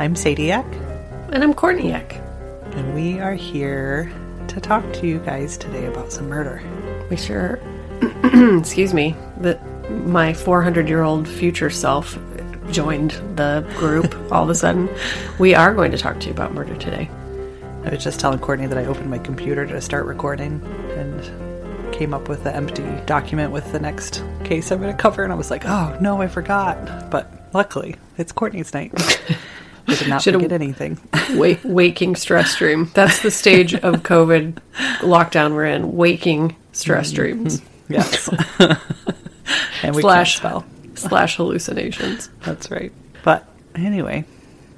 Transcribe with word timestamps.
I'm 0.00 0.16
Sadie 0.16 0.50
Eck, 0.50 0.64
And 1.30 1.44
I'm 1.44 1.52
Courtney 1.52 1.92
Eck. 1.92 2.14
and 2.72 2.94
we 2.94 3.20
are 3.20 3.34
here 3.34 4.10
to 4.48 4.58
talk 4.58 4.90
to 4.94 5.06
you 5.06 5.18
guys 5.18 5.58
today 5.58 5.84
about 5.84 6.10
some 6.10 6.26
murder. 6.26 6.62
We 7.10 7.18
sure, 7.18 7.60
excuse 8.58 8.94
me, 8.94 9.14
that 9.40 9.60
my 10.06 10.32
400 10.32 10.88
year 10.88 11.02
old 11.02 11.28
future 11.28 11.68
self 11.68 12.18
joined 12.70 13.10
the 13.36 13.70
group 13.76 14.14
all 14.32 14.44
of 14.44 14.48
a 14.48 14.54
sudden. 14.54 14.88
We 15.38 15.54
are 15.54 15.74
going 15.74 15.90
to 15.90 15.98
talk 15.98 16.18
to 16.20 16.28
you 16.28 16.32
about 16.32 16.54
murder 16.54 16.76
today. 16.76 17.10
I 17.84 17.90
was 17.90 18.02
just 18.02 18.18
telling 18.18 18.38
Courtney 18.38 18.68
that 18.68 18.78
I 18.78 18.86
opened 18.86 19.10
my 19.10 19.18
computer 19.18 19.66
to 19.66 19.82
start 19.82 20.06
recording 20.06 20.62
and 20.96 21.92
came 21.92 22.14
up 22.14 22.26
with 22.26 22.42
the 22.42 22.56
empty 22.56 22.86
document 23.04 23.52
with 23.52 23.70
the 23.70 23.78
next 23.78 24.24
case 24.44 24.72
I'm 24.72 24.80
going 24.80 24.96
to 24.96 25.02
cover, 25.02 25.24
and 25.24 25.30
I 25.32 25.36
was 25.36 25.50
like, 25.50 25.66
oh 25.66 25.98
no, 26.00 26.22
I 26.22 26.26
forgot. 26.26 27.10
But 27.10 27.30
luckily, 27.52 27.96
it's 28.16 28.32
Courtney's 28.32 28.72
night. 28.72 28.94
I 29.86 29.94
did 29.94 30.08
not 30.08 30.22
forget 30.22 30.52
anything. 30.52 30.98
Wa- 31.30 31.56
waking 31.64 32.16
stress 32.16 32.56
dream. 32.56 32.90
That's 32.94 33.22
the 33.22 33.30
stage 33.30 33.74
of 33.74 34.02
COVID 34.02 34.58
lockdown 35.00 35.54
we're 35.54 35.66
in. 35.66 35.92
Waking 35.92 36.56
stress 36.72 37.08
mm-hmm. 37.08 37.16
dreams 37.16 37.62
Yes. 37.90 38.28
and 39.82 39.94
we 39.94 40.02
slash 40.02 40.36
spell. 40.36 40.64
slash 40.94 41.36
hallucinations. 41.36 42.30
That's 42.44 42.70
right. 42.70 42.92
But 43.24 43.46
anyway, 43.74 44.24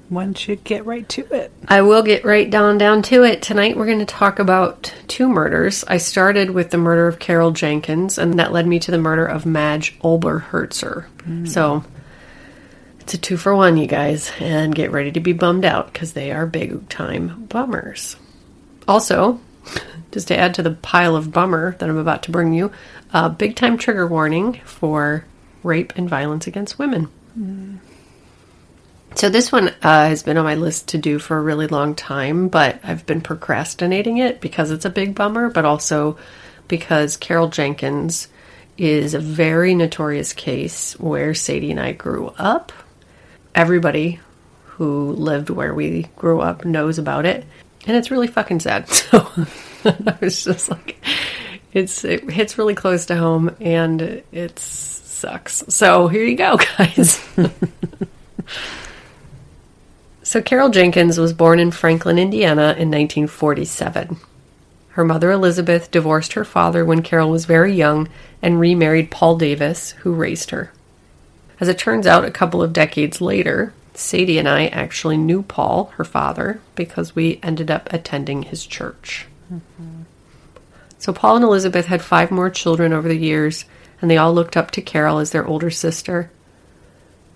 why 0.08 0.24
don't 0.24 0.48
you 0.48 0.56
get 0.56 0.86
right 0.86 1.06
to 1.10 1.26
it? 1.34 1.52
I 1.68 1.82
will 1.82 2.02
get 2.02 2.24
right 2.24 2.50
down 2.50 2.78
down 2.78 3.02
to 3.02 3.22
it. 3.22 3.42
Tonight 3.42 3.76
we're 3.76 3.86
going 3.86 3.98
to 3.98 4.06
talk 4.06 4.38
about 4.38 4.94
two 5.08 5.28
murders. 5.28 5.84
I 5.86 5.98
started 5.98 6.50
with 6.50 6.70
the 6.70 6.78
murder 6.78 7.06
of 7.06 7.18
Carol 7.18 7.50
Jenkins, 7.50 8.16
and 8.16 8.38
that 8.38 8.52
led 8.52 8.66
me 8.66 8.78
to 8.80 8.90
the 8.90 8.98
murder 8.98 9.26
of 9.26 9.44
Madge 9.44 9.98
Oberholtzer. 10.00 11.06
Mm. 11.26 11.46
So 11.46 11.84
it's 13.02 13.14
a 13.14 13.18
two 13.18 13.36
for 13.36 13.54
one, 13.54 13.76
you 13.76 13.88
guys, 13.88 14.30
and 14.38 14.74
get 14.74 14.92
ready 14.92 15.10
to 15.10 15.20
be 15.20 15.32
bummed 15.32 15.64
out 15.64 15.92
because 15.92 16.12
they 16.12 16.30
are 16.30 16.46
big 16.46 16.88
time 16.88 17.46
bummers. 17.48 18.16
Also, 18.86 19.40
just 20.12 20.28
to 20.28 20.38
add 20.38 20.54
to 20.54 20.62
the 20.62 20.70
pile 20.70 21.16
of 21.16 21.32
bummer 21.32 21.76
that 21.78 21.88
I'm 21.88 21.98
about 21.98 22.22
to 22.24 22.30
bring 22.30 22.52
you, 22.52 22.70
a 23.12 23.28
big 23.28 23.56
time 23.56 23.76
trigger 23.76 24.06
warning 24.06 24.60
for 24.64 25.24
rape 25.64 25.94
and 25.96 26.08
violence 26.08 26.46
against 26.46 26.78
women. 26.78 27.08
So 29.16 29.28
this 29.28 29.50
one 29.50 29.68
uh, 29.82 30.08
has 30.08 30.22
been 30.22 30.38
on 30.38 30.44
my 30.44 30.54
list 30.54 30.88
to 30.88 30.98
do 30.98 31.18
for 31.18 31.36
a 31.36 31.42
really 31.42 31.66
long 31.66 31.94
time, 31.94 32.48
but 32.48 32.78
I've 32.84 33.04
been 33.04 33.20
procrastinating 33.20 34.18
it 34.18 34.40
because 34.40 34.70
it's 34.70 34.84
a 34.84 34.90
big 34.90 35.14
bummer, 35.14 35.50
but 35.50 35.64
also 35.64 36.18
because 36.68 37.16
Carol 37.16 37.48
Jenkins 37.48 38.28
is 38.78 39.14
a 39.14 39.18
very 39.18 39.74
notorious 39.74 40.32
case 40.32 40.98
where 40.98 41.34
Sadie 41.34 41.72
and 41.72 41.80
I 41.80 41.92
grew 41.92 42.28
up. 42.38 42.72
Everybody 43.54 44.20
who 44.64 45.12
lived 45.12 45.50
where 45.50 45.74
we 45.74 46.06
grew 46.16 46.40
up 46.40 46.64
knows 46.64 46.98
about 46.98 47.26
it, 47.26 47.44
and 47.86 47.96
it's 47.96 48.10
really 48.10 48.28
fucking 48.28 48.60
sad. 48.60 48.88
So 49.84 49.90
I 50.06 50.16
was 50.20 50.44
just 50.44 50.70
like, 50.70 51.04
it's 51.72 52.04
it 52.04 52.30
hits 52.30 52.56
really 52.56 52.76
close 52.76 53.06
to 53.06 53.16
home, 53.16 53.56
and 53.60 54.22
it 54.30 54.58
sucks. 54.58 55.64
So 55.68 56.06
here 56.06 56.24
you 56.24 56.36
go, 56.36 56.56
guys. 56.78 57.20
So, 60.32 60.40
Carol 60.40 60.70
Jenkins 60.70 61.18
was 61.18 61.34
born 61.34 61.58
in 61.58 61.72
Franklin, 61.72 62.18
Indiana 62.18 62.74
in 62.78 62.88
1947. 62.90 64.16
Her 64.90 65.04
mother, 65.04 65.30
Elizabeth, 65.30 65.90
divorced 65.90 66.32
her 66.32 66.44
father 66.44 66.86
when 66.86 67.02
Carol 67.02 67.28
was 67.28 67.44
very 67.44 67.74
young 67.74 68.08
and 68.40 68.58
remarried 68.58 69.10
Paul 69.10 69.36
Davis, 69.36 69.90
who 69.90 70.14
raised 70.14 70.48
her. 70.48 70.72
As 71.62 71.68
it 71.68 71.78
turns 71.78 72.08
out, 72.08 72.24
a 72.24 72.32
couple 72.32 72.60
of 72.60 72.72
decades 72.72 73.20
later, 73.20 73.72
Sadie 73.94 74.36
and 74.36 74.48
I 74.48 74.66
actually 74.66 75.16
knew 75.16 75.42
Paul, 75.42 75.92
her 75.94 76.02
father, 76.02 76.60
because 76.74 77.14
we 77.14 77.38
ended 77.40 77.70
up 77.70 77.88
attending 77.92 78.42
his 78.42 78.66
church. 78.66 79.26
So, 80.98 81.12
Paul 81.12 81.36
and 81.36 81.44
Elizabeth 81.44 81.86
had 81.86 82.02
five 82.02 82.32
more 82.32 82.50
children 82.50 82.92
over 82.92 83.06
the 83.06 83.14
years, 83.14 83.64
and 84.00 84.10
they 84.10 84.16
all 84.16 84.34
looked 84.34 84.56
up 84.56 84.72
to 84.72 84.82
Carol 84.82 85.18
as 85.18 85.30
their 85.30 85.46
older 85.46 85.70
sister. 85.70 86.32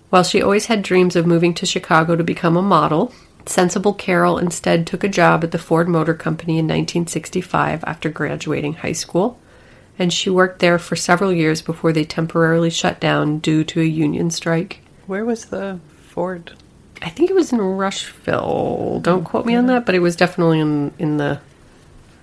While 0.09 0.23
she 0.23 0.41
always 0.41 0.65
had 0.65 0.81
dreams 0.81 1.15
of 1.15 1.25
moving 1.25 1.53
to 1.53 1.65
Chicago 1.65 2.17
to 2.17 2.23
become 2.25 2.57
a 2.57 2.61
model, 2.61 3.13
sensible 3.45 3.93
Carol 3.93 4.39
instead 4.39 4.85
took 4.85 5.05
a 5.05 5.07
job 5.07 5.45
at 5.45 5.51
the 5.51 5.57
Ford 5.57 5.87
Motor 5.87 6.13
Company 6.13 6.55
in 6.55 6.65
1965 6.65 7.81
after 7.85 8.09
graduating 8.09 8.73
high 8.73 8.91
school, 8.91 9.39
and 9.99 10.11
she 10.13 10.29
worked 10.29 10.59
there 10.59 10.77
for 10.79 10.95
several 10.95 11.31
years 11.33 11.61
before 11.61 11.91
they 11.93 12.03
temporarily 12.03 12.69
shut 12.69 12.99
down 12.99 13.39
due 13.39 13.63
to 13.65 13.81
a 13.81 13.85
union 13.85 14.29
strike. 14.31 14.81
Where 15.07 15.25
was 15.25 15.45
the 15.45 15.79
Ford? 16.07 16.53
I 17.01 17.09
think 17.09 17.29
it 17.29 17.35
was 17.35 17.51
in 17.53 17.59
Rushville. 17.59 18.99
Don't 19.03 19.23
quote 19.23 19.45
me 19.45 19.55
on 19.55 19.67
that, 19.67 19.85
but 19.85 19.95
it 19.95 19.99
was 19.99 20.15
definitely 20.15 20.59
in 20.59 20.91
in 20.99 21.17
the 21.17 21.39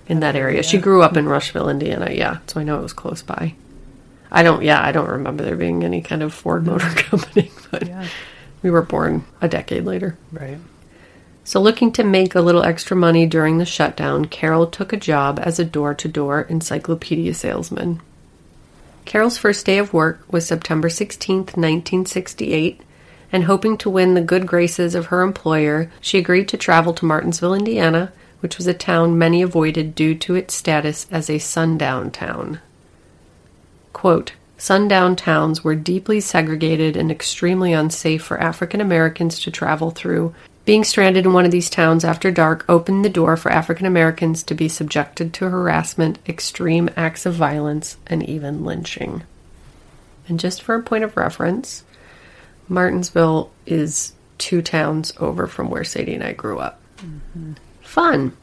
in 0.07 0.19
that 0.19 0.35
area. 0.35 0.61
She 0.63 0.77
grew 0.77 1.01
up 1.01 1.17
in 1.17 1.27
Rushville, 1.27 1.69
Indiana. 1.69 2.11
Yeah, 2.11 2.39
so 2.47 2.59
I 2.59 2.63
know 2.63 2.77
it 2.79 2.83
was 2.83 2.93
close 2.93 3.21
by. 3.21 3.55
I 4.31 4.43
don't. 4.43 4.63
Yeah, 4.63 4.81
I 4.83 4.91
don't 4.91 5.09
remember 5.09 5.43
there 5.43 5.55
being 5.55 5.83
any 5.83 6.01
kind 6.01 6.21
of 6.21 6.33
Ford 6.33 6.65
Motor 6.65 6.89
Company, 6.95 7.51
but 7.71 7.87
Yeah. 7.87 8.05
we 8.61 8.69
were 8.69 8.81
born 8.81 9.23
a 9.41 9.47
decade 9.47 9.85
later. 9.85 10.17
Right. 10.31 10.57
So, 11.47 11.61
looking 11.61 11.91
to 11.93 12.03
make 12.03 12.33
a 12.33 12.41
little 12.41 12.63
extra 12.63 12.97
money 12.97 13.27
during 13.27 13.59
the 13.59 13.65
shutdown, 13.65 14.25
Carol 14.25 14.65
took 14.65 14.91
a 14.91 14.97
job 14.97 15.39
as 15.41 15.59
a 15.59 15.63
door 15.63 15.93
to 15.93 16.07
door 16.07 16.41
encyclopedia 16.41 17.35
salesman. 17.35 18.01
Carol's 19.05 19.37
first 19.37 19.63
day 19.63 19.77
of 19.77 19.93
work 19.93 20.21
was 20.27 20.47
September 20.47 20.89
16, 20.89 21.37
1968, 21.37 22.81
and 23.31 23.43
hoping 23.43 23.77
to 23.77 23.91
win 23.91 24.15
the 24.15 24.21
good 24.21 24.47
graces 24.47 24.95
of 24.95 25.05
her 25.07 25.21
employer, 25.21 25.91
she 26.01 26.17
agreed 26.17 26.47
to 26.47 26.57
travel 26.57 26.93
to 26.95 27.05
Martinsville, 27.05 27.53
Indiana, 27.53 28.11
which 28.39 28.57
was 28.57 28.65
a 28.65 28.73
town 28.73 29.15
many 29.15 29.43
avoided 29.43 29.93
due 29.93 30.15
to 30.15 30.33
its 30.33 30.55
status 30.55 31.05
as 31.11 31.29
a 31.29 31.37
sundown 31.37 32.09
town. 32.09 32.59
Quote, 33.93 34.33
Sundown 34.57 35.15
towns 35.15 35.63
were 35.63 35.75
deeply 35.75 36.19
segregated 36.19 36.97
and 36.97 37.11
extremely 37.11 37.71
unsafe 37.71 38.23
for 38.23 38.41
African 38.41 38.81
Americans 38.81 39.39
to 39.41 39.51
travel 39.51 39.91
through. 39.91 40.33
Being 40.65 40.83
stranded 40.83 41.25
in 41.25 41.33
one 41.33 41.45
of 41.45 41.51
these 41.51 41.69
towns 41.69 42.03
after 42.03 42.31
dark 42.31 42.65
opened 42.67 43.05
the 43.05 43.09
door 43.09 43.37
for 43.37 43.51
African 43.51 43.85
Americans 43.85 44.41
to 44.43 44.55
be 44.55 44.67
subjected 44.67 45.31
to 45.35 45.49
harassment, 45.49 46.17
extreme 46.27 46.89
acts 46.97 47.27
of 47.27 47.35
violence, 47.35 47.97
and 48.07 48.27
even 48.27 48.65
lynching. 48.65 49.21
And 50.27 50.39
just 50.39 50.63
for 50.63 50.73
a 50.73 50.81
point 50.81 51.03
of 51.03 51.15
reference, 51.15 51.83
Martinsville 52.67 53.51
is 53.67 54.13
two 54.39 54.63
towns 54.63 55.13
over 55.19 55.45
from 55.45 55.69
where 55.69 55.83
Sadie 55.83 56.15
and 56.15 56.23
I 56.23 56.33
grew 56.33 56.57
up. 56.57 56.81
Mm-hmm. 56.97 57.53
Fun. 57.83 58.35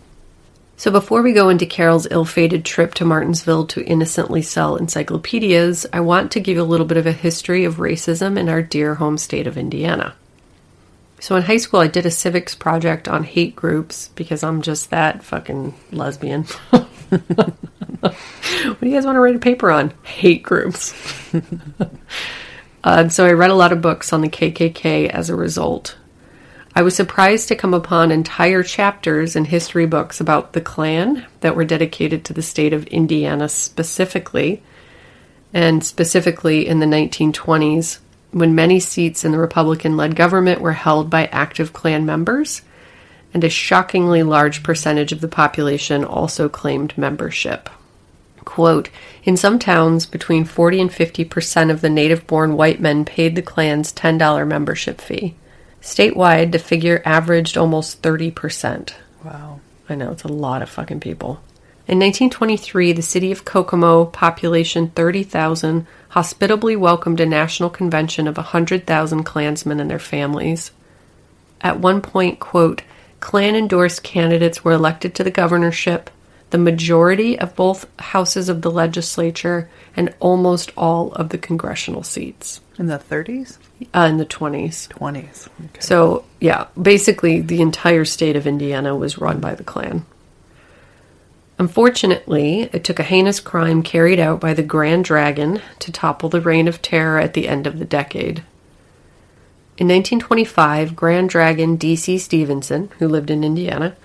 So 0.77 0.93
before 0.93 1.23
we 1.23 1.33
go 1.33 1.49
into 1.49 1.67
Carol's 1.67 2.07
ill-fated 2.09 2.65
trip 2.65 2.95
to 2.95 3.05
Martinsville 3.05 3.67
to 3.67 3.85
innocently 3.85 4.43
sell 4.43 4.77
encyclopedias, 4.77 5.87
I 5.93 6.01
want 6.01 6.31
to 6.33 6.41
give 6.41 6.57
you 6.57 6.63
a 6.63 6.65
little 6.65 6.87
bit 6.87 6.99
of 6.99 7.07
a 7.07 7.13
history 7.13 7.65
of 7.65 7.77
racism 7.77 8.39
in 8.39 8.49
our 8.49 8.63
dear 8.63 8.95
home 8.95 9.19
state 9.19 9.49
of 9.49 9.59
Indiana. 9.59 10.15
So 11.23 11.37
in 11.37 11.45
high 11.45 11.59
school, 11.59 11.79
I 11.79 11.87
did 11.87 12.05
a 12.05 12.11
civics 12.11 12.57
project 12.57 13.07
on 13.07 13.23
hate 13.23 13.55
groups 13.55 14.09
because 14.17 14.43
I'm 14.43 14.61
just 14.61 14.91
that 14.91 15.23
fucking 15.23 15.73
lesbian. 15.93 16.43
what 16.71 17.21
do 18.01 18.11
you 18.81 18.93
guys 18.93 19.07
want 19.07 19.15
to 19.15 19.21
write 19.21 19.37
a 19.37 19.39
paper 19.39 19.71
on? 19.71 19.95
Hate 20.03 20.43
groups. 20.43 20.93
uh, 22.83 23.09
so 23.09 23.25
I 23.25 23.35
read 23.35 23.51
a 23.51 23.55
lot 23.55 23.71
of 23.71 23.81
books 23.81 24.13
on 24.13 24.21
the 24.21 24.29
KKK 24.29 25.11
as 25.11 25.31
a 25.31 25.37
result. 25.37 25.97
I 26.75 26.83
was 26.83 26.97
surprised 26.97 27.47
to 27.49 27.55
come 27.55 27.73
upon 27.73 28.11
entire 28.11 28.65
chapters 28.65 29.37
in 29.37 29.45
history 29.45 29.87
books 29.87 30.21
about 30.21 30.55
the 30.55 30.61
Klan 30.61 31.25
that 31.39 31.55
were 31.55 31.65
dedicated 31.65 32.25
to 32.25 32.33
the 32.33 32.43
state 32.43 32.73
of 32.73 32.89
Indiana 32.89 33.49
specifically, 33.49 34.61
and 35.55 35.85
specifically 35.85 36.67
in 36.67 36.81
the 36.81 36.87
1920s, 36.87 38.01
when 38.33 38.55
many 38.55 38.81
seats 38.81 39.25
in 39.25 39.33
the 39.33 39.39
Republican 39.39 39.97
led 39.97 40.17
government 40.17 40.61
were 40.61 40.73
held 40.73 41.09
by 41.09 41.27
active 41.27 41.73
Klan 41.73 42.05
members, 42.05 42.63
and 43.33 43.45
a 43.45 43.49
shockingly 43.49 44.23
large 44.23 44.63
percentage 44.63 45.13
of 45.13 45.21
the 45.21 45.29
population 45.29 46.05
also 46.05 46.49
claimed 46.49 46.97
membership. 46.99 47.71
Quote, 48.45 48.91
in 49.23 49.37
some 49.37 49.59
towns, 49.59 50.05
between 50.05 50.45
40 50.45 50.81
and 50.81 50.93
50 50.93 51.25
percent 51.27 51.71
of 51.71 51.81
the 51.81 51.91
native 51.91 52.27
born 52.27 52.57
white 52.57 52.81
men 52.81 53.05
paid 53.05 53.37
the 53.37 53.43
Klan's 53.43 53.93
$10 53.93 54.47
membership 54.47 55.01
fee. 55.01 55.37
Statewide, 55.81 56.53
the 56.53 56.59
figure 56.59 57.03
averaged 57.05 57.57
almost 57.57 58.03
30%. 58.03 58.95
Wow. 59.25 59.61
I 59.89 59.95
know, 59.95 60.11
it's 60.11 60.25
a 60.25 60.29
lot 60.29 60.63
of 60.63 60.71
fucking 60.71 61.01
people. 61.01 61.41
In 61.93 61.99
1923, 61.99 62.95
the 62.95 63.03
city 63.03 63.33
of 63.33 63.45
Kokomo, 63.45 64.07
population 64.07 64.89
30,000, 64.89 65.87
hospitably 66.09 66.75
welcomed 66.75 67.21
a 67.21 67.27
national 67.27 67.69
convention 67.69 68.27
of 68.27 68.39
100,000 68.39 69.25
Klansmen 69.25 69.79
and 69.79 69.91
their 69.91 69.99
families. 69.99 70.71
At 71.61 71.81
one 71.81 72.01
point, 72.01 72.41
quote, 72.41 72.81
Klan 73.21 73.55
endorsed 73.55 74.03
candidates 74.03 74.65
were 74.65 74.73
elected 74.73 75.15
to 75.17 75.23
the 75.23 75.31
governorship, 75.31 76.09
the 76.49 76.57
majority 76.57 77.39
of 77.39 77.55
both 77.57 77.85
houses 78.01 78.49
of 78.49 78.63
the 78.63 78.71
legislature, 78.71 79.69
and 79.95 80.15
almost 80.19 80.73
all 80.79 81.13
of 81.13 81.29
the 81.29 81.37
congressional 81.37 82.03
seats 82.03 82.63
In 82.79 82.87
the 82.87 82.99
30s? 82.99 83.59
uh, 83.95 84.07
in 84.09 84.17
the 84.17 84.25
20s. 84.25 84.89
20s. 84.89 85.47
Okay. 85.67 85.81
So, 85.81 86.25
yeah, 86.41 86.69
basically 86.81 87.43
the 87.43 87.61
entire 87.61 88.07
state 88.07 88.37
of 88.37 88.47
Indiana 88.47 88.97
was 88.97 89.19
run 89.19 89.41
by 89.41 89.55
the 89.55 89.65
Klan. 89.65 90.07
Unfortunately, 91.59 92.63
it 92.73 92.83
took 92.83 92.99
a 92.99 93.05
heinous 93.05 93.41
crime 93.41 93.83
carried 93.83 94.19
out 94.19 94.41
by 94.41 94.55
the 94.55 94.63
Grand 94.63 95.05
Dragon 95.05 95.61
to 95.79 95.93
topple 95.93 96.29
the 96.29 96.41
reign 96.41 96.67
of 96.67 96.83
terror 96.83 97.19
at 97.19 97.35
the 97.35 97.49
end 97.49 97.67
of 97.67 97.79
the 97.79 97.85
decade. 97.85 98.39
In 99.79 99.89
1925, 99.89 100.95
Grand 100.97 101.29
Dragon 101.29 101.77
D.C. 101.77 102.19
Stephenson, 102.19 102.91
who 102.99 103.09
lived 103.09 103.31
in 103.31 103.45
Indiana, 103.45 103.97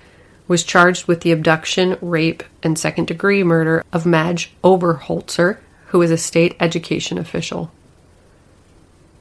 was 0.48 0.64
charged 0.64 1.08
with 1.08 1.22
the 1.22 1.32
abduction, 1.32 1.98
rape, 2.02 2.44
and 2.64 2.80
second 2.80 3.08
degree 3.08 3.44
murder 3.44 3.84
of 3.92 4.06
Madge 4.06 4.52
Oberholtzer, 4.64 5.58
who 5.88 6.00
was 6.00 6.12
a 6.12 6.18
state 6.18 6.56
education 6.60 7.18
official. 7.18 7.72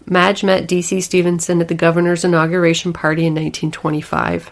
Madge 0.07 0.45
met 0.45 0.69
D.C. 0.69 1.01
Stephenson 1.01 1.61
at 1.61 1.67
the 1.67 1.75
governor's 1.75 2.25
inauguration 2.25 2.93
party 2.93 3.23
in 3.23 3.35
1925. 3.35 4.51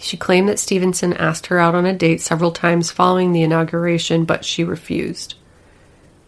She 0.00 0.16
claimed 0.16 0.48
that 0.48 0.58
Stephenson 0.58 1.12
asked 1.14 1.46
her 1.46 1.58
out 1.58 1.74
on 1.74 1.86
a 1.86 1.92
date 1.92 2.20
several 2.20 2.52
times 2.52 2.90
following 2.90 3.32
the 3.32 3.42
inauguration, 3.42 4.24
but 4.24 4.44
she 4.44 4.62
refused. 4.62 5.34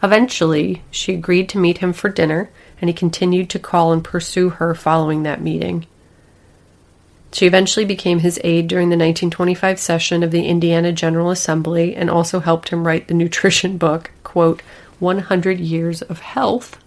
Eventually, 0.02 0.82
she 0.90 1.14
agreed 1.14 1.48
to 1.50 1.58
meet 1.58 1.78
him 1.78 1.92
for 1.92 2.08
dinner, 2.08 2.50
and 2.80 2.88
he 2.88 2.94
continued 2.94 3.50
to 3.50 3.58
call 3.58 3.92
and 3.92 4.02
pursue 4.02 4.50
her 4.50 4.74
following 4.74 5.22
that 5.22 5.42
meeting. 5.42 5.86
She 7.32 7.46
eventually 7.46 7.84
became 7.84 8.20
his 8.20 8.40
aide 8.42 8.66
during 8.66 8.88
the 8.88 8.96
1925 8.96 9.78
session 9.78 10.22
of 10.22 10.32
the 10.32 10.46
Indiana 10.46 10.90
General 10.90 11.30
Assembly 11.30 11.94
and 11.94 12.10
also 12.10 12.40
helped 12.40 12.70
him 12.70 12.86
write 12.86 13.06
the 13.06 13.14
nutrition 13.22 13.78
book, 13.78 14.10
quote, 14.24 14.62
100 14.98 15.60
Years 15.60 16.02
of 16.02 16.20
Health. 16.20 16.78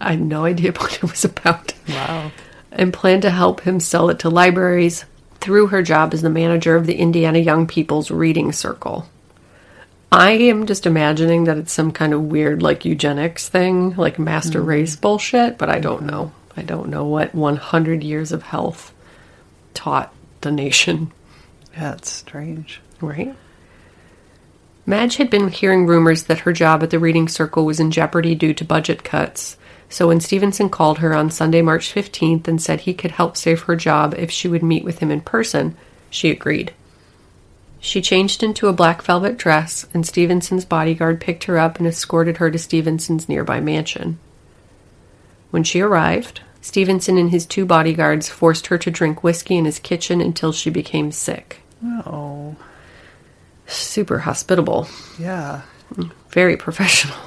I 0.00 0.12
had 0.12 0.20
no 0.20 0.44
idea 0.44 0.72
what 0.76 0.94
it 0.94 1.02
was 1.02 1.24
about 1.24 1.74
wow. 1.88 2.30
and 2.70 2.92
planned 2.92 3.22
to 3.22 3.30
help 3.30 3.62
him 3.62 3.80
sell 3.80 4.10
it 4.10 4.20
to 4.20 4.30
libraries 4.30 5.04
through 5.42 5.66
her 5.66 5.82
job 5.82 6.14
as 6.14 6.22
the 6.22 6.30
manager 6.30 6.76
of 6.76 6.86
the 6.86 6.94
Indiana 6.94 7.38
Young 7.38 7.66
People's 7.66 8.10
Reading 8.10 8.52
Circle. 8.52 9.06
I 10.10 10.32
am 10.32 10.66
just 10.66 10.86
imagining 10.86 11.44
that 11.44 11.58
it's 11.58 11.72
some 11.72 11.90
kind 11.90 12.12
of 12.12 12.22
weird, 12.22 12.62
like, 12.62 12.84
eugenics 12.84 13.48
thing, 13.48 13.96
like 13.96 14.18
master 14.18 14.60
hmm. 14.60 14.68
race 14.68 14.94
bullshit, 14.94 15.58
but 15.58 15.68
I 15.68 15.80
don't 15.80 16.00
hmm. 16.00 16.06
know. 16.06 16.32
I 16.56 16.62
don't 16.62 16.90
know 16.90 17.04
what 17.04 17.34
100 17.34 18.04
years 18.04 18.30
of 18.30 18.42
health 18.42 18.92
taught 19.74 20.12
the 20.42 20.52
nation, 20.52 21.12
That's 21.76 22.10
strange. 22.10 22.80
right? 23.00 23.34
Madge 24.84 25.16
had 25.16 25.30
been 25.30 25.48
hearing 25.48 25.86
rumors 25.86 26.24
that 26.24 26.40
her 26.40 26.52
job 26.52 26.82
at 26.82 26.90
the 26.90 26.98
reading 26.98 27.28
circle 27.28 27.64
was 27.64 27.80
in 27.80 27.90
jeopardy 27.90 28.34
due 28.34 28.52
to 28.54 28.64
budget 28.64 29.04
cuts. 29.04 29.56
So 29.92 30.08
when 30.08 30.20
Stephenson 30.20 30.70
called 30.70 31.00
her 31.00 31.12
on 31.12 31.30
Sunday, 31.30 31.60
March 31.60 31.94
15th, 31.94 32.48
and 32.48 32.62
said 32.62 32.80
he 32.80 32.94
could 32.94 33.10
help 33.10 33.36
save 33.36 33.60
her 33.64 33.76
job 33.76 34.14
if 34.16 34.30
she 34.30 34.48
would 34.48 34.62
meet 34.62 34.84
with 34.84 35.00
him 35.00 35.10
in 35.10 35.20
person, 35.20 35.76
she 36.08 36.30
agreed. 36.30 36.72
She 37.78 38.00
changed 38.00 38.42
into 38.42 38.68
a 38.68 38.72
black 38.72 39.02
velvet 39.02 39.36
dress, 39.36 39.86
and 39.92 40.06
Stephenson's 40.06 40.64
bodyguard 40.64 41.20
picked 41.20 41.44
her 41.44 41.58
up 41.58 41.76
and 41.76 41.86
escorted 41.86 42.38
her 42.38 42.50
to 42.50 42.58
Stephenson's 42.58 43.28
nearby 43.28 43.60
mansion. 43.60 44.18
When 45.50 45.62
she 45.62 45.82
arrived, 45.82 46.40
Stephenson 46.62 47.18
and 47.18 47.30
his 47.30 47.44
two 47.44 47.66
bodyguards 47.66 48.30
forced 48.30 48.68
her 48.68 48.78
to 48.78 48.90
drink 48.90 49.22
whiskey 49.22 49.58
in 49.58 49.66
his 49.66 49.78
kitchen 49.78 50.22
until 50.22 50.52
she 50.52 50.70
became 50.70 51.12
sick. 51.12 51.60
Oh, 51.84 52.56
Super 53.66 54.20
hospitable, 54.20 54.88
yeah. 55.18 55.60
very 56.30 56.56
professional. 56.56 57.18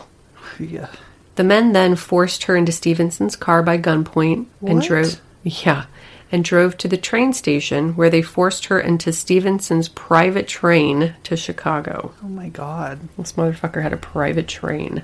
Yeah. 0.59 0.87
The 1.35 1.43
men 1.43 1.73
then 1.73 1.95
forced 1.95 2.43
her 2.43 2.55
into 2.55 2.71
Stephenson's 2.71 3.35
car 3.35 3.61
by 3.61 3.77
gunpoint 3.77 4.45
and 4.65 4.81
drove 4.81 5.19
yeah, 5.43 5.85
and 6.31 6.43
drove 6.43 6.77
to 6.77 6.87
the 6.87 6.97
train 6.97 7.33
station 7.33 7.95
where 7.95 8.09
they 8.09 8.21
forced 8.21 8.65
her 8.65 8.79
into 8.79 9.11
Stephenson's 9.11 9.89
private 9.89 10.47
train 10.47 11.13
to 11.23 11.35
Chicago. 11.35 12.13
Oh 12.23 12.27
my 12.27 12.49
god. 12.49 12.99
This 13.17 13.33
motherfucker 13.33 13.81
had 13.81 13.93
a 13.93 13.97
private 13.97 14.47
train. 14.47 15.03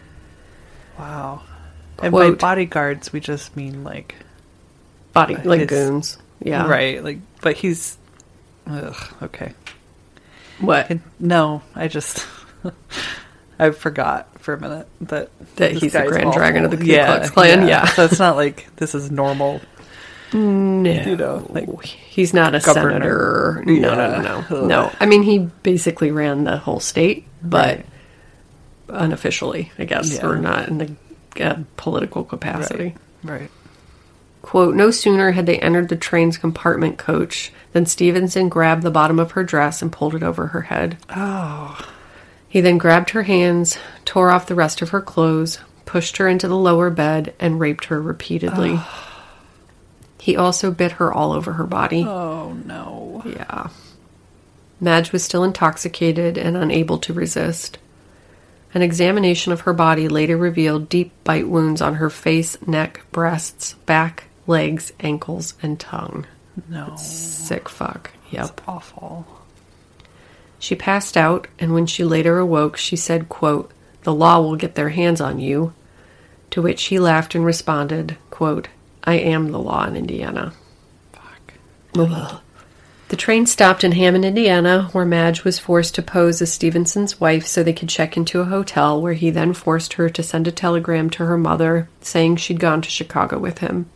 Wow. 0.97 1.43
And 2.01 2.11
by 2.11 2.31
bodyguards, 2.31 3.13
we 3.13 3.19
just 3.19 3.55
mean 3.55 3.83
like. 3.83 4.15
Body 5.13 5.35
uh, 5.35 5.43
like 5.43 5.61
His- 5.61 5.69
goons. 5.69 6.17
Yeah. 6.39 6.67
Right. 6.67 7.03
Like, 7.03 7.19
but 7.41 7.57
he's. 7.57 7.97
Ugh, 8.67 8.95
okay. 9.21 9.53
What? 10.59 10.89
And- 10.89 11.01
no, 11.19 11.61
I 11.75 11.87
just. 11.87 12.25
I 13.59 13.69
forgot 13.71 14.27
for 14.41 14.53
a 14.53 14.59
minute 14.59 14.87
that 15.01 15.29
That 15.57 15.71
he's 15.73 15.93
the 15.93 16.03
Grand 16.03 16.33
Dragon 16.33 16.65
of 16.65 16.71
the 16.71 16.77
Ku 16.77 16.83
yeah, 16.85 17.05
Klux 17.17 17.29
Klan, 17.31 17.67
yeah. 17.67 17.85
so 17.95 18.05
it's 18.05 18.19
not 18.19 18.35
like 18.35 18.67
this 18.77 18.93
is 18.95 19.09
normal. 19.11 19.61
No. 20.33 20.89
You 20.89 21.15
know, 21.17 21.45
like 21.49 21.83
He's 21.85 22.33
not 22.33 22.55
a 22.55 22.59
governor. 22.59 22.91
senator. 22.93 23.63
No, 23.65 23.73
Yeah. 23.73 23.95
no, 23.95 24.21
no, 24.21 24.45
no. 24.49 24.65
No. 24.67 24.91
I 24.99 25.05
mean, 25.05 25.23
he 25.23 25.39
basically 25.63 26.11
ran 26.11 26.45
the 26.45 26.57
whole 26.57 26.79
state, 26.79 27.25
but 27.43 27.77
Right. 27.77 27.85
unofficially, 28.89 29.71
I 29.77 29.85
guess, 29.85 30.15
Yeah. 30.15 30.27
or 30.27 30.37
not 30.37 30.67
in 30.69 30.77
the 30.77 31.43
uh, 31.45 31.55
political 31.77 32.23
capacity. 32.23 32.95
Right. 33.23 33.49
Quote, 34.41 34.75
no 34.75 34.89
sooner 34.89 35.31
had 35.31 35.45
they 35.45 35.59
entered 35.59 35.89
the 35.89 35.95
train's 35.95 36.37
compartment 36.37 36.97
coach 36.97 37.51
than 37.73 37.85
Stephenson 37.85 38.49
grabbed 38.49 38.81
the 38.83 38.89
bottom 38.91 39.19
of 39.19 39.31
her 39.31 39.43
dress 39.43 39.81
and 39.81 39.91
pulled 39.91 40.15
it 40.15 40.23
over 40.23 40.47
her 40.47 40.61
head. 40.61 40.97
Oh. 41.15 41.77
He 42.51 42.59
then 42.59 42.77
grabbed 42.77 43.11
her 43.11 43.23
hands, 43.23 43.77
tore 44.03 44.29
off 44.29 44.45
the 44.45 44.55
rest 44.55 44.81
of 44.81 44.89
her 44.89 44.99
clothes, 44.99 45.57
pushed 45.85 46.17
her 46.17 46.27
into 46.27 46.49
the 46.49 46.57
lower 46.57 46.89
bed, 46.89 47.33
and 47.39 47.61
raped 47.61 47.85
her 47.85 48.01
repeatedly. 48.01 48.77
He 50.19 50.35
also 50.35 50.69
bit 50.69 50.91
her 50.93 51.13
all 51.13 51.31
over 51.31 51.53
her 51.53 51.65
body. 51.65 52.03
Oh 52.05 52.51
no. 52.65 53.23
Yeah. 53.25 53.69
Madge 54.81 55.13
was 55.13 55.23
still 55.23 55.45
intoxicated 55.45 56.37
and 56.37 56.57
unable 56.57 56.97
to 56.99 57.13
resist. 57.13 57.77
An 58.73 58.81
examination 58.81 59.53
of 59.53 59.61
her 59.61 59.73
body 59.73 60.09
later 60.09 60.35
revealed 60.35 60.89
deep 60.89 61.13
bite 61.23 61.47
wounds 61.47 61.81
on 61.81 61.95
her 61.95 62.09
face, 62.09 62.57
neck, 62.67 63.01
breasts, 63.13 63.75
back, 63.85 64.25
legs, 64.45 64.91
ankles, 64.99 65.53
and 65.61 65.79
tongue. 65.79 66.25
No. 66.67 66.95
Sick 66.97 67.69
fuck. 67.69 68.11
Yep. 68.29 68.47
That's 68.47 68.61
awful. 68.67 69.25
She 70.61 70.75
passed 70.75 71.17
out, 71.17 71.47
and 71.57 71.73
when 71.73 71.87
she 71.87 72.03
later 72.03 72.37
awoke, 72.37 72.77
she 72.77 72.95
said, 72.95 73.29
quote, 73.29 73.71
The 74.03 74.13
law 74.13 74.39
will 74.41 74.55
get 74.55 74.75
their 74.75 74.89
hands 74.89 75.19
on 75.19 75.39
you. 75.39 75.73
To 76.51 76.61
which 76.61 76.83
he 76.83 76.99
laughed 76.99 77.33
and 77.33 77.43
responded, 77.43 78.15
quote, 78.29 78.67
I 79.03 79.15
am 79.15 79.51
the 79.51 79.57
law 79.59 79.87
in 79.87 79.95
Indiana. 79.95 80.53
Fuck. 81.13 81.53
Ugh. 81.97 82.41
The 83.07 83.15
train 83.17 83.47
stopped 83.47 83.83
in 83.83 83.93
Hammond, 83.93 84.23
Indiana, 84.23 84.89
where 84.91 85.03
Madge 85.03 85.43
was 85.43 85.57
forced 85.57 85.95
to 85.95 86.03
pose 86.03 86.43
as 86.43 86.53
Stephenson's 86.53 87.19
wife 87.19 87.47
so 87.47 87.63
they 87.63 87.73
could 87.73 87.89
check 87.89 88.15
into 88.15 88.41
a 88.41 88.45
hotel, 88.45 89.01
where 89.01 89.13
he 89.13 89.31
then 89.31 89.53
forced 89.53 89.93
her 89.93 90.09
to 90.09 90.21
send 90.21 90.47
a 90.47 90.51
telegram 90.51 91.09
to 91.09 91.25
her 91.25 91.39
mother 91.39 91.89
saying 92.01 92.35
she'd 92.35 92.59
gone 92.59 92.83
to 92.83 92.89
Chicago 92.89 93.39
with 93.39 93.57
him. 93.57 93.87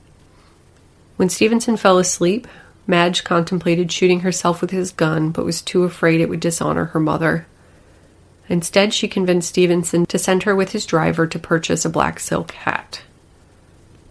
When 1.17 1.29
Stephenson 1.29 1.77
fell 1.77 1.99
asleep, 1.99 2.47
Madge 2.87 3.23
contemplated 3.23 3.91
shooting 3.91 4.21
herself 4.21 4.61
with 4.61 4.71
his 4.71 4.91
gun, 4.91 5.31
but 5.31 5.45
was 5.45 5.61
too 5.61 5.83
afraid 5.83 6.21
it 6.21 6.29
would 6.29 6.39
dishonor 6.39 6.85
her 6.85 6.99
mother. 6.99 7.47
Instead, 8.47 8.93
she 8.93 9.07
convinced 9.07 9.49
Stephenson 9.49 10.05
to 10.05 10.19
send 10.19 10.43
her 10.43 10.55
with 10.55 10.71
his 10.71 10.85
driver 10.85 11.25
to 11.25 11.39
purchase 11.39 11.83
a 11.83 11.89
black 11.89 12.19
silk 12.19 12.51
hat. 12.51 13.01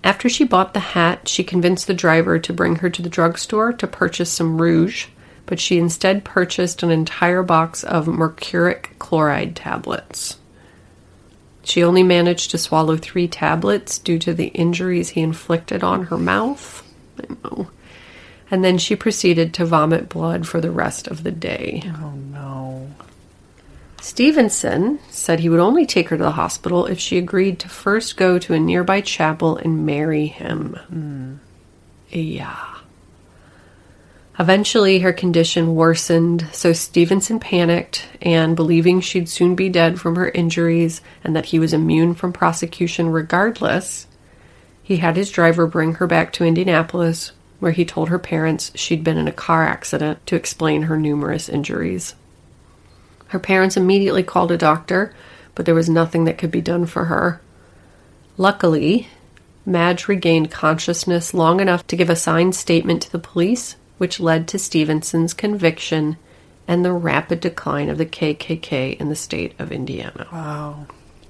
After 0.02 0.28
she 0.28 0.44
bought 0.44 0.74
the 0.74 0.80
hat, 0.80 1.28
she 1.28 1.44
convinced 1.44 1.86
the 1.86 1.94
driver 1.94 2.38
to 2.38 2.52
bring 2.52 2.76
her 2.76 2.90
to 2.90 3.00
the 3.00 3.08
drugstore 3.08 3.72
to 3.72 3.86
purchase 3.86 4.30
some 4.30 4.60
rouge, 4.60 5.06
but 5.46 5.60
she 5.60 5.78
instead 5.78 6.24
purchased 6.24 6.82
an 6.82 6.90
entire 6.90 7.42
box 7.42 7.84
of 7.84 8.06
mercuric 8.06 8.96
chloride 8.98 9.54
tablets. 9.54 10.38
She 11.62 11.82
only 11.82 12.02
managed 12.02 12.50
to 12.50 12.58
swallow 12.58 12.96
three 12.96 13.28
tablets 13.28 13.98
due 13.98 14.18
to 14.18 14.34
the 14.34 14.48
injuries 14.48 15.10
he 15.10 15.22
inflicted 15.22 15.82
on 15.82 16.04
her 16.04 16.18
mouth. 16.18 16.82
I 17.18 17.34
know. 17.42 17.68
And 18.54 18.62
then 18.62 18.78
she 18.78 18.94
proceeded 18.94 19.52
to 19.54 19.66
vomit 19.66 20.08
blood 20.08 20.46
for 20.46 20.60
the 20.60 20.70
rest 20.70 21.08
of 21.08 21.24
the 21.24 21.32
day. 21.32 21.82
Oh 22.00 22.12
no. 22.12 22.88
Stephenson 24.00 25.00
said 25.10 25.40
he 25.40 25.48
would 25.48 25.58
only 25.58 25.84
take 25.84 26.08
her 26.10 26.16
to 26.16 26.22
the 26.22 26.30
hospital 26.30 26.86
if 26.86 27.00
she 27.00 27.18
agreed 27.18 27.58
to 27.58 27.68
first 27.68 28.16
go 28.16 28.38
to 28.38 28.54
a 28.54 28.60
nearby 28.60 29.00
chapel 29.00 29.56
and 29.56 29.84
marry 29.84 30.26
him. 30.26 30.78
Hmm. 30.86 31.34
Yeah. 32.10 32.76
Eventually, 34.38 35.00
her 35.00 35.12
condition 35.12 35.74
worsened, 35.74 36.46
so 36.52 36.72
Stephenson 36.72 37.40
panicked 37.40 38.06
and, 38.22 38.54
believing 38.54 39.00
she'd 39.00 39.28
soon 39.28 39.56
be 39.56 39.68
dead 39.68 40.00
from 40.00 40.14
her 40.14 40.28
injuries 40.28 41.00
and 41.24 41.34
that 41.34 41.46
he 41.46 41.58
was 41.58 41.72
immune 41.72 42.14
from 42.14 42.32
prosecution 42.32 43.08
regardless, 43.08 44.06
he 44.80 44.98
had 44.98 45.16
his 45.16 45.32
driver 45.32 45.66
bring 45.66 45.94
her 45.94 46.06
back 46.06 46.32
to 46.34 46.44
Indianapolis, 46.44 47.32
where 47.60 47.72
he 47.72 47.84
told 47.84 48.08
her 48.08 48.18
parents 48.18 48.72
she'd 48.74 49.04
been 49.04 49.16
in 49.18 49.28
a 49.28 49.32
car 49.32 49.64
accident 49.64 50.24
to 50.26 50.36
explain 50.36 50.82
her 50.82 50.96
numerous 50.96 51.48
injuries. 51.48 52.14
Her 53.28 53.38
parents 53.38 53.76
immediately 53.76 54.22
called 54.22 54.50
a 54.52 54.58
doctor, 54.58 55.14
but 55.54 55.66
there 55.66 55.74
was 55.74 55.88
nothing 55.88 56.24
that 56.24 56.38
could 56.38 56.50
be 56.50 56.60
done 56.60 56.86
for 56.86 57.06
her. 57.06 57.40
Luckily, 58.36 59.08
Madge 59.66 60.08
regained 60.08 60.50
consciousness 60.50 61.32
long 61.32 61.60
enough 61.60 61.86
to 61.86 61.96
give 61.96 62.10
a 62.10 62.16
signed 62.16 62.54
statement 62.54 63.02
to 63.02 63.12
the 63.12 63.18
police, 63.18 63.76
which 63.98 64.20
led 64.20 64.46
to 64.48 64.58
Stephenson's 64.58 65.32
conviction 65.32 66.16
and 66.66 66.84
the 66.84 66.92
rapid 66.92 67.40
decline 67.40 67.88
of 67.88 67.98
the 67.98 68.06
KKK 68.06 68.98
in 69.00 69.08
the 69.08 69.16
state 69.16 69.54
of 69.58 69.70
Indiana. 69.72 70.26
Wow. 70.32 70.86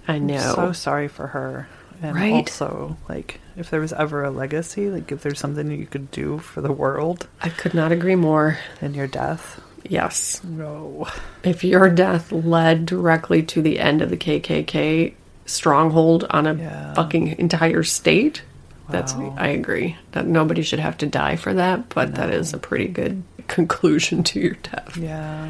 I 0.07 0.19
know. 0.19 0.55
So 0.55 0.73
sorry 0.73 1.09
for 1.09 1.29
her. 1.29 1.69
And 2.03 2.15
Right? 2.17 2.33
also, 2.33 2.97
like, 3.09 3.41
if 3.57 3.71
there 3.71 3.81
was 3.81 3.93
ever 3.93 4.25
a 4.25 4.31
legacy, 4.31 4.91
like, 4.91 5.11
if 5.13 5.23
there's 5.23 5.39
something 5.39 5.71
you 5.71 5.87
could 5.87 6.11
do 6.11 6.39
for 6.39 6.61
the 6.61 6.73
world 6.73 7.27
I 7.43 7.49
could 7.51 7.75
not 7.75 7.93
agree 7.93 8.17
more. 8.17 8.59
in 8.81 8.95
your 8.95 9.07
death, 9.07 9.61
Yes. 9.87 10.41
no. 10.45 11.07
If 11.43 11.63
your 11.63 11.91
death 11.91 12.33
led 12.33 12.87
directly 12.87 13.43
to 13.45 13.61
the 13.63 13.79
end 13.79 14.01
of 14.03 14.09
the 14.11 14.17
KKK 14.17 15.15
stronghold 15.47 16.25
on 16.31 16.47
a 16.47 16.55
Yeah. 16.55 16.95
fucking 16.95 17.39
entire 17.39 17.83
state, 17.83 18.43
that's 18.91 19.15
I 19.37 19.49
agree 19.49 19.97
that 20.13 20.27
nobody 20.27 20.63
should 20.63 20.79
have 20.79 20.97
to 20.99 21.07
die 21.07 21.37
for 21.37 21.53
that, 21.55 21.89
but 21.91 22.15
that 22.17 22.31
is 22.31 22.53
a 22.55 22.59
pretty 22.59 22.89
good 22.89 23.23
conclusion 23.49 24.23
to 24.25 24.41
your 24.41 24.57
death. 24.63 24.97
Yeah. 24.97 25.49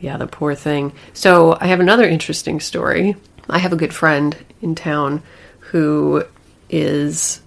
Yeah, 0.00 0.16
the 0.18 0.26
poor 0.26 0.54
thing. 0.54 0.92
So 1.12 1.56
I 1.60 1.66
have 1.68 1.80
another 1.80 2.04
interesting 2.04 2.60
story. 2.60 3.16
I 3.50 3.58
have 3.58 3.72
a 3.72 3.76
good 3.76 3.92
friend 3.94 4.36
in 4.62 4.74
town 4.74 5.22
who 5.70 6.24
is 6.74 7.40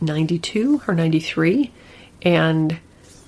92 0.00 0.80
or 0.88 0.94
93, 0.94 1.70
and 2.22 2.78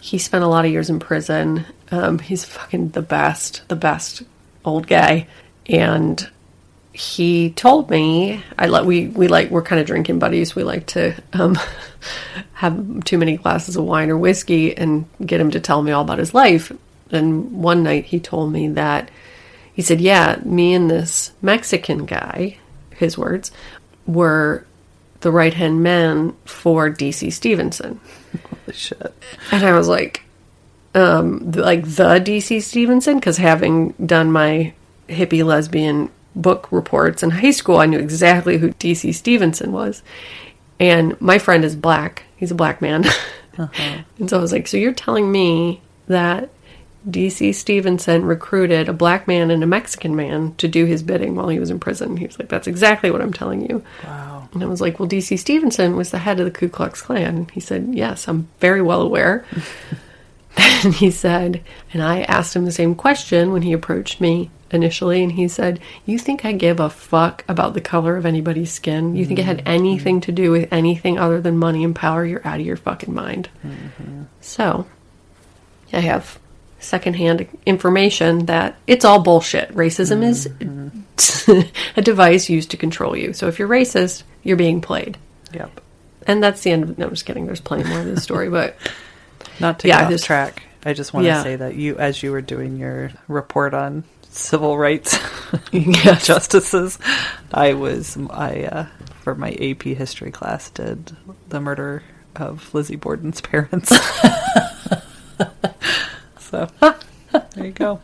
he 0.00 0.16
spent 0.16 0.42
a 0.42 0.46
lot 0.46 0.64
of 0.64 0.70
years 0.70 0.88
in 0.88 0.98
prison. 0.98 1.66
Um, 1.90 2.18
he's 2.18 2.44
fucking 2.44 2.90
the 2.90 3.02
best, 3.02 3.62
the 3.68 3.76
best 3.76 4.22
old 4.64 4.86
guy. 4.86 5.26
And 5.66 6.26
he 6.94 7.50
told 7.50 7.90
me, 7.90 8.42
I 8.58 8.66
like 8.66 8.86
we 8.86 9.08
we 9.08 9.28
like 9.28 9.50
we're 9.50 9.62
kind 9.62 9.80
of 9.80 9.86
drinking 9.86 10.18
buddies. 10.18 10.54
We 10.54 10.64
like 10.64 10.86
to 10.88 11.14
um, 11.34 11.58
have 12.54 13.04
too 13.04 13.18
many 13.18 13.36
glasses 13.36 13.76
of 13.76 13.84
wine 13.84 14.08
or 14.08 14.16
whiskey 14.16 14.74
and 14.76 15.06
get 15.24 15.40
him 15.40 15.50
to 15.50 15.60
tell 15.60 15.82
me 15.82 15.92
all 15.92 16.02
about 16.02 16.18
his 16.18 16.32
life. 16.32 16.72
And 17.10 17.62
one 17.62 17.82
night 17.82 18.06
he 18.06 18.20
told 18.20 18.52
me 18.52 18.68
that 18.68 19.10
he 19.74 19.82
said, 19.82 20.00
"Yeah, 20.00 20.40
me 20.44 20.72
and 20.72 20.90
this 20.90 21.32
Mexican 21.42 22.06
guy, 22.06 22.56
his 22.90 23.18
words, 23.18 23.52
were 24.06 24.64
the 25.20 25.30
right 25.30 25.54
hand 25.54 25.82
man 25.82 26.35
for 26.44 26.90
DC 26.90 27.32
Stephenson." 27.32 28.00
Holy 28.32 28.76
shit. 28.76 29.14
And 29.52 29.64
I 29.64 29.76
was 29.76 29.88
like, 29.88 30.23
um, 30.94 31.52
like 31.52 31.85
the 31.85 32.20
DC 32.20 32.62
Stephenson, 32.62 33.18
because 33.18 33.37
having 33.37 33.90
done 33.92 34.32
my 34.32 34.73
hippie 35.08 35.44
lesbian 35.44 36.11
book 36.35 36.70
reports 36.70 37.23
in 37.23 37.30
high 37.30 37.50
school, 37.50 37.78
I 37.78 37.87
knew 37.87 37.99
exactly 37.99 38.58
who 38.58 38.70
DC 38.73 39.14
Stephenson 39.14 39.73
was. 39.73 40.02
And 40.78 41.18
my 41.20 41.38
friend 41.38 41.64
is 41.64 41.76
black; 41.76 42.25
he's 42.37 42.50
a 42.50 42.54
black 42.54 42.82
man, 42.82 43.04
and 43.56 44.28
so 44.28 44.38
I 44.38 44.40
was 44.40 44.52
like, 44.52 44.68
so 44.68 44.76
you're 44.76 44.92
telling 44.92 45.30
me 45.30 45.80
that 46.08 46.50
DC 47.08 47.54
Stephenson 47.54 48.25
recruited 48.25 48.88
a 48.88 48.92
black 48.92 49.28
man 49.28 49.50
and 49.50 49.62
a 49.62 49.66
Mexican 49.66 50.16
man 50.16 50.54
to 50.56 50.66
do 50.66 50.85
his 50.85 51.02
bidding 51.02 51.35
while 51.35 51.49
he 51.49 51.61
was 51.61 51.70
in 51.70 51.78
prison? 51.78 52.16
He 52.16 52.26
was 52.26 52.38
like, 52.38 52.49
that's 52.49 52.66
exactly 52.66 53.11
what 53.11 53.20
I'm 53.20 53.32
telling 53.32 53.68
you. 53.68 53.85
Wow. 54.04 54.35
And 54.56 54.64
I 54.64 54.70
was 54.70 54.80
like, 54.80 54.98
well, 54.98 55.08
DC 55.08 55.38
Stephenson 55.38 55.96
was 55.96 56.10
the 56.10 56.18
head 56.18 56.40
of 56.40 56.46
the 56.46 56.50
Ku 56.50 56.68
Klux 56.68 57.02
Klan. 57.02 57.48
He 57.52 57.60
said, 57.60 57.88
yes, 57.92 58.28
I'm 58.28 58.48
very 58.58 58.82
well 58.82 59.02
aware. 59.02 59.44
and 60.56 60.94
he 60.94 61.10
said, 61.10 61.62
and 61.92 62.02
I 62.02 62.22
asked 62.22 62.54
him 62.54 62.64
the 62.64 62.72
same 62.72 62.94
question 62.94 63.52
when 63.52 63.62
he 63.62 63.72
approached 63.72 64.20
me 64.20 64.50
initially, 64.70 65.22
and 65.22 65.32
he 65.32 65.46
said, 65.46 65.80
you 66.06 66.18
think 66.18 66.44
I 66.44 66.52
give 66.52 66.80
a 66.80 66.90
fuck 66.90 67.44
about 67.48 67.75
the 67.75 67.80
color 67.80 68.16
of 68.16 68.26
anybody's 68.26 68.72
skin? 68.72 69.14
You 69.14 69.25
think 69.26 69.38
it 69.38 69.44
had 69.44 69.58
mm-hmm. 69.58 69.68
anything 69.68 70.20
to 70.22 70.32
do 70.32 70.50
with 70.50 70.72
anything 70.72 71.18
other 71.18 71.40
than 71.40 71.58
money 71.58 71.84
and 71.84 71.94
power? 71.94 72.25
You're 72.25 72.46
out 72.46 72.60
of 72.60 72.66
your 72.66 72.76
fucking 72.76 73.14
mind. 73.14 73.48
Mm-hmm. 73.64 74.22
So, 74.40 74.86
I 75.92 76.00
have 76.00 76.38
secondhand 76.78 77.48
information 77.64 78.46
that 78.46 78.76
it's 78.86 79.04
all 79.04 79.20
bullshit. 79.20 79.70
Racism 79.75 80.22
is 80.22 80.46
mm-hmm. 80.48 81.60
a 81.96 82.02
device 82.02 82.48
used 82.48 82.70
to 82.70 82.76
control 82.76 83.16
you. 83.16 83.32
So 83.32 83.48
if 83.48 83.58
you're 83.58 83.68
racist, 83.68 84.22
you're 84.46 84.56
being 84.56 84.80
played. 84.80 85.18
Yep. 85.52 85.80
And 86.26 86.42
that's 86.42 86.62
the 86.62 86.70
end 86.72 86.82
of 86.84 86.98
No, 86.98 87.06
I'm 87.06 87.10
just 87.10 87.24
kidding. 87.26 87.46
There's 87.46 87.60
plenty 87.60 87.88
more 87.88 88.02
to 88.02 88.14
the 88.14 88.20
story, 88.20 88.48
but 88.50 88.76
Not 89.60 89.78
to 89.80 89.88
Yeah, 89.88 90.08
get 90.08 90.14
off 90.20 90.24
track, 90.24 90.62
I 90.84 90.92
just 90.92 91.12
want 91.14 91.26
to 91.26 91.42
say 91.42 91.56
that 91.56 91.74
you, 91.76 91.96
as 91.98 92.22
you 92.22 92.30
were 92.32 92.40
doing 92.42 92.76
your 92.76 93.10
report 93.28 93.74
on 93.74 94.04
civil 94.30 94.76
rights 94.76 95.18
Yes. 95.72 96.26
justices, 96.26 96.98
I 97.52 97.72
was 97.74 98.16
I 98.30 98.64
uh, 98.64 98.86
for 99.22 99.34
my 99.34 99.52
AP 99.52 99.82
history 99.84 100.30
class 100.30 100.68
did 100.70 101.16
the 101.48 101.60
murder 101.60 102.02
of 102.36 102.72
Lizzie 102.74 102.96
Borden's 102.96 103.40
parents. 103.40 103.88
so 106.38 106.68
there 106.80 107.66
you 107.66 107.72
go. 107.72 108.00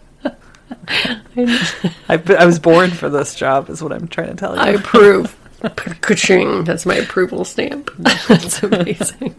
I, 1.36 2.22
I 2.38 2.46
was 2.46 2.58
born 2.58 2.90
for 2.90 3.08
this 3.10 3.34
job, 3.34 3.68
is 3.70 3.82
what 3.82 3.92
I'm 3.92 4.08
trying 4.08 4.28
to 4.28 4.34
tell 4.34 4.54
you. 4.54 4.60
I 4.60 4.70
approve. 4.70 5.36
Ka-ching. 5.62 6.64
That's 6.64 6.86
my 6.86 6.96
approval 6.96 7.44
stamp. 7.44 7.90
That's 7.98 8.62
amazing. 8.62 9.34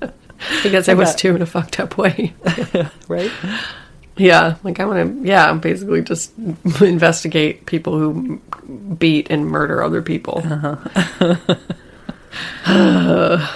because 0.62 0.88
I 0.88 0.94
was 0.94 1.10
bet. 1.10 1.18
too 1.18 1.36
in 1.36 1.42
a 1.42 1.46
fucked 1.46 1.80
up 1.80 1.98
way. 1.98 2.34
right? 3.08 3.30
Yeah, 4.16 4.56
like 4.62 4.80
I 4.80 4.86
want 4.86 5.22
to, 5.22 5.28
yeah, 5.28 5.52
basically 5.54 6.02
just 6.02 6.32
investigate 6.80 7.66
people 7.66 7.98
who 7.98 8.40
beat 8.98 9.30
and 9.30 9.46
murder 9.46 9.82
other 9.82 10.02
people. 10.02 10.42
Uh-huh. 10.44 11.36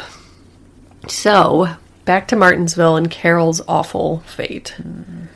so, 1.08 1.68
back 2.04 2.28
to 2.28 2.36
Martinsville 2.36 2.96
and 2.96 3.10
Carol's 3.10 3.62
awful 3.66 4.20
fate. 4.20 4.74
Mm. 4.78 5.28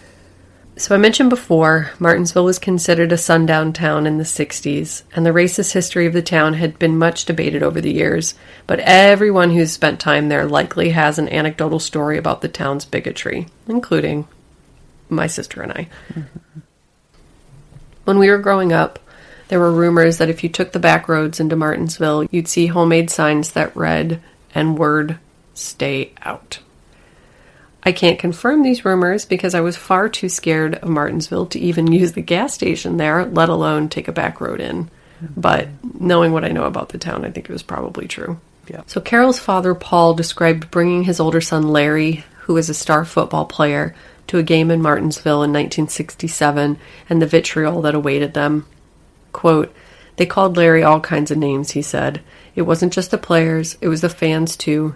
So, 0.76 0.92
I 0.92 0.98
mentioned 0.98 1.30
before, 1.30 1.92
Martinsville 2.00 2.44
was 2.44 2.58
considered 2.58 3.12
a 3.12 3.16
sundown 3.16 3.72
town 3.72 4.08
in 4.08 4.18
the 4.18 4.24
60s, 4.24 5.04
and 5.14 5.24
the 5.24 5.30
racist 5.30 5.72
history 5.72 6.06
of 6.06 6.12
the 6.12 6.22
town 6.22 6.54
had 6.54 6.80
been 6.80 6.98
much 6.98 7.26
debated 7.26 7.62
over 7.62 7.80
the 7.80 7.92
years, 7.92 8.34
but 8.66 8.80
everyone 8.80 9.50
who's 9.50 9.70
spent 9.70 10.00
time 10.00 10.28
there 10.28 10.46
likely 10.46 10.90
has 10.90 11.16
an 11.16 11.28
anecdotal 11.28 11.78
story 11.78 12.18
about 12.18 12.40
the 12.40 12.48
town's 12.48 12.84
bigotry, 12.84 13.46
including 13.68 14.26
my 15.08 15.28
sister 15.28 15.62
and 15.62 15.72
I. 15.72 15.88
When 18.04 18.18
we 18.18 18.28
were 18.28 18.38
growing 18.38 18.72
up, 18.72 18.98
there 19.48 19.58
were 19.58 19.72
rumors 19.72 20.18
that 20.18 20.28
if 20.28 20.42
you 20.42 20.50
took 20.50 20.72
the 20.72 20.78
back 20.78 21.08
roads 21.08 21.40
into 21.40 21.56
Martinsville, 21.56 22.24
you'd 22.30 22.48
see 22.48 22.66
homemade 22.66 23.10
signs 23.10 23.52
that 23.52 23.74
read, 23.74 24.20
N 24.54 24.74
word, 24.74 25.18
stay 25.54 26.12
out. 26.22 26.58
I 27.84 27.92
can't 27.92 28.18
confirm 28.18 28.62
these 28.62 28.84
rumors 28.84 29.26
because 29.26 29.54
I 29.54 29.60
was 29.60 29.76
far 29.76 30.08
too 30.08 30.28
scared 30.28 30.76
of 30.76 30.88
Martinsville 30.88 31.46
to 31.46 31.58
even 31.58 31.92
use 31.92 32.12
the 32.12 32.22
gas 32.22 32.54
station 32.54 32.96
there, 32.96 33.26
let 33.26 33.48
alone 33.48 33.88
take 33.88 34.08
a 34.08 34.12
back 34.12 34.40
road 34.40 34.60
in. 34.60 34.90
But 35.36 35.68
knowing 36.00 36.32
what 36.32 36.44
I 36.44 36.48
know 36.48 36.64
about 36.64 36.90
the 36.90 36.98
town, 36.98 37.24
I 37.24 37.30
think 37.30 37.48
it 37.48 37.52
was 37.52 37.62
probably 37.62 38.08
true. 38.08 38.38
Yeah. 38.68 38.82
So 38.86 39.00
Carol's 39.00 39.38
father, 39.38 39.74
Paul, 39.74 40.14
described 40.14 40.70
bringing 40.70 41.04
his 41.04 41.20
older 41.20 41.40
son, 41.40 41.68
Larry, 41.68 42.24
who 42.40 42.54
was 42.54 42.70
a 42.70 42.74
star 42.74 43.04
football 43.04 43.44
player, 43.44 43.94
to 44.26 44.38
a 44.38 44.42
game 44.42 44.70
in 44.70 44.80
Martinsville 44.80 45.42
in 45.42 45.52
1967 45.52 46.78
and 47.10 47.22
the 47.22 47.26
vitriol 47.26 47.82
that 47.82 47.94
awaited 47.94 48.34
them. 48.34 48.66
Quote, 49.32 49.74
They 50.16 50.26
called 50.26 50.56
Larry 50.56 50.82
all 50.82 51.00
kinds 51.00 51.30
of 51.30 51.38
names, 51.38 51.72
he 51.72 51.82
said. 51.82 52.22
It 52.54 52.62
wasn't 52.62 52.92
just 52.92 53.10
the 53.10 53.18
players, 53.18 53.76
it 53.80 53.88
was 53.88 54.00
the 54.00 54.08
fans 54.08 54.56
too. 54.56 54.94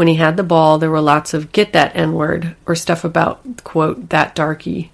When 0.00 0.08
he 0.08 0.14
had 0.14 0.38
the 0.38 0.42
ball, 0.42 0.78
there 0.78 0.90
were 0.90 1.02
lots 1.02 1.34
of 1.34 1.52
get 1.52 1.74
that 1.74 1.94
N 1.94 2.14
word 2.14 2.56
or 2.64 2.74
stuff 2.74 3.04
about, 3.04 3.62
quote, 3.64 4.08
that 4.08 4.34
darky. 4.34 4.92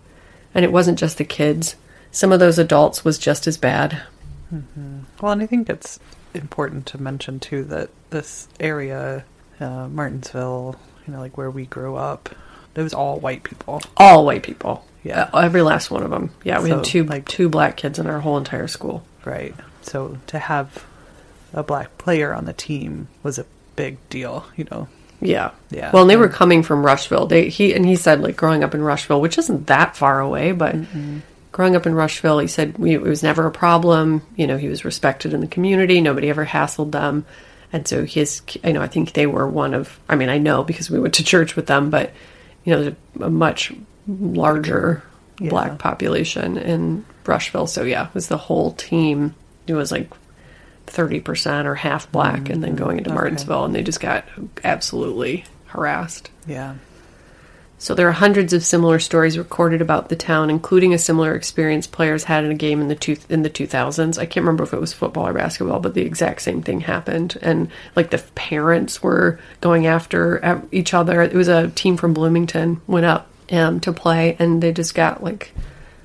And 0.52 0.64
it 0.64 0.72
wasn't 0.72 0.98
just 0.98 1.16
the 1.16 1.25
kids. 1.25 1.76
Some 2.10 2.32
of 2.32 2.40
those 2.40 2.58
adults 2.58 3.04
was 3.04 3.16
just 3.16 3.46
as 3.46 3.56
bad. 3.56 4.02
Well, 4.50 5.30
and 5.30 5.40
I 5.40 5.46
think 5.46 5.70
it's 5.70 6.00
important 6.34 6.86
to 6.86 7.00
mention 7.00 7.38
too 7.38 7.62
that 7.66 7.90
this 8.10 8.48
area, 8.58 9.25
uh, 9.60 9.86
Martinsville, 9.86 10.75
you 11.06 11.12
know, 11.12 11.20
like 11.20 11.38
where 11.38 11.52
we 11.52 11.66
grew 11.66 11.94
up, 11.94 12.28
it 12.75 12.82
was 12.82 12.92
all 12.92 13.20
white 13.20 13.44
people. 13.44 13.82
All 13.96 14.26
white 14.26 14.42
people. 14.42 14.84
Yeah. 15.04 15.30
Uh, 15.32 15.38
every 15.38 15.62
last 15.62 15.88
one 15.88 16.02
of 16.02 16.10
them. 16.10 16.30
Yeah, 16.42 16.60
we 16.60 16.70
So, 16.70 16.76
had 16.78 16.84
two 16.84 17.04
like- 17.04 17.28
two 17.28 17.48
black 17.48 17.76
kids 17.76 18.00
in 18.00 18.08
our 18.08 18.18
whole 18.22 18.38
entire 18.38 18.66
school. 18.66 19.04
Right. 19.25 19.54
So 19.82 20.18
to 20.26 20.40
have 20.40 20.84
a 21.54 21.62
black 21.62 21.96
player 21.96 22.34
on 22.34 22.44
the 22.44 22.52
team 22.52 23.06
was 23.22 23.38
a 23.38 23.46
big 23.76 23.97
deal, 24.09 24.45
you 24.56 24.66
know. 24.71 24.88
Yeah. 25.21 25.52
Yeah. 25.71 25.90
Well, 25.92 26.02
and 26.02 26.11
they 26.11 26.16
were 26.16 26.28
coming 26.28 26.62
from 26.62 26.85
Rushville. 26.85 27.26
They 27.26 27.49
he 27.49 27.73
and 27.75 27.87
he 27.87 27.97
said 27.97 28.21
like 28.21 28.37
growing 28.37 28.62
up 28.64 28.75
in 28.75 28.83
Rushville, 28.83 29.21
which 29.21 29.38
isn't 29.38 29.66
that 29.68 29.97
far 29.97 30.21
away, 30.21 30.52
but 30.52 30.75
growing 31.52 31.75
up 31.76 31.87
in 31.87 31.95
Rushville, 31.95 32.38
he 32.38 32.47
said 32.49 32.76
we, 32.76 32.92
it 32.95 33.00
was 33.00 33.23
never 33.23 33.47
a 33.47 33.50
problem. 33.50 34.23
You 34.37 34.47
know, 34.47 34.59
he 34.59 34.68
was 34.68 34.85
respected 34.85 35.33
in 35.33 35.40
the 35.40 35.47
community. 35.47 36.00
Nobody 36.02 36.28
ever 36.28 36.45
hassled 36.45 36.92
them, 36.92 37.25
and 37.73 37.88
so 37.88 38.04
his. 38.04 38.42
I 38.62 38.73
know. 38.73 38.83
I 38.83 38.88
think 38.88 39.12
they 39.14 39.26
were 39.26 39.49
one 39.49 39.73
of. 39.73 39.99
I 40.09 40.16
mean, 40.16 40.28
I 40.28 40.37
know 40.38 40.62
because 40.64 40.90
we 40.90 41.00
went 41.00 41.14
to 41.14 41.25
church 41.25 41.56
with 41.56 41.66
them, 41.66 41.88
but 41.88 42.12
you 42.64 42.75
know, 42.75 42.83
there's 42.83 42.95
a, 43.21 43.25
a 43.25 43.30
much 43.30 43.73
larger 44.06 45.02
Yeah. 45.40 45.50
black 45.50 45.78
population 45.78 46.59
in 46.59 47.04
Rushville. 47.25 47.66
So 47.68 47.85
yeah, 47.85 48.09
it 48.09 48.14
was 48.14 48.28
the 48.28 48.37
whole 48.38 48.73
team. 48.73 49.35
It 49.66 49.75
was 49.75 49.90
like. 49.90 50.11
30% 50.86 51.64
or 51.64 51.74
half 51.74 52.10
black 52.10 52.48
and 52.48 52.62
then 52.62 52.76
going 52.76 52.98
into 52.98 53.10
okay. 53.10 53.14
Martinsville 53.14 53.64
and 53.64 53.74
they 53.74 53.82
just 53.82 54.00
got 54.00 54.24
absolutely 54.64 55.44
harassed. 55.66 56.30
Yeah. 56.46 56.76
So 57.78 57.94
there 57.94 58.08
are 58.08 58.12
hundreds 58.12 58.54
of 58.54 58.64
similar 58.64 58.98
stories 58.98 59.36
recorded 59.36 59.82
about 59.82 60.08
the 60.08 60.16
town, 60.16 60.48
including 60.48 60.94
a 60.94 60.98
similar 60.98 61.34
experience 61.34 61.86
players 61.86 62.24
had 62.24 62.42
in 62.42 62.50
a 62.50 62.54
game 62.54 62.80
in 62.80 62.88
the 62.88 62.94
two, 62.94 63.18
in 63.28 63.42
the 63.42 63.50
2000s. 63.50 64.18
I 64.18 64.24
can't 64.24 64.44
remember 64.44 64.64
if 64.64 64.72
it 64.72 64.80
was 64.80 64.94
football 64.94 65.26
or 65.26 65.34
basketball, 65.34 65.80
but 65.80 65.92
the 65.92 66.00
exact 66.00 66.40
same 66.40 66.62
thing 66.62 66.80
happened. 66.80 67.36
And 67.42 67.68
like 67.94 68.10
the 68.10 68.24
parents 68.34 69.02
were 69.02 69.38
going 69.60 69.86
after 69.86 70.62
each 70.72 70.94
other. 70.94 71.20
It 71.20 71.34
was 71.34 71.48
a 71.48 71.68
team 71.68 71.98
from 71.98 72.14
Bloomington 72.14 72.80
went 72.86 73.04
up 73.04 73.28
um, 73.52 73.80
to 73.80 73.92
play, 73.92 74.36
and 74.38 74.62
they 74.62 74.72
just 74.72 74.94
got 74.94 75.22
like 75.22 75.52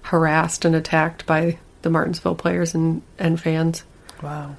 harassed 0.01 0.65
and 0.65 0.75
attacked 0.75 1.25
by 1.25 1.57
the 1.83 1.89
Martinsville 1.89 2.35
players 2.35 2.75
and, 2.75 3.01
and 3.17 3.39
fans 3.39 3.83
Wow. 4.21 4.55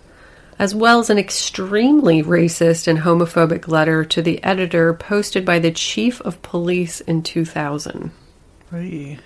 As 0.58 0.74
well 0.74 1.00
as 1.00 1.10
an 1.10 1.18
extremely 1.18 2.22
racist 2.22 2.86
and 2.86 3.00
homophobic 3.00 3.68
letter 3.68 4.04
to 4.04 4.22
the 4.22 4.42
editor 4.44 4.94
posted 4.94 5.44
by 5.44 5.58
the 5.58 5.70
chief 5.70 6.20
of 6.22 6.42
police 6.42 7.00
in 7.00 7.22
2000. 7.22 8.10
Right. 8.70 9.18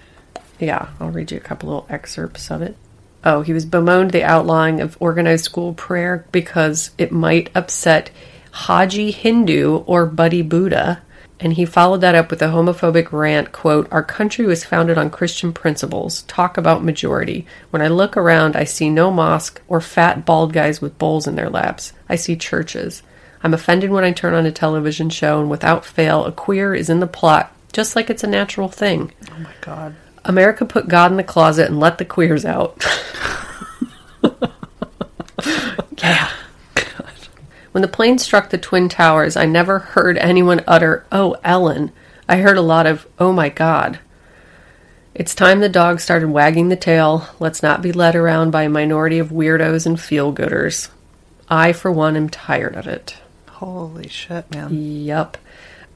Yeah, 0.58 0.88
I'll 0.98 1.10
read 1.10 1.30
you 1.30 1.36
a 1.36 1.40
couple 1.40 1.68
little 1.68 1.86
excerpts 1.90 2.50
of 2.50 2.62
it. 2.62 2.76
Oh, 3.24 3.42
he 3.42 3.52
was 3.52 3.64
bemoaned 3.64 4.12
the 4.12 4.22
outlawing 4.22 4.80
of 4.80 4.96
organized 5.00 5.44
school 5.44 5.74
prayer 5.74 6.26
because 6.30 6.90
it 6.96 7.10
might 7.10 7.50
upset 7.54 8.10
Haji 8.52 9.10
Hindu 9.10 9.78
or 9.78 10.06
Buddy 10.06 10.42
Buddha. 10.42 11.02
And 11.38 11.52
he 11.52 11.66
followed 11.66 12.00
that 12.00 12.14
up 12.14 12.30
with 12.30 12.40
a 12.40 12.46
homophobic 12.46 13.12
rant, 13.12 13.52
quote, 13.52 13.88
Our 13.92 14.02
country 14.02 14.46
was 14.46 14.64
founded 14.64 14.96
on 14.96 15.10
Christian 15.10 15.52
principles. 15.52 16.22
Talk 16.22 16.56
about 16.56 16.82
majority. 16.82 17.46
When 17.70 17.82
I 17.82 17.88
look 17.88 18.16
around, 18.16 18.56
I 18.56 18.64
see 18.64 18.88
no 18.88 19.10
mosque 19.10 19.60
or 19.68 19.82
fat 19.82 20.24
bald 20.24 20.54
guys 20.54 20.80
with 20.80 20.98
bowls 20.98 21.26
in 21.26 21.36
their 21.36 21.50
laps. 21.50 21.92
I 22.08 22.16
see 22.16 22.36
churches. 22.36 23.02
I'm 23.42 23.52
offended 23.52 23.90
when 23.90 24.04
I 24.04 24.12
turn 24.12 24.32
on 24.32 24.46
a 24.46 24.52
television 24.52 25.10
show 25.10 25.38
and 25.38 25.50
without 25.50 25.84
fail, 25.84 26.24
a 26.24 26.32
queer 26.32 26.74
is 26.74 26.88
in 26.88 27.00
the 27.00 27.06
plot, 27.06 27.54
just 27.72 27.94
like 27.94 28.08
it's 28.08 28.24
a 28.24 28.28
natural 28.28 28.68
thing. 28.68 29.12
Oh 29.30 29.38
my 29.38 29.52
God. 29.60 29.94
America 30.24 30.64
put 30.64 30.88
God 30.88 31.10
in 31.10 31.18
the 31.18 31.22
closet 31.22 31.68
and 31.68 31.78
let 31.78 31.98
the 31.98 32.04
queers 32.06 32.46
out. 32.46 32.82
yeah. 35.98 36.30
When 37.76 37.82
the 37.82 37.88
plane 37.88 38.16
struck 38.16 38.48
the 38.48 38.56
Twin 38.56 38.88
Towers, 38.88 39.36
I 39.36 39.44
never 39.44 39.80
heard 39.80 40.16
anyone 40.16 40.64
utter, 40.66 41.04
Oh, 41.12 41.36
Ellen. 41.44 41.92
I 42.26 42.38
heard 42.38 42.56
a 42.56 42.62
lot 42.62 42.86
of, 42.86 43.06
Oh 43.18 43.34
my 43.34 43.50
God. 43.50 43.98
It's 45.14 45.34
time 45.34 45.60
the 45.60 45.68
dog 45.68 46.00
started 46.00 46.30
wagging 46.30 46.70
the 46.70 46.76
tail. 46.76 47.28
Let's 47.38 47.62
not 47.62 47.82
be 47.82 47.92
led 47.92 48.16
around 48.16 48.50
by 48.50 48.62
a 48.62 48.70
minority 48.70 49.18
of 49.18 49.28
weirdos 49.28 49.84
and 49.84 50.00
feel 50.00 50.32
gooders. 50.32 50.88
I, 51.50 51.74
for 51.74 51.92
one, 51.92 52.16
am 52.16 52.30
tired 52.30 52.76
of 52.76 52.86
it. 52.86 53.18
Holy 53.46 54.08
shit, 54.08 54.50
man. 54.50 54.70
Yep. 55.04 55.36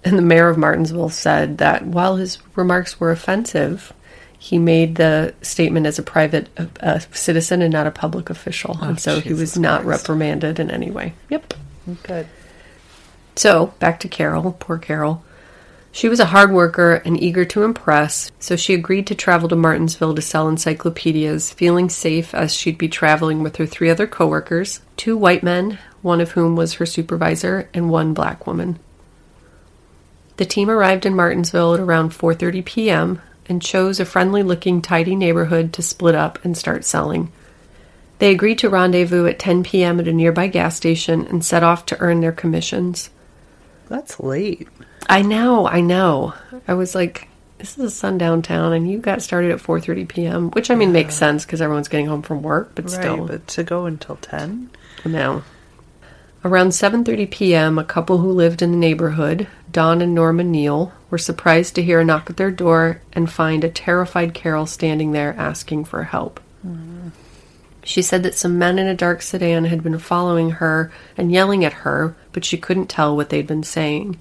And 0.04 0.18
the 0.18 0.22
mayor 0.22 0.50
of 0.50 0.58
Martinsville 0.58 1.08
said 1.08 1.56
that 1.56 1.86
while 1.86 2.16
his 2.16 2.36
remarks 2.56 3.00
were 3.00 3.10
offensive, 3.10 3.90
he 4.38 4.58
made 4.58 4.96
the 4.96 5.32
statement 5.40 5.86
as 5.86 5.98
a 5.98 6.02
private 6.02 6.50
uh, 6.80 6.98
citizen 7.12 7.62
and 7.62 7.72
not 7.72 7.86
a 7.86 7.90
public 7.90 8.28
official. 8.28 8.76
and 8.82 9.00
so 9.00 9.18
he 9.18 9.30
was 9.30 9.38
Jesus 9.40 9.56
not 9.56 9.84
Christ. 9.84 10.02
reprimanded 10.02 10.60
in 10.60 10.70
any 10.70 10.90
way. 10.90 11.14
Yep. 11.30 11.54
Good. 12.03 12.26
So, 13.37 13.74
back 13.79 14.00
to 14.00 14.09
Carol, 14.09 14.57
poor 14.59 14.79
Carol. 14.79 15.22
She 15.92 16.09
was 16.09 16.20
a 16.20 16.26
hard 16.26 16.53
worker 16.53 17.03
and 17.05 17.20
eager 17.20 17.44
to 17.46 17.64
impress, 17.64 18.31
so 18.38 18.55
she 18.55 18.74
agreed 18.74 19.09
to 19.09 19.14
travel 19.14 19.48
to 19.48 19.57
Martinsville 19.57 20.14
to 20.14 20.22
sell 20.22 20.48
encyclopedias, 20.48 21.53
feeling 21.53 21.88
safe 21.88 22.33
as 22.33 22.55
she'd 22.55 22.79
be 22.79 22.88
traveling 22.88 23.42
with 23.42 23.57
her 23.57 23.66
three 23.66 23.90
other 23.90 24.07
coworkers, 24.07 24.81
two 24.96 25.16
white 25.16 25.42
men, 25.42 25.79
one 26.00 26.20
of 26.20 26.33
whom 26.33 26.55
was 26.55 26.74
her 26.74 26.87
supervisor, 26.87 27.68
and 27.74 27.90
one 27.90 28.14
black 28.14 28.46
woman. 28.46 28.79
The 30.37 30.44
team 30.46 30.70
arrived 30.70 31.05
in 31.05 31.16
Martinsville 31.16 31.74
at 31.74 31.81
around 31.81 32.12
4:30 32.12 32.64
p.m. 32.64 33.22
and 33.46 33.61
chose 33.61 33.98
a 33.98 34.05
friendly-looking 34.05 34.83
tidy 34.83 35.16
neighborhood 35.16 35.72
to 35.72 35.83
split 35.83 36.14
up 36.14 36.42
and 36.44 36.57
start 36.57 36.85
selling. 36.85 37.33
They 38.20 38.30
agreed 38.30 38.59
to 38.59 38.68
rendezvous 38.68 39.26
at 39.26 39.38
10 39.38 39.64
p.m. 39.64 39.98
at 39.98 40.06
a 40.06 40.12
nearby 40.12 40.46
gas 40.46 40.76
station 40.76 41.26
and 41.26 41.44
set 41.44 41.62
off 41.62 41.87
to 41.87 41.98
earn 42.00 42.20
their 42.20 42.33
commissions. 42.33 43.11
That's 43.88 44.20
late. 44.20 44.68
I 45.09 45.22
know, 45.22 45.66
I 45.66 45.80
know. 45.80 46.35
I 46.68 46.74
was 46.74 46.94
like, 46.94 47.28
this 47.59 47.76
is 47.76 47.85
a 47.85 47.90
sundown 47.90 48.42
town, 48.42 48.72
and 48.72 48.90
you 48.90 48.98
got 48.98 49.22
started 49.22 49.50
at 49.50 49.59
4:30 49.59 50.06
p.m., 50.09 50.50
which 50.50 50.70
I 50.70 50.74
mean 50.74 50.92
makes 50.92 51.14
sense 51.14 51.44
because 51.44 51.61
everyone's 51.61 51.88
getting 51.88 52.06
home 52.06 52.22
from 52.22 52.42
work, 52.42 52.72
but 52.74 52.85
Right, 52.85 52.92
still, 52.92 53.26
but 53.26 53.46
to 53.48 53.64
go 53.64 53.87
until 53.87 54.16
10? 54.16 54.70
no. 55.04 55.42
Around 56.44 56.68
7:30 56.70 57.30
p.m., 57.30 57.78
a 57.78 57.85
couple 57.85 58.18
who 58.18 58.30
lived 58.30 58.62
in 58.62 58.70
the 58.70 58.78
neighborhood, 58.78 59.46
Don 59.72 60.00
and 60.00 60.14
Norma 60.14 60.44
Neal, 60.44 60.92
were 61.11 61.18
surprised 61.18 61.74
to 61.74 61.83
hear 61.83 62.00
a 62.00 62.04
knock 62.04 62.30
at 62.30 62.37
their 62.37 62.50
door 62.50 63.00
and 63.12 63.30
find 63.30 63.62
a 63.64 63.68
terrified 63.68 64.33
Carol 64.33 64.66
standing 64.66 65.12
there 65.12 65.35
asking 65.37 65.85
for 65.85 66.04
help. 66.04 66.40
Mm-hmm. 66.66 66.99
She 67.90 68.03
said 68.03 68.22
that 68.22 68.37
some 68.37 68.57
men 68.57 68.79
in 68.79 68.87
a 68.87 68.94
dark 68.94 69.20
sedan 69.20 69.64
had 69.64 69.83
been 69.83 69.98
following 69.98 70.50
her 70.50 70.92
and 71.16 71.33
yelling 71.33 71.64
at 71.64 71.83
her, 71.83 72.14
but 72.31 72.44
she 72.44 72.57
couldn't 72.57 72.87
tell 72.87 73.16
what 73.16 73.31
they'd 73.31 73.48
been 73.48 73.64
saying. 73.64 74.20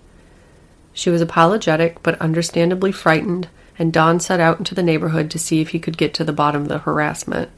She 0.92 1.12
was 1.12 1.22
apologetic 1.22 2.02
but 2.02 2.20
understandably 2.20 2.92
frightened, 2.92 3.48
and 3.78 3.94
Don 3.94 4.20
set 4.20 4.40
out 4.40 4.58
into 4.58 4.74
the 4.74 4.82
neighborhood 4.82 5.30
to 5.30 5.38
see 5.38 5.62
if 5.62 5.70
he 5.70 5.78
could 5.78 6.00
get 6.00 6.16
to 6.16 6.24
the 6.24 6.34
bottom 6.34 6.64
of 6.64 6.68
the 6.68 6.80
harassment. 6.80 7.52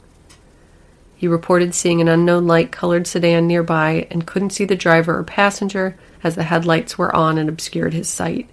He 1.16 1.26
reported 1.26 1.74
seeing 1.74 2.02
an 2.02 2.08
unknown 2.08 2.46
light 2.46 2.70
colored 2.70 3.06
sedan 3.06 3.46
nearby 3.46 4.06
and 4.10 4.26
couldn't 4.26 4.50
see 4.50 4.66
the 4.66 4.76
driver 4.76 5.16
or 5.16 5.24
passenger 5.24 5.96
as 6.22 6.34
the 6.34 6.42
headlights 6.42 6.98
were 6.98 7.16
on 7.16 7.38
and 7.38 7.48
obscured 7.48 7.94
his 7.94 8.10
sight. 8.10 8.50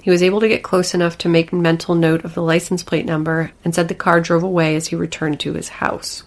He 0.00 0.10
was 0.10 0.22
able 0.22 0.40
to 0.40 0.48
get 0.48 0.62
close 0.62 0.94
enough 0.94 1.18
to 1.18 1.28
make 1.28 1.52
mental 1.52 1.94
note 1.94 2.24
of 2.24 2.32
the 2.32 2.42
license 2.42 2.82
plate 2.82 3.04
number 3.04 3.52
and 3.62 3.74
said 3.74 3.88
the 3.88 3.94
car 3.94 4.22
drove 4.22 4.42
away 4.42 4.74
as 4.74 4.86
he 4.86 4.96
returned 4.96 5.38
to 5.40 5.52
his 5.52 5.68
house. 5.68 6.22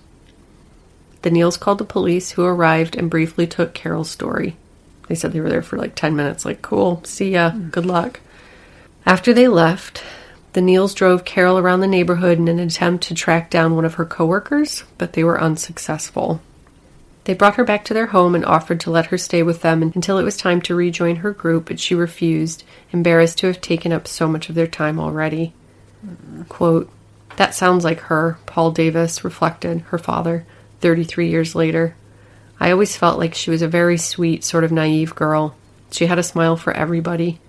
The 1.23 1.31
Neals 1.31 1.59
called 1.59 1.77
the 1.77 1.85
police, 1.85 2.31
who 2.31 2.43
arrived 2.43 2.95
and 2.95 3.09
briefly 3.09 3.47
took 3.47 3.73
Carol's 3.73 4.11
story. 4.11 4.57
They 5.07 5.15
said 5.15 5.31
they 5.31 5.41
were 5.41 5.49
there 5.49 5.61
for 5.61 5.77
like 5.77 5.95
10 5.95 6.15
minutes, 6.15 6.45
like, 6.45 6.61
cool, 6.61 7.01
see 7.05 7.31
ya, 7.31 7.51
hmm. 7.51 7.69
good 7.69 7.85
luck. 7.85 8.19
After 9.05 9.33
they 9.33 9.47
left, 9.47 10.03
the 10.53 10.61
Neals 10.61 10.93
drove 10.93 11.25
Carol 11.25 11.57
around 11.57 11.79
the 11.79 11.87
neighborhood 11.87 12.37
in 12.37 12.47
an 12.47 12.59
attempt 12.59 13.05
to 13.05 13.15
track 13.15 13.49
down 13.49 13.75
one 13.75 13.85
of 13.85 13.95
her 13.95 14.05
coworkers, 14.05 14.83
but 14.97 15.13
they 15.13 15.23
were 15.23 15.41
unsuccessful. 15.41 16.41
They 17.23 17.33
brought 17.33 17.55
her 17.55 17.63
back 17.63 17.85
to 17.85 17.93
their 17.93 18.07
home 18.07 18.35
and 18.35 18.45
offered 18.45 18.81
to 18.81 18.91
let 18.91 19.05
her 19.07 19.17
stay 19.17 19.43
with 19.43 19.61
them 19.61 19.81
until 19.81 20.17
it 20.17 20.23
was 20.23 20.35
time 20.35 20.61
to 20.63 20.75
rejoin 20.75 21.17
her 21.17 21.31
group, 21.31 21.65
but 21.67 21.79
she 21.79 21.95
refused, 21.95 22.63
embarrassed 22.91 23.37
to 23.39 23.47
have 23.47 23.61
taken 23.61 23.93
up 23.93 24.07
so 24.07 24.27
much 24.27 24.49
of 24.49 24.55
their 24.55 24.67
time 24.67 24.99
already. 24.99 25.53
Hmm. 26.01 26.43
Quote, 26.43 26.89
That 27.37 27.55
sounds 27.55 27.85
like 27.85 28.01
her, 28.01 28.37
Paul 28.45 28.71
Davis 28.71 29.23
reflected, 29.23 29.81
her 29.87 29.97
father, 29.97 30.45
33 30.83 31.29
years 31.29 31.55
later. 31.55 31.95
I 32.59 32.69
always 32.69 32.97
felt 32.97 33.17
like 33.17 33.33
she 33.33 33.49
was 33.49 33.61
a 33.61 33.69
very 33.69 33.97
sweet, 33.97 34.43
sort 34.43 34.65
of 34.65 34.71
naive 34.71 35.15
girl. 35.15 35.55
She 35.91 36.07
had 36.07 36.19
a 36.19 36.23
smile 36.23 36.57
for 36.57 36.73
everybody. 36.73 37.39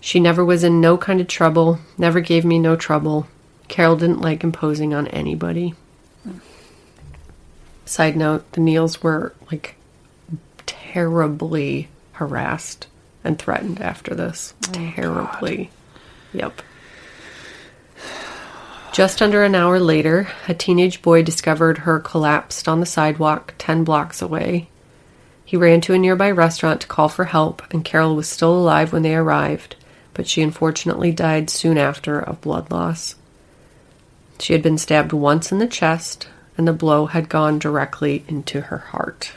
She 0.00 0.20
never 0.20 0.44
was 0.44 0.62
in 0.62 0.80
no 0.80 0.96
kind 0.96 1.20
of 1.20 1.26
trouble, 1.26 1.80
never 1.98 2.20
gave 2.20 2.44
me 2.44 2.60
no 2.60 2.76
trouble. 2.76 3.26
Carol 3.66 3.96
didn't 3.96 4.20
like 4.20 4.44
imposing 4.44 4.94
on 4.94 5.08
anybody. 5.08 5.74
Side 7.84 8.16
note, 8.16 8.50
the 8.52 8.60
Neals 8.60 9.02
were 9.02 9.34
like 9.50 9.74
terribly 10.64 11.88
harassed 12.12 12.86
and 13.24 13.40
threatened 13.40 13.80
after 13.80 14.14
this. 14.14 14.54
Oh, 14.68 14.72
terribly. 14.72 15.70
Yep. 16.32 16.62
Just 18.98 19.22
under 19.22 19.44
an 19.44 19.54
hour 19.54 19.78
later, 19.78 20.26
a 20.48 20.54
teenage 20.54 21.02
boy 21.02 21.22
discovered 21.22 21.78
her 21.78 22.00
collapsed 22.00 22.66
on 22.66 22.80
the 22.80 22.84
sidewalk 22.84 23.54
10 23.56 23.84
blocks 23.84 24.20
away. 24.20 24.70
He 25.44 25.56
ran 25.56 25.80
to 25.82 25.94
a 25.94 25.98
nearby 25.98 26.32
restaurant 26.32 26.80
to 26.80 26.88
call 26.88 27.08
for 27.08 27.26
help, 27.26 27.62
and 27.72 27.84
Carol 27.84 28.16
was 28.16 28.28
still 28.28 28.52
alive 28.52 28.92
when 28.92 29.02
they 29.02 29.14
arrived, 29.14 29.76
but 30.14 30.26
she 30.26 30.42
unfortunately 30.42 31.12
died 31.12 31.48
soon 31.48 31.78
after 31.78 32.18
of 32.18 32.40
blood 32.40 32.72
loss. 32.72 33.14
She 34.40 34.52
had 34.52 34.64
been 34.64 34.78
stabbed 34.78 35.12
once 35.12 35.52
in 35.52 35.58
the 35.58 35.68
chest, 35.68 36.26
and 36.56 36.66
the 36.66 36.72
blow 36.72 37.06
had 37.06 37.28
gone 37.28 37.60
directly 37.60 38.24
into 38.26 38.62
her 38.62 38.78
heart. 38.78 39.30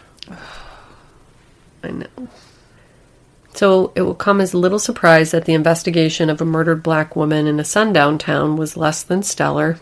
I 1.83 1.91
know. 1.91 2.07
So 3.53 3.91
it 3.95 4.01
will 4.01 4.15
come 4.15 4.39
as 4.39 4.53
a 4.53 4.57
little 4.57 4.79
surprise 4.79 5.31
that 5.31 5.45
the 5.45 5.53
investigation 5.53 6.29
of 6.29 6.41
a 6.41 6.45
murdered 6.45 6.83
black 6.83 7.15
woman 7.15 7.47
in 7.47 7.59
a 7.59 7.65
sundown 7.65 8.17
town 8.17 8.55
was 8.55 8.77
less 8.77 9.03
than 9.03 9.23
stellar. 9.23 9.77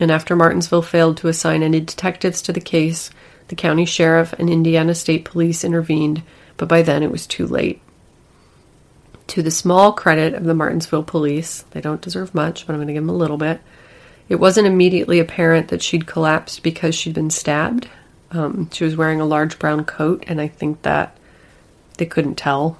And 0.00 0.10
after 0.10 0.36
Martinsville 0.36 0.82
failed 0.82 1.16
to 1.18 1.28
assign 1.28 1.62
any 1.62 1.80
detectives 1.80 2.42
to 2.42 2.52
the 2.52 2.60
case, 2.60 3.10
the 3.48 3.56
county 3.56 3.86
sheriff 3.86 4.32
and 4.34 4.50
Indiana 4.50 4.94
State 4.94 5.24
Police 5.24 5.64
intervened, 5.64 6.22
but 6.56 6.68
by 6.68 6.82
then 6.82 7.02
it 7.02 7.10
was 7.10 7.26
too 7.26 7.46
late. 7.46 7.80
To 9.28 9.42
the 9.42 9.50
small 9.50 9.92
credit 9.92 10.34
of 10.34 10.44
the 10.44 10.54
Martinsville 10.54 11.02
police, 11.02 11.62
they 11.70 11.80
don't 11.80 12.00
deserve 12.00 12.34
much, 12.34 12.66
but 12.66 12.72
I'm 12.72 12.78
going 12.78 12.88
to 12.88 12.94
give 12.94 13.02
them 13.02 13.10
a 13.10 13.18
little 13.18 13.36
bit. 13.36 13.60
It 14.28 14.36
wasn't 14.36 14.66
immediately 14.66 15.18
apparent 15.18 15.68
that 15.68 15.82
she'd 15.82 16.06
collapsed 16.06 16.62
because 16.62 16.94
she'd 16.94 17.14
been 17.14 17.30
stabbed. 17.30 17.88
Um, 18.30 18.70
she 18.70 18.84
was 18.84 18.96
wearing 18.96 19.20
a 19.20 19.26
large 19.26 19.58
brown 19.58 19.84
coat, 19.84 20.24
and 20.26 20.40
I 20.40 20.48
think 20.48 20.82
that 20.82 21.16
they 21.96 22.06
couldn't 22.06 22.36
tell 22.36 22.78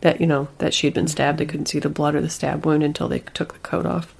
that 0.00 0.20
you 0.20 0.26
know 0.26 0.48
that 0.58 0.74
she 0.74 0.86
had 0.86 0.94
been 0.94 1.08
stabbed. 1.08 1.38
They 1.38 1.46
couldn't 1.46 1.66
see 1.66 1.78
the 1.78 1.88
blood 1.88 2.14
or 2.14 2.20
the 2.20 2.30
stab 2.30 2.64
wound 2.64 2.82
until 2.82 3.08
they 3.08 3.20
took 3.20 3.52
the 3.52 3.58
coat 3.60 3.86
off. 3.86 4.14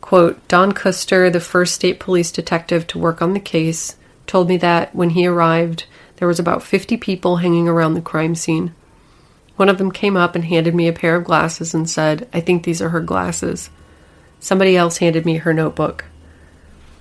Quote: 0.00 0.46
Don 0.48 0.72
Custer, 0.72 1.30
the 1.30 1.40
first 1.40 1.74
state 1.74 1.98
police 1.98 2.30
detective 2.30 2.86
to 2.88 2.98
work 2.98 3.20
on 3.20 3.32
the 3.32 3.40
case, 3.40 3.96
told 4.26 4.48
me 4.48 4.56
that 4.58 4.94
when 4.94 5.10
he 5.10 5.26
arrived, 5.26 5.86
there 6.16 6.28
was 6.28 6.38
about 6.38 6.62
50 6.62 6.96
people 6.96 7.36
hanging 7.36 7.68
around 7.68 7.94
the 7.94 8.00
crime 8.00 8.34
scene. 8.34 8.74
One 9.56 9.68
of 9.68 9.78
them 9.78 9.90
came 9.90 10.16
up 10.16 10.34
and 10.34 10.44
handed 10.44 10.74
me 10.74 10.86
a 10.86 10.92
pair 10.92 11.16
of 11.16 11.24
glasses 11.24 11.74
and 11.74 11.88
said, 11.88 12.28
"I 12.32 12.40
think 12.40 12.62
these 12.62 12.82
are 12.82 12.90
her 12.90 13.00
glasses." 13.00 13.70
Somebody 14.38 14.76
else 14.76 14.98
handed 14.98 15.24
me 15.24 15.38
her 15.38 15.54
notebook. 15.54 16.04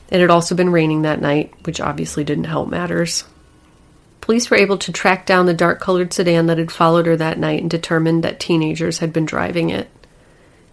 It 0.09 0.21
had 0.21 0.29
also 0.29 0.55
been 0.55 0.71
raining 0.71 1.01
that 1.01 1.21
night, 1.21 1.53
which 1.63 1.81
obviously 1.81 2.23
didn't 2.23 2.45
help 2.45 2.69
matters. 2.69 3.25
Police 4.25 4.49
were 4.49 4.57
able 4.57 4.79
to 4.79 4.91
track 4.91 5.27
down 5.27 5.45
the 5.45 5.53
dark 5.53 5.79
colored 5.79 6.11
sedan 6.11 6.47
that 6.47 6.57
had 6.57 6.71
followed 6.71 7.05
her 7.05 7.15
that 7.15 7.37
night 7.37 7.61
and 7.61 7.69
determined 7.69 8.23
that 8.23 8.39
teenagers 8.39 8.97
had 8.97 9.13
been 9.13 9.27
driving 9.27 9.69
it. 9.69 9.87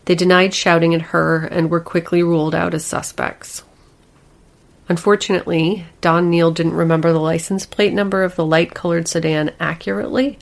They 0.07 0.15
denied 0.15 0.55
shouting 0.55 0.95
at 0.95 1.13
her 1.13 1.45
and 1.45 1.69
were 1.69 1.79
quickly 1.79 2.23
ruled 2.23 2.55
out 2.55 2.73
as 2.73 2.83
suspects. 2.87 3.63
Unfortunately, 4.89 5.85
Don 6.01 6.31
Neal 6.31 6.51
didn't 6.51 6.73
remember 6.73 7.13
the 7.13 7.21
license 7.21 7.67
plate 7.67 7.93
number 7.93 8.23
of 8.25 8.37
the 8.37 8.47
light 8.47 8.73
colored 8.73 9.07
sedan 9.07 9.53
accurately, 9.61 10.39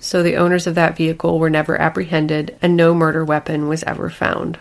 so 0.00 0.22
the 0.22 0.36
owners 0.36 0.66
of 0.66 0.74
that 0.74 0.96
vehicle 0.96 1.38
were 1.38 1.50
never 1.50 1.78
apprehended 1.78 2.56
and 2.62 2.74
no 2.74 2.94
murder 2.94 3.26
weapon 3.26 3.68
was 3.68 3.82
ever 3.82 4.08
found. 4.08 4.58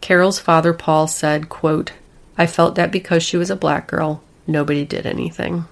Carol's 0.00 0.40
father, 0.40 0.72
Paul, 0.72 1.06
said, 1.06 1.48
quote, 1.48 1.92
I 2.36 2.48
felt 2.48 2.74
that 2.74 2.90
because 2.90 3.22
she 3.22 3.36
was 3.36 3.48
a 3.48 3.54
black 3.54 3.86
girl, 3.86 4.24
nobody 4.48 4.84
did 4.84 5.06
anything. 5.06 5.66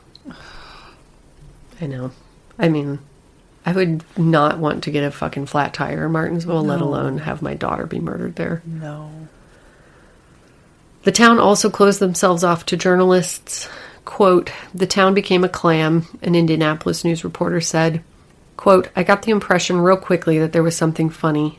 I 1.80 1.86
know. 1.86 2.10
I 2.58 2.68
mean, 2.68 2.98
I 3.64 3.72
would 3.72 4.04
not 4.18 4.58
want 4.58 4.84
to 4.84 4.90
get 4.90 5.04
a 5.04 5.10
fucking 5.10 5.46
flat 5.46 5.74
tire 5.74 6.06
in 6.06 6.12
Martinsville, 6.12 6.64
let 6.64 6.80
alone 6.80 7.18
have 7.18 7.42
my 7.42 7.54
daughter 7.54 7.86
be 7.86 8.00
murdered 8.00 8.36
there. 8.36 8.62
No. 8.64 9.10
The 11.04 11.12
town 11.12 11.38
also 11.38 11.70
closed 11.70 12.00
themselves 12.00 12.44
off 12.44 12.66
to 12.66 12.76
journalists. 12.76 13.68
Quote, 14.04 14.50
the 14.74 14.86
town 14.86 15.14
became 15.14 15.44
a 15.44 15.48
clam, 15.48 16.06
an 16.22 16.34
Indianapolis 16.34 17.04
news 17.04 17.24
reporter 17.24 17.60
said. 17.60 18.02
Quote, 18.56 18.88
I 18.94 19.02
got 19.02 19.22
the 19.22 19.30
impression 19.30 19.80
real 19.80 19.96
quickly 19.96 20.38
that 20.38 20.52
there 20.52 20.62
was 20.62 20.76
something 20.76 21.08
funny. 21.08 21.58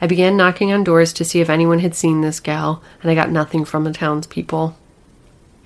I 0.00 0.06
began 0.06 0.36
knocking 0.36 0.72
on 0.72 0.84
doors 0.84 1.14
to 1.14 1.24
see 1.24 1.40
if 1.40 1.48
anyone 1.48 1.78
had 1.78 1.94
seen 1.94 2.20
this 2.20 2.40
gal, 2.40 2.82
and 3.00 3.10
I 3.10 3.14
got 3.14 3.30
nothing 3.30 3.64
from 3.64 3.84
the 3.84 3.92
townspeople. 3.92 4.76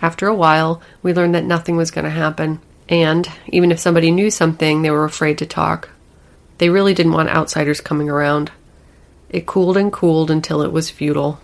After 0.01 0.29
a 0.29 0.35
while, 0.35 0.81
we 1.03 1.13
learned 1.13 1.35
that 1.35 1.45
nothing 1.45 1.77
was 1.77 1.91
going 1.91 2.05
to 2.05 2.11
happen, 2.11 2.61
and 2.91 3.31
even 3.47 3.71
if 3.71 3.79
somebody 3.79 4.11
knew 4.11 4.31
something, 4.31 4.83
they 4.83 4.91
were 4.91 5.05
afraid 5.05 5.39
to 5.39 5.47
talk. 5.47 5.89
They 6.59 6.69
really 6.69 6.93
didn't 6.93 7.13
want 7.13 7.31
outsiders 7.31 7.81
coming 7.81 8.11
around. 8.11 8.51
It 9.31 9.47
cooled 9.47 9.77
and 9.77 9.93
cooled 9.93 10.31
until 10.31 10.61
it 10.61 10.73
was 10.73 10.91
futile. 10.91 11.41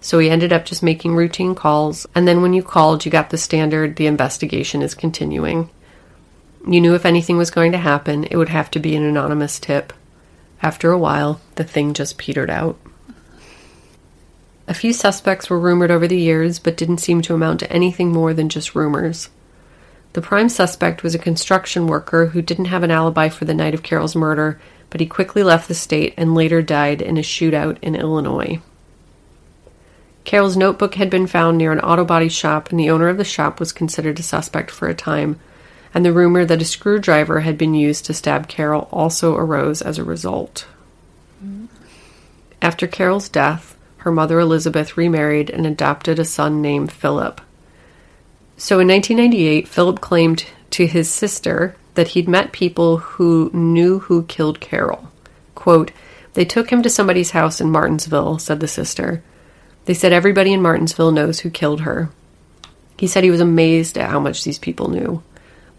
So 0.00 0.18
he 0.18 0.28
ended 0.28 0.52
up 0.52 0.64
just 0.64 0.82
making 0.82 1.14
routine 1.14 1.54
calls, 1.54 2.06
and 2.14 2.26
then 2.26 2.42
when 2.42 2.52
you 2.52 2.62
called, 2.62 3.04
you 3.04 3.10
got 3.10 3.30
the 3.30 3.38
standard 3.38 3.96
the 3.96 4.06
investigation 4.06 4.82
is 4.82 4.94
continuing. 4.94 5.70
You 6.66 6.80
knew 6.80 6.94
if 6.94 7.06
anything 7.06 7.38
was 7.38 7.50
going 7.50 7.72
to 7.72 7.78
happen, 7.78 8.24
it 8.24 8.36
would 8.36 8.48
have 8.48 8.70
to 8.72 8.80
be 8.80 8.96
an 8.96 9.04
anonymous 9.04 9.60
tip. 9.60 9.92
After 10.62 10.90
a 10.90 10.98
while, 10.98 11.40
the 11.54 11.64
thing 11.64 11.94
just 11.94 12.18
petered 12.18 12.50
out. 12.50 12.78
A 14.66 14.74
few 14.74 14.92
suspects 14.92 15.48
were 15.48 15.58
rumored 15.58 15.90
over 15.90 16.08
the 16.08 16.20
years, 16.20 16.58
but 16.58 16.76
didn't 16.76 16.98
seem 16.98 17.22
to 17.22 17.34
amount 17.34 17.60
to 17.60 17.72
anything 17.72 18.12
more 18.12 18.34
than 18.34 18.48
just 18.48 18.74
rumors. 18.74 19.28
The 20.12 20.22
prime 20.22 20.48
suspect 20.48 21.02
was 21.02 21.14
a 21.14 21.20
construction 21.20 21.86
worker 21.86 22.26
who 22.26 22.42
didn't 22.42 22.64
have 22.66 22.82
an 22.82 22.90
alibi 22.90 23.28
for 23.28 23.44
the 23.44 23.54
night 23.54 23.74
of 23.74 23.82
Carol's 23.82 24.16
murder, 24.16 24.60
but 24.90 25.00
he 25.00 25.06
quickly 25.06 25.42
left 25.42 25.68
the 25.68 25.74
state 25.74 26.14
and 26.16 26.34
later 26.34 26.62
died 26.62 27.00
in 27.00 27.16
a 27.16 27.20
shootout 27.20 27.78
in 27.80 27.94
Illinois. 27.94 28.60
Carol's 30.24 30.56
notebook 30.56 30.96
had 30.96 31.10
been 31.10 31.26
found 31.26 31.56
near 31.56 31.72
an 31.72 31.80
auto 31.80 32.04
body 32.04 32.28
shop, 32.28 32.70
and 32.70 32.78
the 32.78 32.90
owner 32.90 33.08
of 33.08 33.16
the 33.16 33.24
shop 33.24 33.60
was 33.60 33.72
considered 33.72 34.18
a 34.18 34.22
suspect 34.22 34.70
for 34.70 34.88
a 34.88 34.94
time, 34.94 35.38
and 35.94 36.04
the 36.04 36.12
rumor 36.12 36.44
that 36.44 36.62
a 36.62 36.64
screwdriver 36.64 37.40
had 37.40 37.56
been 37.56 37.74
used 37.74 38.04
to 38.04 38.14
stab 38.14 38.48
Carol 38.48 38.88
also 38.92 39.36
arose 39.36 39.80
as 39.80 39.96
a 39.96 40.04
result. 40.04 40.66
After 42.60 42.86
Carol's 42.86 43.28
death, 43.28 43.76
her 43.98 44.12
mother 44.12 44.38
Elizabeth 44.40 44.96
remarried 44.96 45.50
and 45.50 45.66
adopted 45.66 46.18
a 46.18 46.24
son 46.24 46.60
named 46.60 46.92
Philip. 46.92 47.40
So 48.60 48.78
in 48.78 48.88
1998, 48.88 49.66
Philip 49.66 50.02
claimed 50.02 50.44
to 50.72 50.86
his 50.86 51.08
sister 51.08 51.74
that 51.94 52.08
he'd 52.08 52.28
met 52.28 52.52
people 52.52 52.98
who 52.98 53.50
knew 53.54 54.00
who 54.00 54.24
killed 54.24 54.60
Carol. 54.60 55.10
Quote, 55.54 55.92
They 56.34 56.44
took 56.44 56.68
him 56.68 56.82
to 56.82 56.90
somebody's 56.90 57.30
house 57.30 57.62
in 57.62 57.70
Martinsville, 57.70 58.38
said 58.38 58.60
the 58.60 58.68
sister. 58.68 59.22
They 59.86 59.94
said 59.94 60.12
everybody 60.12 60.52
in 60.52 60.60
Martinsville 60.60 61.10
knows 61.10 61.40
who 61.40 61.48
killed 61.48 61.80
her. 61.80 62.10
He 62.98 63.06
said 63.06 63.24
he 63.24 63.30
was 63.30 63.40
amazed 63.40 63.96
at 63.96 64.10
how 64.10 64.20
much 64.20 64.44
these 64.44 64.58
people 64.58 64.90
knew. 64.90 65.22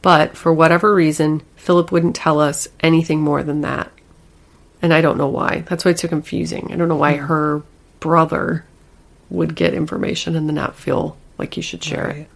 But 0.01 0.35
for 0.35 0.51
whatever 0.51 0.95
reason, 0.95 1.43
Philip 1.57 1.91
wouldn't 1.91 2.15
tell 2.15 2.39
us 2.39 2.67
anything 2.79 3.21
more 3.21 3.43
than 3.43 3.61
that. 3.61 3.91
And 4.81 4.91
I 4.91 5.01
don't 5.01 5.19
know 5.19 5.27
why. 5.27 5.65
That's 5.69 5.85
why 5.85 5.91
it's 5.91 6.01
so 6.01 6.07
confusing. 6.07 6.71
I 6.73 6.77
don't 6.77 6.89
know 6.89 6.95
why 6.95 7.17
hmm. 7.17 7.25
her 7.25 7.61
brother 7.99 8.65
would 9.29 9.53
get 9.53 9.75
information 9.75 10.35
and 10.35 10.49
then 10.49 10.55
not 10.55 10.75
feel 10.75 11.15
like 11.37 11.53
he 11.53 11.61
should 11.61 11.83
share 11.83 12.09
it. 12.09 12.27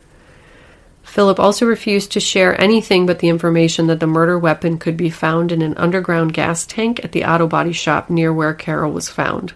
Philip 1.06 1.40
also 1.40 1.66
refused 1.66 2.12
to 2.12 2.20
share 2.20 2.60
anything 2.60 3.06
but 3.06 3.20
the 3.20 3.30
information 3.30 3.88
that 3.88 4.00
the 4.00 4.08
murder 4.08 4.38
weapon 4.38 4.78
could 4.78 4.98
be 4.98 5.10
found 5.10 5.52
in 5.52 5.62
an 5.62 5.78
underground 5.78 6.34
gas 6.34 6.66
tank 6.66 7.04
at 7.06 7.14
the 7.14 7.24
auto 7.24 7.48
body 7.48 7.72
shop 7.72 8.10
near 8.10 8.34
where 8.34 8.54
Carol 8.54 8.92
was 8.92 9.08
found. 9.08 9.54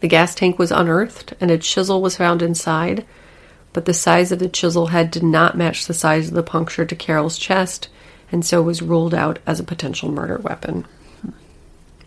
The 0.00 0.08
gas 0.08 0.34
tank 0.34 0.58
was 0.58 0.70
unearthed 0.70 1.34
and 1.40 1.50
a 1.50 1.58
chisel 1.58 2.00
was 2.00 2.16
found 2.16 2.40
inside, 2.40 3.04
but 3.72 3.84
the 3.84 3.92
size 3.92 4.32
of 4.32 4.38
the 4.38 4.48
chisel 4.48 4.86
head 4.86 5.10
did 5.10 5.24
not 5.24 5.56
match 5.56 5.86
the 5.86 5.92
size 5.92 6.28
of 6.28 6.34
the 6.34 6.42
puncture 6.42 6.86
to 6.86 6.96
Carol's 6.96 7.36
chest 7.36 7.88
and 8.30 8.44
so 8.44 8.62
was 8.62 8.82
ruled 8.82 9.12
out 9.12 9.38
as 9.46 9.60
a 9.60 9.64
potential 9.64 10.10
murder 10.10 10.38
weapon. 10.38 10.86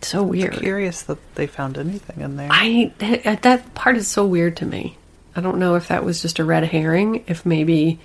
So 0.00 0.22
weird. 0.22 0.54
Curious 0.54 1.02
that 1.02 1.18
they 1.34 1.46
found 1.46 1.76
anything 1.76 2.22
in 2.22 2.36
there. 2.36 2.48
I 2.50 2.92
that, 2.98 3.42
that 3.42 3.74
part 3.74 3.96
is 3.96 4.08
so 4.08 4.24
weird 4.26 4.56
to 4.56 4.66
me. 4.66 4.96
I 5.34 5.40
don't 5.40 5.58
know 5.58 5.76
if 5.76 5.88
that 5.88 6.04
was 6.04 6.22
just 6.22 6.38
a 6.38 6.44
red 6.44 6.64
herring, 6.64 7.24
if 7.26 7.46
maybe 7.46 7.98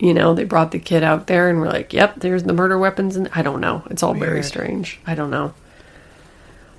you 0.00 0.14
know, 0.14 0.34
they 0.34 0.44
brought 0.44 0.70
the 0.70 0.78
kid 0.78 1.02
out 1.04 1.26
there 1.26 1.50
and 1.50 1.60
were 1.60 1.68
like, 1.68 1.92
"Yep, 1.92 2.20
there's 2.20 2.44
the 2.44 2.54
murder 2.54 2.78
weapons." 2.78 3.16
And 3.16 3.28
I 3.34 3.42
don't 3.42 3.60
know. 3.60 3.82
It's 3.90 4.02
all 4.02 4.14
very 4.14 4.42
strange. 4.42 4.98
I 5.06 5.14
don't 5.14 5.30
know. 5.30 5.52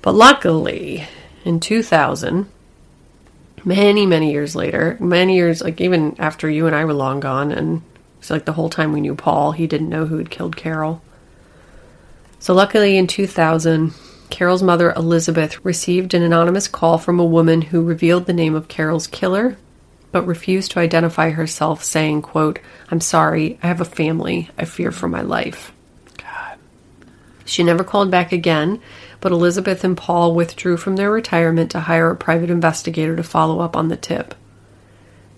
But 0.02 0.16
luckily, 0.16 1.06
in 1.44 1.60
2000, 1.60 2.48
many 3.64 4.06
many 4.06 4.32
years 4.32 4.56
later, 4.56 4.96
many 4.98 5.36
years 5.36 5.62
like 5.62 5.80
even 5.80 6.16
after 6.18 6.50
you 6.50 6.66
and 6.66 6.74
I 6.74 6.84
were 6.84 6.92
long 6.92 7.20
gone 7.20 7.52
and 7.52 7.82
it's 8.18 8.30
like 8.30 8.44
the 8.44 8.52
whole 8.52 8.70
time 8.70 8.92
we 8.92 9.00
knew 9.00 9.14
Paul, 9.14 9.52
he 9.52 9.66
didn't 9.66 9.88
know 9.88 10.06
who 10.06 10.18
had 10.18 10.30
killed 10.30 10.56
Carol. 10.56 11.00
So 12.38 12.54
luckily 12.54 12.96
in 12.96 13.06
2000, 13.06 13.94
Carol's 14.32 14.62
mother 14.62 14.92
Elizabeth 14.92 15.62
received 15.62 16.14
an 16.14 16.22
anonymous 16.22 16.66
call 16.66 16.96
from 16.96 17.20
a 17.20 17.24
woman 17.24 17.60
who 17.60 17.84
revealed 17.84 18.24
the 18.24 18.32
name 18.32 18.54
of 18.54 18.66
Carol's 18.66 19.06
killer 19.06 19.58
but 20.10 20.26
refused 20.26 20.70
to 20.70 20.80
identify 20.80 21.30
herself, 21.30 21.84
saying, 21.84 22.22
quote, 22.22 22.58
I'm 22.90 23.00
sorry, 23.00 23.58
I 23.62 23.66
have 23.66 23.82
a 23.82 23.84
family, 23.84 24.48
I 24.56 24.64
fear 24.64 24.90
for 24.90 25.06
my 25.06 25.20
life. 25.20 25.72
God. 26.16 26.58
She 27.44 27.62
never 27.62 27.84
called 27.84 28.10
back 28.10 28.32
again, 28.32 28.80
but 29.20 29.32
Elizabeth 29.32 29.84
and 29.84 29.98
Paul 29.98 30.34
withdrew 30.34 30.78
from 30.78 30.96
their 30.96 31.10
retirement 31.10 31.70
to 31.72 31.80
hire 31.80 32.10
a 32.10 32.16
private 32.16 32.50
investigator 32.50 33.14
to 33.16 33.22
follow 33.22 33.60
up 33.60 33.76
on 33.76 33.88
the 33.88 33.96
tip. 33.98 34.34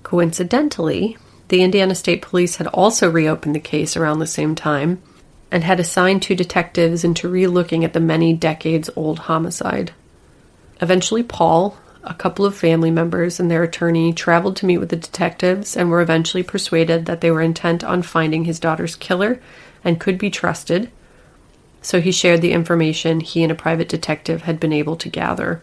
Coincidentally, 0.04 1.18
the 1.48 1.62
Indiana 1.62 1.96
State 1.96 2.22
Police 2.22 2.57
had 2.57 2.68
also 2.68 3.11
reopened 3.11 3.57
the 3.57 3.61
case 3.61 3.96
around 3.96 4.20
the 4.20 4.26
same 4.26 4.54
time 4.54 5.02
and 5.54 5.62
had 5.62 5.78
assigned 5.78 6.20
two 6.20 6.34
detectives 6.34 7.04
into 7.04 7.30
relooking 7.30 7.84
at 7.84 7.92
the 7.92 8.00
many 8.00 8.32
decades 8.32 8.90
old 8.96 9.20
homicide. 9.20 9.92
Eventually, 10.80 11.22
Paul, 11.22 11.76
a 12.02 12.12
couple 12.12 12.44
of 12.44 12.56
family 12.56 12.90
members, 12.90 13.38
and 13.38 13.48
their 13.48 13.62
attorney 13.62 14.12
traveled 14.12 14.56
to 14.56 14.66
meet 14.66 14.78
with 14.78 14.88
the 14.88 14.96
detectives 14.96 15.76
and 15.76 15.88
were 15.88 16.00
eventually 16.00 16.42
persuaded 16.42 17.06
that 17.06 17.20
they 17.20 17.30
were 17.30 17.40
intent 17.40 17.84
on 17.84 18.02
finding 18.02 18.44
his 18.44 18.58
daughter's 18.58 18.96
killer 18.96 19.40
and 19.84 20.00
could 20.00 20.18
be 20.18 20.28
trusted. 20.28 20.90
So 21.82 22.00
he 22.00 22.10
shared 22.10 22.42
the 22.42 22.52
information 22.52 23.20
he 23.20 23.44
and 23.44 23.52
a 23.52 23.54
private 23.54 23.88
detective 23.88 24.42
had 24.42 24.58
been 24.58 24.72
able 24.72 24.96
to 24.96 25.08
gather. 25.08 25.62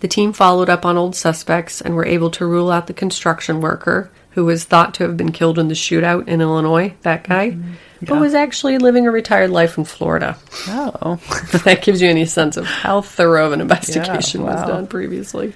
The 0.00 0.08
team 0.08 0.34
followed 0.34 0.68
up 0.68 0.84
on 0.84 0.98
old 0.98 1.16
suspects 1.16 1.80
and 1.80 1.96
were 1.96 2.04
able 2.04 2.30
to 2.32 2.44
rule 2.44 2.70
out 2.70 2.86
the 2.86 2.92
construction 2.92 3.62
worker 3.62 4.10
who 4.32 4.44
was 4.44 4.64
thought 4.64 4.92
to 4.92 5.04
have 5.04 5.16
been 5.16 5.32
killed 5.32 5.58
in 5.58 5.68
the 5.68 5.74
shootout 5.74 6.28
in 6.28 6.42
Illinois, 6.42 6.92
that 7.00 7.26
guy, 7.26 7.52
mm-hmm. 7.52 7.72
But 8.02 8.20
was 8.20 8.34
actually 8.34 8.78
living 8.78 9.06
a 9.06 9.10
retired 9.10 9.50
life 9.50 9.78
in 9.78 9.84
Florida. 9.84 10.36
Oh. 10.68 11.20
That 11.64 11.82
gives 11.82 12.00
you 12.00 12.08
any 12.08 12.26
sense 12.26 12.56
of 12.56 12.66
how 12.66 13.00
thorough 13.00 13.46
of 13.46 13.52
an 13.52 13.60
investigation 13.60 14.42
was 14.42 14.56
wow. 14.56 14.66
done 14.66 14.86
previously. 14.86 15.52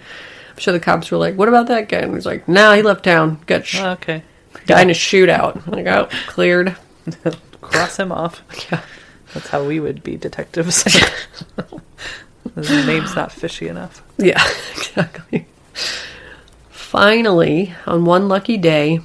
I'm 0.51 0.57
sure 0.57 0.73
the 0.73 0.81
cops 0.81 1.11
were 1.11 1.19
like, 1.19 1.37
What 1.37 1.49
about 1.49 1.69
that 1.69 1.89
guy? 1.89 1.99
And 1.99 2.15
he's 2.15 2.27
like, 2.27 2.49
Nah, 2.49 2.75
he 2.75 2.83
left 2.83 3.05
town. 3.05 3.41
Got 3.47 3.67
sh- 3.67 3.81
oh, 3.81 3.91
okay. 3.93 4.23
died 4.67 4.83
in 4.83 4.91
a 4.91 4.95
shootout. 4.95 5.67
I'm 5.67 5.73
like, 5.73 5.87
oh, 5.87 6.09
cleared. 6.27 6.77
Cross 7.61 7.99
him 7.99 8.13
off. 8.13 8.43
Yeah. 8.71 8.83
That's 9.35 9.47
how 9.49 9.65
we 9.65 9.79
would 9.79 10.03
be 10.03 10.17
detectives. 10.17 10.83
His 12.57 12.87
name's 12.87 13.15
not 13.15 13.31
fishy 13.31 13.69
enough. 13.69 14.03
Yeah, 14.19 14.43
exactly. 14.73 15.47
Finally, 16.71 17.73
on 17.87 18.05
one 18.05 18.29
lucky 18.29 18.57
day, 18.57 18.99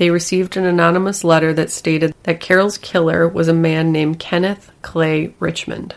they 0.00 0.08
received 0.10 0.56
an 0.56 0.64
anonymous 0.64 1.24
letter 1.24 1.52
that 1.52 1.68
stated 1.68 2.14
that 2.22 2.40
Carol's 2.40 2.78
killer 2.78 3.28
was 3.28 3.48
a 3.48 3.52
man 3.52 3.92
named 3.92 4.18
Kenneth 4.18 4.72
Clay 4.80 5.34
Richmond. 5.38 5.94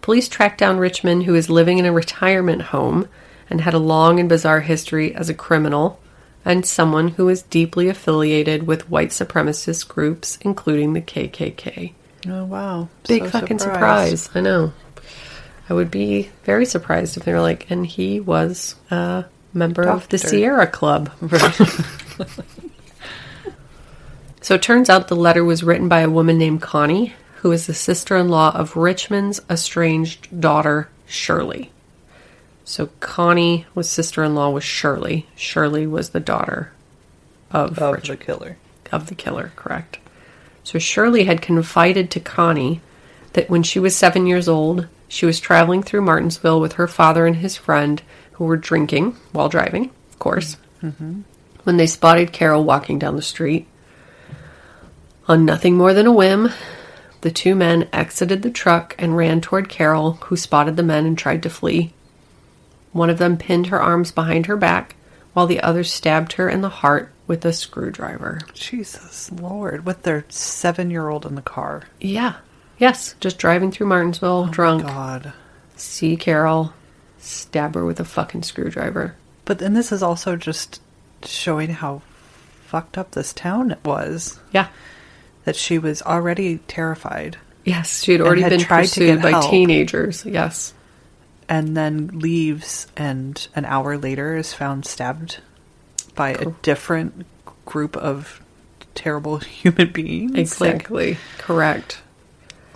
Police 0.00 0.28
tracked 0.28 0.58
down 0.58 0.78
Richmond, 0.78 1.24
who 1.24 1.32
was 1.32 1.50
living 1.50 1.78
in 1.78 1.86
a 1.86 1.92
retirement 1.92 2.62
home 2.62 3.08
and 3.50 3.60
had 3.60 3.74
a 3.74 3.80
long 3.80 4.20
and 4.20 4.28
bizarre 4.28 4.60
history 4.60 5.12
as 5.12 5.28
a 5.28 5.34
criminal 5.34 5.98
and 6.44 6.64
someone 6.64 7.08
who 7.08 7.26
was 7.26 7.42
deeply 7.42 7.88
affiliated 7.88 8.64
with 8.64 8.88
white 8.88 9.08
supremacist 9.08 9.88
groups, 9.88 10.38
including 10.42 10.92
the 10.92 11.00
KKK. 11.00 11.94
Oh 12.28 12.44
wow! 12.44 12.88
Big 13.08 13.24
So 13.24 13.30
fucking 13.30 13.58
surprised. 13.58 14.26
surprise. 14.26 14.36
I 14.36 14.40
know. 14.40 14.72
I 15.68 15.74
would 15.74 15.90
be 15.90 16.30
very 16.44 16.64
surprised 16.64 17.16
if 17.16 17.24
they 17.24 17.32
were 17.32 17.40
like, 17.40 17.68
and 17.72 17.84
he 17.84 18.20
was 18.20 18.76
a 18.92 19.24
member 19.52 19.82
of 19.82 20.08
the 20.10 20.18
Sierra 20.18 20.68
Club. 20.68 21.10
so 24.46 24.54
it 24.54 24.62
turns 24.62 24.88
out 24.88 25.08
the 25.08 25.16
letter 25.16 25.42
was 25.42 25.64
written 25.64 25.88
by 25.88 26.02
a 26.02 26.08
woman 26.08 26.38
named 26.38 26.62
Connie, 26.62 27.14
who 27.38 27.50
is 27.50 27.66
the 27.66 27.74
sister 27.74 28.16
in 28.16 28.28
law 28.28 28.54
of 28.54 28.76
Richmond's 28.76 29.40
estranged 29.50 30.40
daughter, 30.40 30.88
Shirley. 31.04 31.72
So 32.64 32.90
Connie 33.00 33.66
was 33.74 33.90
sister 33.90 34.22
in 34.22 34.36
law 34.36 34.50
with 34.50 34.62
Shirley. 34.62 35.26
Shirley 35.34 35.84
was 35.84 36.10
the 36.10 36.20
daughter 36.20 36.70
of, 37.50 37.76
Of 37.80 37.94
Richmond 37.94 38.20
the 38.20 38.24
killer. 38.24 38.56
of 38.92 39.08
the 39.08 39.16
killer, 39.16 39.50
correct. 39.56 39.98
So 40.62 40.78
Shirley 40.78 41.24
had 41.24 41.42
confided 41.42 42.08
to 42.12 42.20
Connie 42.20 42.80
that 43.32 43.50
when 43.50 43.64
she 43.64 43.80
was 43.80 43.96
seven 43.96 44.28
years 44.28 44.46
old, 44.46 44.86
she 45.08 45.26
was 45.26 45.40
traveling 45.40 45.82
through 45.82 46.02
Martinsville 46.02 46.60
with 46.60 46.74
her 46.74 46.86
father 46.86 47.26
and 47.26 47.34
his 47.34 47.56
friend, 47.56 48.00
who 48.34 48.44
were 48.44 48.56
drinking 48.56 49.16
while 49.32 49.48
driving, 49.48 49.90
of 50.12 50.20
course, 50.20 50.56
mm-hmm. 50.84 51.22
when 51.64 51.78
they 51.78 51.88
spotted 51.88 52.32
Carol 52.32 52.62
walking 52.62 53.00
down 53.00 53.16
the 53.16 53.22
street. 53.22 53.66
On 55.28 55.44
nothing 55.44 55.76
more 55.76 55.92
than 55.92 56.06
a 56.06 56.12
whim, 56.12 56.50
the 57.22 57.30
two 57.30 57.54
men 57.54 57.88
exited 57.92 58.42
the 58.42 58.50
truck 58.50 58.94
and 58.98 59.16
ran 59.16 59.40
toward 59.40 59.68
Carol, 59.68 60.12
who 60.12 60.36
spotted 60.36 60.76
the 60.76 60.82
men 60.82 61.04
and 61.04 61.18
tried 61.18 61.42
to 61.42 61.50
flee. 61.50 61.92
One 62.92 63.10
of 63.10 63.18
them 63.18 63.36
pinned 63.36 63.66
her 63.66 63.82
arms 63.82 64.12
behind 64.12 64.46
her 64.46 64.56
back, 64.56 64.94
while 65.32 65.46
the 65.46 65.60
other 65.60 65.82
stabbed 65.82 66.34
her 66.34 66.48
in 66.48 66.60
the 66.60 66.68
heart 66.68 67.12
with 67.26 67.44
a 67.44 67.52
screwdriver. 67.52 68.40
Jesus 68.54 69.30
Lord, 69.32 69.84
with 69.84 70.02
their 70.02 70.24
seven-year-old 70.28 71.26
in 71.26 71.34
the 71.34 71.42
car. 71.42 71.82
Yeah. 72.00 72.36
Yes, 72.78 73.16
just 73.20 73.38
driving 73.38 73.72
through 73.72 73.88
Martinsville, 73.88 74.46
oh 74.48 74.50
drunk. 74.50 74.84
God. 74.84 75.32
See 75.74 76.16
Carol, 76.16 76.72
stab 77.18 77.74
her 77.74 77.84
with 77.84 77.98
a 77.98 78.04
fucking 78.04 78.44
screwdriver. 78.44 79.16
But 79.44 79.58
then 79.58 79.74
this 79.74 79.90
is 79.90 80.02
also 80.02 80.36
just 80.36 80.80
showing 81.24 81.70
how 81.70 82.02
fucked 82.66 82.96
up 82.96 83.10
this 83.10 83.32
town 83.32 83.76
was. 83.84 84.38
Yeah. 84.52 84.68
That 85.46 85.56
she 85.56 85.78
was 85.78 86.02
already 86.02 86.58
terrified 86.68 87.38
Yes, 87.64 88.02
she 88.04 88.12
had 88.12 88.20
already 88.20 88.42
had 88.42 88.50
been 88.50 88.60
tried 88.60 88.82
to 88.84 88.88
pursued 89.00 89.14
get 89.16 89.22
by 89.22 89.30
help. 89.30 89.50
teenagers. 89.50 90.24
Yes. 90.26 90.72
and 91.48 91.76
then 91.76 92.08
leaves 92.20 92.86
and 92.96 93.48
an 93.56 93.64
hour 93.64 93.96
later 93.98 94.36
is 94.36 94.52
found 94.52 94.84
stabbed 94.84 95.38
by 96.14 96.30
a 96.30 96.46
different 96.62 97.26
group 97.64 97.96
of 97.96 98.40
terrible 98.94 99.38
human 99.62 99.90
beings. 99.92 100.60
Like, 100.60 100.74
Exactly. 100.74 101.16
Correct. 101.38 101.98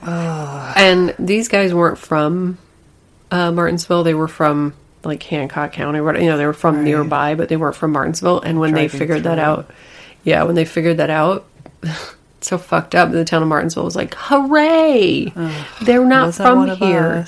and 0.03 1.15
these 1.19 1.49
guys 1.49 1.75
weren't 1.75 1.99
from 1.99 2.59
uh, 3.31 3.53
Martinsville. 3.53 4.03
They 4.05 4.15
were 4.15 4.29
from 4.29 4.75
like 5.05 5.23
Hancock 5.23 5.73
County. 5.73 5.99
You 5.99 6.31
know, 6.31 6.37
they 6.37 6.47
were 6.47 6.53
from 6.53 6.77
Right. 6.77 6.85
nearby, 6.85 7.35
but 7.35 7.49
they 7.49 7.57
weren't 7.57 7.77
from 7.77 7.93
Martinsville. 7.93 8.41
And 8.41 8.59
when 8.61 8.73
they 8.75 8.87
Driving 8.87 8.99
figured 9.01 9.23
that 9.25 9.39
out, 9.39 9.71
yeah, 10.25 10.43
when 10.45 10.55
they 10.55 10.65
figured 10.65 10.99
that 10.99 11.11
out, 11.11 11.47
so 12.45 12.59
fucked 12.59 12.95
up. 12.95 13.11
The 13.11 13.25
town 13.25 13.43
of 13.43 13.49
Martinsville 13.49 13.85
was 13.85 13.97
like, 13.97 14.15
"Hooray! 14.15 15.33
They're 15.83 16.05
not 16.05 16.35
from 16.35 16.69
here." 16.77 17.27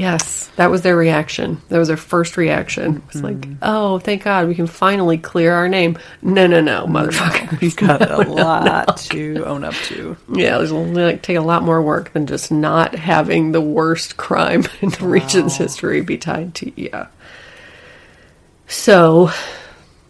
Yes, 0.00 0.50
that 0.56 0.70
was 0.70 0.80
their 0.80 0.96
reaction. 0.96 1.60
That 1.68 1.76
was 1.76 1.88
their 1.88 1.96
first 1.98 2.38
reaction. 2.38 2.96
It 2.96 3.12
was 3.12 3.22
like, 3.22 3.36
mm-hmm. 3.36 3.56
"Oh, 3.60 3.98
thank 3.98 4.24
God, 4.24 4.48
we 4.48 4.54
can 4.54 4.66
finally 4.66 5.18
clear 5.18 5.52
our 5.52 5.68
name." 5.68 5.98
No, 6.22 6.46
no, 6.46 6.62
no, 6.62 6.86
motherfucker. 6.86 7.60
We've 7.60 7.76
got 7.76 8.10
a 8.10 8.16
lot 8.30 8.96
to 9.10 9.44
own 9.44 9.62
up 9.62 9.74
to. 9.74 10.16
Yeah, 10.32 10.56
it 10.56 10.58
was 10.58 10.72
like 10.72 11.20
take 11.20 11.36
a 11.36 11.42
lot 11.42 11.64
more 11.64 11.82
work 11.82 12.14
than 12.14 12.26
just 12.26 12.50
not 12.50 12.94
having 12.94 13.52
the 13.52 13.60
worst 13.60 14.16
crime 14.16 14.64
in 14.80 14.88
the 14.88 15.06
region's 15.06 15.58
history 15.58 16.00
be 16.00 16.16
tied 16.16 16.54
to 16.56 16.80
yeah. 16.80 17.08
So 18.68 19.30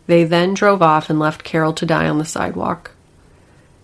they 0.07 0.23
then 0.23 0.55
drove 0.55 0.83
off 0.83 1.11
and 1.11 1.19
left 1.19 1.43
Carol 1.43 1.73
to 1.73 1.85
die 1.85 2.09
on 2.09 2.19
the 2.19 2.25
sidewalk. 2.25 2.93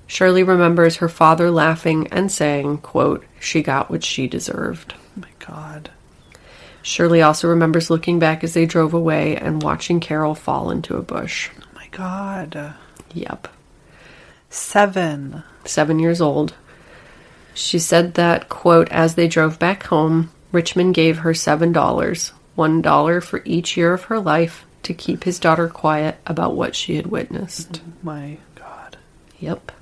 Shirley 0.07 0.43
remembers 0.43 0.97
her 0.97 1.09
father 1.09 1.51
laughing 1.51 2.09
and 2.09 2.31
saying, 2.31 2.79
quote, 2.79 3.25
she 3.41 3.63
got 3.63 3.91
what 3.91 4.05
she 4.05 4.29
deserved. 4.29 4.95
Oh 4.97 5.21
my 5.21 5.29
God. 5.45 5.91
Shirley 6.83 7.23
also 7.23 7.49
remembers 7.49 7.91
looking 7.91 8.21
back 8.21 8.45
as 8.45 8.55
they 8.55 8.67
drove 8.67 8.95
away 8.95 9.37
and 9.37 9.63
watching 9.63 9.99
Carol 9.99 10.37
fall 10.37 10.71
into 10.71 10.97
a 10.97 11.03
bush. 11.03 11.51
Oh 11.61 11.65
my 11.75 11.89
God. 11.91 12.75
Yep. 13.13 13.49
Seven. 14.51 15.43
seven 15.65 15.99
years 15.99 16.21
old. 16.21 16.55
She 17.55 17.79
said 17.79 18.15
that, 18.15 18.49
quote, 18.49 18.89
as 18.91 19.15
they 19.17 19.27
drove 19.27 19.59
back 19.59 19.85
home, 19.85 20.31
Richmond 20.53 20.95
gave 20.95 21.19
her 21.19 21.35
seven 21.35 21.73
dollars, 21.73 22.29
one 22.55 22.81
dollar 22.83 23.21
for 23.21 23.43
each 23.45 23.77
year 23.77 23.93
of 23.93 24.05
her 24.05 24.21
life, 24.21 24.65
to 24.85 24.95
keep 24.95 25.25
his 25.25 25.41
daughter 25.41 25.69
quiet 25.69 26.19
about 26.27 26.55
what 26.55 26.77
she 26.77 26.95
had 26.97 27.07
witnessed. 27.09 27.83
Oh 27.85 27.93
my 28.03 28.39
God. 28.55 28.97
Yep. 29.41 29.73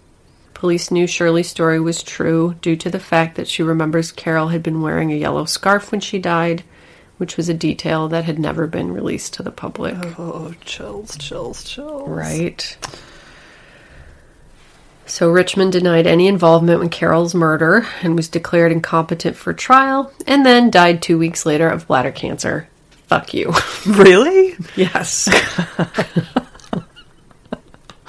Police 0.65 0.91
knew 0.91 1.07
Shirley's 1.07 1.51
story 1.51 1.79
was 1.79 2.03
true 2.03 2.55
due 2.63 2.75
to 2.75 2.89
the 2.89 2.99
fact 2.99 3.37
that 3.37 3.47
she 3.47 3.63
remembers 3.63 4.11
Carol 4.11 4.49
had 4.49 4.63
been 4.63 4.81
wearing 4.81 5.13
a 5.13 5.15
yellow 5.15 5.45
scarf 5.45 5.93
when 5.93 6.01
she 6.01 6.19
died, 6.19 6.65
which 7.19 7.37
was 7.37 7.51
a 7.51 7.53
detail 7.53 8.09
that 8.09 8.25
had 8.25 8.39
never 8.39 8.67
been 8.67 8.91
released 8.91 9.35
to 9.35 9.43
the 9.43 9.51
public. 9.51 9.95
Oh, 10.19 10.55
chills, 10.65 11.19
chills, 11.19 11.65
chills. 11.65 12.09
Right. 12.09 12.79
So 15.05 15.31
Richmond 15.31 15.73
denied 15.73 16.07
any 16.07 16.29
involvement 16.29 16.83
in 16.83 16.89
Carol's 16.89 17.35
murder 17.35 17.87
and 18.01 18.17
was 18.17 18.29
declared 18.29 18.73
incompetent 18.73 19.37
for 19.37 19.53
trial 19.53 20.15
and 20.27 20.47
then 20.47 20.71
died 20.71 21.03
two 21.03 21.19
weeks 21.19 21.45
later 21.45 21.69
of 21.69 21.89
bladder 21.89 22.11
cancer. 22.11 22.71
Fuck 23.07 23.35
you. 23.35 23.53
Really? 23.87 24.57
yes. 24.77 25.29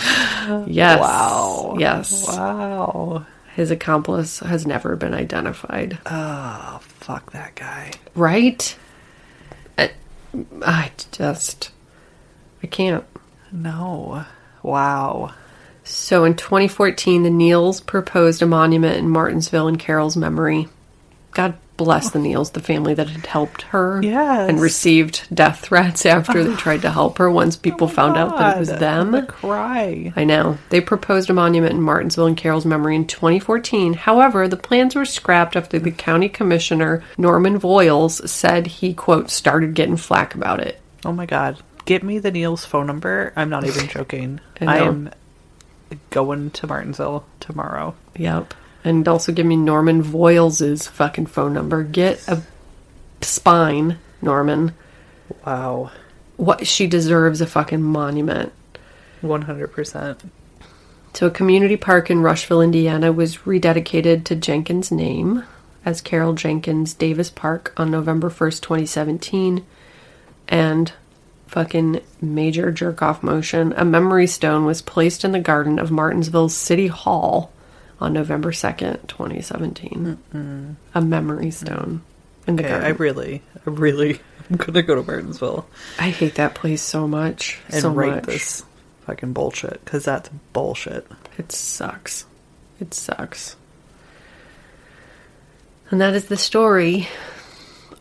yes. 0.68 1.00
Wow. 1.00 1.76
Yes. 1.80 2.28
Wow. 2.28 3.26
His 3.56 3.72
accomplice 3.72 4.40
has 4.40 4.68
never 4.68 4.96
been 4.96 5.14
identified. 5.14 5.98
Oh, 6.06 6.80
fuck 6.84 7.32
that 7.32 7.56
guy. 7.56 7.92
right? 8.16 8.78
I, 9.78 9.92
I 10.62 10.92
just. 11.12 11.72
I 12.62 12.68
can't. 12.68 13.06
No. 13.52 14.26
Wow. 14.62 15.34
So 15.84 16.26
in 16.26 16.36
2014, 16.36 17.24
the 17.24 17.30
Neals 17.30 17.86
proposed 17.86 18.42
a 18.42 18.46
monument 18.46 18.98
in 18.98 19.10
Martinsville 19.10 19.68
in 19.68 19.78
Carol's 19.78 20.18
memory. 20.18 20.68
God 21.32 21.56
bless 21.78 22.12
the 22.12 22.20
Neals, 22.20 22.54
the 22.54 22.60
family 22.62 22.94
that 22.94 23.10
had 23.10 23.26
helped 23.26 23.64
her 23.64 24.00
Yes. 24.02 24.50
and 24.50 24.62
received 24.62 25.28
death 25.34 25.60
threats 25.60 26.06
after 26.06 26.44
they 26.44 26.56
tried 26.56 26.82
to 26.84 26.92
help 26.92 27.18
her 27.18 27.30
once 27.30 27.56
people 27.58 27.86
oh 27.88 27.90
found 27.92 28.18
out 28.18 28.38
that 28.38 28.56
it 28.56 28.60
was 28.60 28.70
them. 28.70 29.14
I'm 29.14 29.26
cry. 29.28 30.14
I 30.16 30.24
know. 30.24 30.58
They 30.70 30.80
proposed 30.82 31.30
a 31.30 31.34
monument 31.34 31.74
in 31.74 31.82
Martinsville 31.82 32.28
in 32.28 32.36
Carol's 32.36 32.66
memory 32.66 32.96
in 32.96 33.08
2014. 33.08 33.94
However, 33.94 34.48
the 34.48 34.56
plans 34.58 34.96
were 34.96 35.06
scrapped 35.06 35.56
after 35.56 35.78
the 35.80 35.92
county 35.92 36.30
commissioner, 36.30 37.04
Norman 37.18 37.60
Voyles, 37.60 38.28
said 38.30 38.68
he, 38.68 38.94
quote, 38.94 39.30
started 39.30 39.74
getting 39.74 39.98
flack 39.98 40.34
about 40.36 40.60
it. 40.62 40.80
Oh 41.04 41.12
my 41.12 41.26
god. 41.26 41.62
Get 41.86 42.04
me 42.04 42.18
the 42.20 42.32
Neal's 42.32 42.66
phone 42.66 42.88
number. 42.88 43.32
I'm 43.36 43.50
not 43.50 43.66
even 43.66 43.88
joking. 43.90 44.40
I, 44.62 44.66
I 44.66 44.78
am 44.80 45.12
going 46.10 46.50
to 46.52 46.68
Martinsville 46.68 47.26
tomorrow. 47.40 47.96
Yep. 48.18 48.54
And 48.86 49.08
also 49.08 49.32
give 49.32 49.48
me 49.48 49.56
Norman 49.56 50.04
Voyles' 50.04 50.88
fucking 50.88 51.26
phone 51.26 51.54
number. 51.54 51.82
Get 51.82 52.26
a 52.28 52.44
spine, 53.20 53.98
Norman. 54.22 54.76
Wow. 55.44 55.90
What 56.38 56.68
she 56.68 56.86
deserves 56.86 57.42
a 57.42 57.48
fucking 57.48 57.82
monument. 57.82 58.54
100%. 59.24 60.30
So, 61.16 61.28
a 61.28 61.32
community 61.32 61.78
park 61.78 62.12
in 62.12 62.22
Rushville, 62.22 62.62
Indiana 62.62 63.12
was 63.12 63.38
rededicated 63.38 64.24
to 64.26 64.36
Jenkins' 64.36 64.92
name 64.92 65.44
as 65.84 66.00
Carol 66.00 66.34
Jenkins 66.34 66.94
Davis 66.94 67.32
Park 67.32 67.74
on 67.78 67.90
November 67.90 68.30
1st, 68.30 68.62
2017. 68.62 69.66
And 70.48 70.94
fucking 71.48 72.02
major 72.22 72.72
jerk 72.72 73.02
off 73.02 73.24
motion, 73.24 73.74
a 73.78 73.86
memory 73.86 74.28
stone 74.28 74.64
was 74.66 74.84
placed 74.84 75.26
in 75.26 75.32
the 75.32 75.40
garden 75.40 75.80
of 75.80 75.90
Martinsville's 75.90 76.56
City 76.56 76.88
Hall 76.88 77.52
on 78.00 78.14
November 78.14 78.52
2nd, 78.52 79.08
2017. 79.08 80.76
A 80.94 81.02
memory 81.02 81.52
stone 81.52 82.02
in 82.48 82.56
the 82.58 82.64
Okay, 82.64 82.70
garden. 82.72 82.86
I 82.88 82.90
really, 82.92 83.42
I 83.56 83.70
really, 83.70 84.20
I'm 84.50 84.58
gonna 84.58 84.84
go 84.84 84.96
to 84.96 85.04
Martinsville 85.04 85.66
I 85.98 86.10
hate 86.10 86.36
that 86.36 86.54
place 86.56 86.82
so 86.82 87.08
much. 87.08 87.60
and 87.70 87.82
so 87.82 87.90
write 87.92 88.16
much. 88.16 88.26
this 88.26 88.64
fucking 89.06 89.34
bullshit 89.34 89.84
because 89.86 90.06
that's 90.06 90.30
bullshit. 90.54 91.08
It 91.38 91.52
sucks. 91.52 92.26
It 92.80 92.94
sucks. 92.94 93.56
And 95.92 96.02
that 96.02 96.14
is 96.16 96.26
the 96.26 96.38
story 96.38 97.08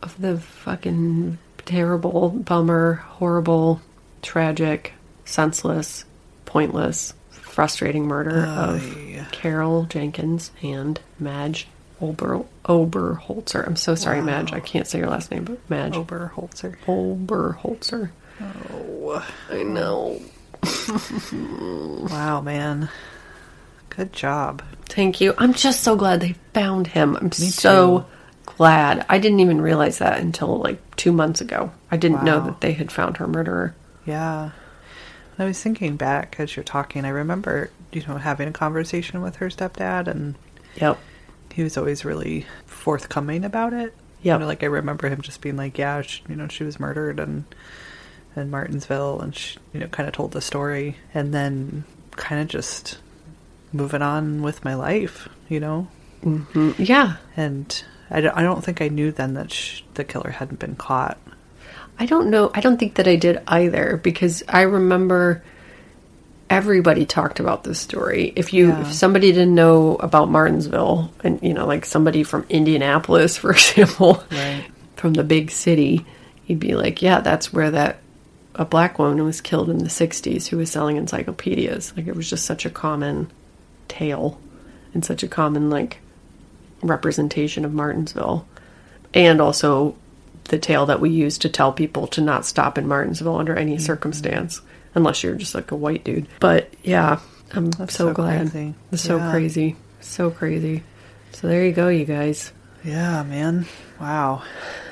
of 0.02 0.20
the 0.20 0.38
fucking 0.38 1.38
terrible, 1.66 2.30
bummer, 2.30 2.94
horrible, 2.94 3.80
tragic, 4.22 4.92
senseless, 5.24 6.04
pointless, 6.46 7.12
frustrating 7.54 8.04
murder 8.04 8.44
of 8.46 9.28
Carol 9.30 9.84
Jenkins 9.84 10.50
and 10.60 10.98
Madge 11.20 11.68
Ober 12.00 12.44
Oberholtzer. 12.64 13.64
I'm 13.64 13.76
so 13.76 13.94
sorry, 13.94 14.20
Madge. 14.20 14.52
I 14.52 14.58
can't 14.58 14.88
say 14.88 14.98
your 14.98 15.08
last 15.08 15.30
name, 15.30 15.44
but 15.44 15.70
Madge 15.70 15.94
Oberholtzer. 15.94 16.76
Oberholtzer. 16.86 18.10
Oh, 18.40 19.24
I 19.48 19.62
know. 19.62 20.20
wow, 22.12 22.40
man. 22.40 22.88
Good 23.90 24.12
job. 24.12 24.62
Thank 24.86 25.20
you. 25.20 25.34
I'm 25.38 25.54
just 25.54 25.82
so 25.82 25.94
glad 25.94 26.20
they 26.20 26.32
found 26.52 26.88
him. 26.88 27.14
I'm 27.14 27.30
so 27.30 28.00
too. 28.00 28.06
glad. 28.46 29.06
I 29.08 29.18
didn't 29.18 29.38
even 29.40 29.60
realize 29.60 29.98
that 29.98 30.18
until 30.18 30.58
like 30.58 30.96
two 30.96 31.12
months 31.12 31.40
ago. 31.40 31.70
I 31.92 31.98
didn't 31.98 32.24
know 32.24 32.40
that 32.46 32.60
they 32.60 32.72
had 32.72 32.90
found 32.90 33.18
her 33.18 33.28
murderer. 33.28 33.76
Yeah. 34.04 34.50
I 35.38 35.44
was 35.44 35.60
thinking 35.62 35.96
back 35.96 36.36
as 36.38 36.54
you're 36.56 36.64
talking. 36.64 37.04
I 37.04 37.08
remember, 37.08 37.70
you 37.92 38.02
know, 38.06 38.16
having 38.16 38.48
a 38.48 38.52
conversation 38.52 39.20
with 39.22 39.36
her 39.36 39.48
stepdad, 39.48 40.06
and 40.06 40.34
Yep. 40.76 40.98
he 41.52 41.62
was 41.62 41.76
always 41.76 42.04
really 42.04 42.46
forthcoming 42.66 43.44
about 43.44 43.72
it. 43.72 43.94
Yep. 44.22 44.34
You 44.34 44.38
know, 44.40 44.46
like 44.46 44.62
I 44.62 44.66
remember 44.66 45.08
him 45.08 45.20
just 45.22 45.40
being 45.40 45.56
like, 45.56 45.76
"Yeah, 45.78 46.00
she, 46.02 46.22
you 46.28 46.36
know, 46.36 46.48
she 46.48 46.64
was 46.64 46.78
murdered 46.80 47.18
and 47.20 47.44
in 48.36 48.50
Martinsville," 48.50 49.20
and 49.20 49.34
she, 49.34 49.58
you 49.72 49.80
know, 49.80 49.86
kind 49.88 50.08
of 50.08 50.14
told 50.14 50.32
the 50.32 50.40
story, 50.40 50.96
and 51.12 51.34
then 51.34 51.84
kind 52.12 52.40
of 52.40 52.48
just 52.48 52.98
moving 53.72 54.02
on 54.02 54.40
with 54.42 54.64
my 54.64 54.74
life, 54.74 55.28
you 55.48 55.58
know. 55.60 55.88
Mm, 56.24 56.74
Yeah. 56.78 57.16
And 57.36 57.82
I 58.10 58.20
don't, 58.20 58.36
I 58.36 58.42
don't 58.42 58.64
think 58.64 58.80
I 58.80 58.88
knew 58.88 59.10
then 59.12 59.34
that 59.34 59.50
sh- 59.52 59.82
the 59.94 60.04
killer 60.04 60.30
hadn't 60.30 60.60
been 60.60 60.76
caught. 60.76 61.18
I 61.98 62.06
don't 62.06 62.30
know. 62.30 62.50
I 62.54 62.60
don't 62.60 62.78
think 62.78 62.94
that 62.94 63.06
I 63.08 63.16
did 63.16 63.40
either 63.46 63.98
because 64.02 64.42
I 64.48 64.62
remember 64.62 65.42
everybody 66.50 67.06
talked 67.06 67.40
about 67.40 67.64
this 67.64 67.78
story. 67.80 68.32
If 68.36 68.52
you 68.52 68.68
Yeah. 68.68 68.82
if 68.82 68.92
somebody 68.92 69.32
didn't 69.32 69.54
know 69.54 69.96
about 69.96 70.30
Martinsville 70.30 71.10
and 71.22 71.38
you 71.42 71.54
know 71.54 71.66
like 71.66 71.84
somebody 71.84 72.22
from 72.22 72.44
Indianapolis 72.48 73.36
for 73.42 73.52
example, 73.52 74.22
Right. 74.30 74.64
from 74.96 75.14
the 75.14 75.24
big 75.24 75.50
city, 75.50 76.04
you'd 76.46 76.60
be 76.60 76.74
like, 76.74 77.00
yeah, 77.02 77.20
that's 77.20 77.52
where 77.52 77.70
that 77.70 77.98
a 78.56 78.64
black 78.64 78.98
woman 78.98 79.24
was 79.24 79.40
killed 79.40 79.68
in 79.70 79.78
the 79.78 79.88
60s 79.90 80.46
who 80.48 80.56
was 80.58 80.70
selling 80.70 80.96
encyclopedias. 80.96 81.92
Like 81.96 82.06
it 82.06 82.14
was 82.14 82.28
just 82.30 82.44
such 82.44 82.64
a 82.66 82.70
common 82.70 83.28
tale 83.88 84.38
and 84.92 85.04
such 85.04 85.22
a 85.24 85.28
common 85.28 85.70
like 85.70 85.98
representation 86.82 87.64
of 87.64 87.72
Martinsville. 87.72 88.46
And 89.12 89.40
also 89.40 89.94
the 90.44 90.58
tale 90.58 90.86
that 90.86 91.00
we 91.00 91.10
use 91.10 91.38
to 91.38 91.48
tell 91.48 91.72
people 91.72 92.06
to 92.08 92.20
not 92.20 92.44
stop 92.44 92.78
in 92.78 92.86
Martinsville 92.86 93.36
under 93.36 93.56
any 93.56 93.74
mm-hmm. 93.74 93.84
circumstance 93.84 94.60
unless 94.94 95.22
you're 95.22 95.34
just 95.34 95.54
like 95.54 95.70
a 95.70 95.76
white 95.76 96.04
dude. 96.04 96.26
But 96.40 96.72
yeah, 96.82 97.20
I'm 97.52 97.72
so, 97.72 97.86
so 97.86 98.12
glad. 98.12 98.50
crazy. 98.50 98.74
It's 98.92 99.02
so 99.02 99.16
Yeah. 99.16 99.30
crazy. 99.30 99.76
So 100.00 100.30
crazy. 100.30 100.82
So 101.32 101.48
there 101.48 101.64
you 101.64 101.72
go, 101.72 101.88
you 101.88 102.04
guys. 102.04 102.52
Yeah, 102.84 103.22
man. 103.22 103.66
Wow. 104.00 104.42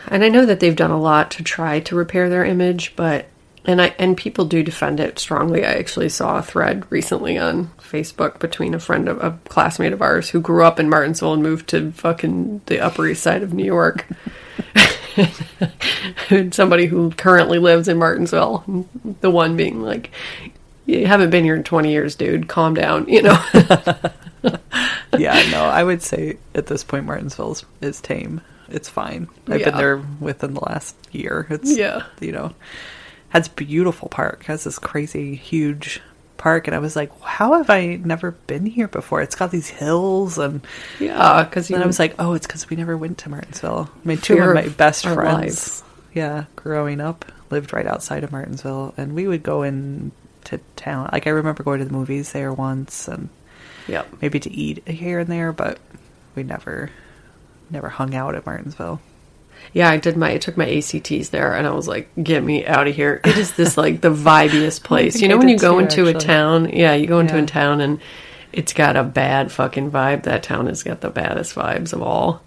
And 0.08 0.24
I 0.24 0.28
know 0.28 0.46
that 0.46 0.60
they've 0.60 0.74
done 0.74 0.90
a 0.90 1.00
lot 1.00 1.30
to 1.32 1.44
try 1.44 1.80
to 1.80 1.94
repair 1.94 2.28
their 2.28 2.44
image, 2.44 2.94
but 2.96 3.26
and 3.64 3.80
I 3.80 3.94
and 3.98 4.16
people 4.16 4.44
do 4.44 4.62
defend 4.62 4.98
it 4.98 5.18
strongly. 5.18 5.64
I 5.64 5.74
actually 5.74 6.08
saw 6.08 6.38
a 6.38 6.42
thread 6.42 6.84
recently 6.90 7.38
on 7.38 7.70
Facebook 7.78 8.40
between 8.40 8.74
a 8.74 8.80
friend 8.80 9.08
of 9.08 9.22
a 9.22 9.38
classmate 9.48 9.92
of 9.92 10.02
ours 10.02 10.30
who 10.30 10.40
grew 10.40 10.64
up 10.64 10.80
in 10.80 10.88
Martinsville 10.88 11.34
and 11.34 11.42
moved 11.42 11.68
to 11.68 11.92
fucking 11.92 12.62
the 12.66 12.80
Upper 12.80 13.06
East 13.06 13.22
Side 13.22 13.42
of 13.42 13.52
New 13.52 13.64
York. 13.64 14.06
somebody 16.53 16.87
who 16.87 17.11
currently 17.12 17.59
lives 17.59 17.88
in 17.88 17.98
Martinsville. 17.98 18.64
The 19.20 19.31
one 19.31 19.57
being 19.57 19.83
like, 19.83 20.11
"You 20.87 21.07
haven't 21.07 21.31
been 21.31 21.44
here 21.44 21.55
in 21.57 21.64
twenty 21.64 21.90
years, 21.90 22.14
dude. 22.14 22.48
Calm 22.48 22.75
down." 22.75 23.09
You 23.09 23.22
know. 23.22 23.44
yeah, 25.18 25.42
no, 25.51 25.64
I 25.72 25.85
would 25.85 26.03
say 26.03 26.38
at 26.55 26.66
this 26.66 26.85
point 26.85 27.05
Martinsville 27.07 27.53
is, 27.53 27.64
is 27.81 28.01
tame. 28.01 28.40
It's 28.68 28.88
fine. 28.88 29.29
I've 29.48 29.61
Yeah. 29.61 29.70
been 29.70 29.77
there 29.79 30.03
within 30.20 30.55
the 30.55 30.61
last 30.61 30.96
year. 31.12 31.46
It's 31.51 31.77
Yeah. 31.77 32.05
you 32.20 32.33
know, 32.33 32.55
has 33.31 33.48
beautiful 33.48 34.09
park. 34.09 34.44
Has 34.44 34.64
this 34.64 34.79
crazy 34.79 35.35
huge 35.35 36.01
park, 36.42 36.66
and 36.66 36.74
I 36.74 36.81
was 36.81 36.96
like, 36.96 37.16
how 37.20 37.55
have 37.55 37.70
I 37.70 37.96
never 37.96 38.33
been 38.33 38.66
here 38.66 38.88
before? 38.88 39.22
It's 39.22 39.37
got 39.37 39.52
these 39.52 39.70
hills, 39.70 40.38
and 40.38 40.61
yeah, 40.98 41.16
uh, 41.16 41.44
because 41.44 41.68
then 41.68 41.81
I 41.81 41.87
was 41.87 42.00
like, 42.00 42.16
oh, 42.18 42.35
it's 42.35 42.48
because 42.48 42.68
we 42.68 42.76
never 42.76 42.96
went 42.96 43.18
to 43.18 43.28
Martinsville. 43.28 43.88
I 43.94 44.09
mean, 44.09 44.18
two 44.18 44.38
of 44.38 44.55
my 44.55 44.68
best 44.68 45.05
friends, 45.05 45.22
lives. 45.22 45.85
yeah, 46.12 46.44
growing 46.57 47.00
up, 47.00 47.24
lived 47.50 47.72
right 47.72 47.87
outside 47.87 48.24
of 48.24 48.33
Martinsville, 48.33 48.92
and 48.96 49.14
we 49.14 49.28
would 49.28 49.44
go 49.44 49.62
in 49.62 50.11
to 50.44 50.59
town. 50.74 51.09
Like 51.12 51.28
I 51.28 51.31
remember 51.31 51.62
going 51.62 51.78
to 51.78 51.85
the 51.85 51.92
movies 51.92 52.33
there 52.33 52.52
once, 52.52 53.07
and 53.07 53.28
yeah, 53.87 54.02
maybe 54.20 54.40
to 54.40 54.50
eat 54.50 54.87
here 54.88 55.20
and 55.20 55.28
there, 55.28 55.52
but 55.52 55.78
we 56.35 56.42
never 56.42 56.90
never 57.70 57.88
hung 57.88 58.16
out 58.16 58.35
at 58.35 58.44
Martinsville. 58.44 59.00
Yeah, 59.72 59.88
I 59.88 59.96
did 59.96 60.16
my 60.16 60.32
I 60.32 60.38
took 60.38 60.56
my 60.56 60.68
ACTs 60.68 61.30
there 61.30 61.54
and 61.54 61.66
I 61.66 61.70
was 61.70 61.88
like, 61.88 62.10
get 62.22 62.42
me 62.44 62.66
out 62.66 62.86
of 62.88 62.94
here. 62.94 63.20
It 63.24 63.38
is 63.38 63.52
this 63.52 63.76
like 63.78 64.00
the 64.00 64.10
vibiest 64.12 64.82
place. 64.84 65.20
You 65.20 65.28
know 65.28 65.38
when 65.38 65.48
you 65.48 65.58
go 65.58 65.74
too, 65.74 65.78
into 65.78 66.06
a 66.08 66.14
town, 66.14 66.70
yeah, 66.70 66.94
you 66.94 67.06
go 67.06 67.20
into 67.20 67.36
Yeah. 67.36 67.42
a 67.42 67.46
town 67.46 67.80
and 67.80 68.00
it's 68.52 68.72
got 68.74 68.96
a 68.96 69.03
bad 69.03 69.50
fucking 69.50 69.90
vibe. 69.90 70.24
That 70.24 70.42
town 70.42 70.66
has 70.66 70.82
got 70.82 71.00
the 71.00 71.09
baddest 71.11 71.55
vibes 71.55 71.92
of 71.94 72.03
all. 72.03 72.42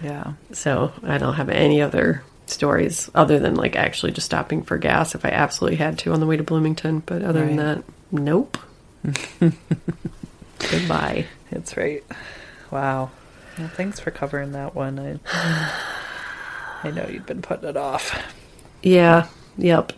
Yeah. 0.00 0.34
So 0.52 0.92
I 1.02 1.18
don't 1.18 1.34
have 1.34 1.48
any 1.48 1.82
other 1.82 2.22
stories 2.46 3.10
other 3.14 3.38
than 3.40 3.56
like 3.56 3.74
actually 3.74 4.12
just 4.12 4.26
stopping 4.26 4.62
for 4.62 4.78
gas 4.78 5.14
if 5.16 5.24
I 5.24 5.30
absolutely 5.30 5.78
had 5.78 5.98
to 6.00 6.12
on 6.12 6.20
the 6.20 6.26
way 6.26 6.36
to 6.36 6.44
Bloomington. 6.44 7.00
But 7.04 7.22
other 7.22 7.44
than 7.44 7.56
that, 7.56 7.82
nope. 8.12 8.56
Goodbye. 10.70 11.26
That's 11.50 11.76
right. 11.76 12.04
Wow. 12.70 13.10
Well, 13.58 13.68
thanks 13.68 13.98
for 14.00 14.10
covering 14.10 14.52
that 14.52 14.74
one. 14.74 14.98
I 14.98 15.18
I 16.84 16.90
know 16.90 17.06
you've 17.08 17.26
been 17.26 17.42
putting 17.42 17.68
it 17.68 17.76
off. 17.76 18.16
Yeah. 18.82 19.26
Yep. 19.56 19.92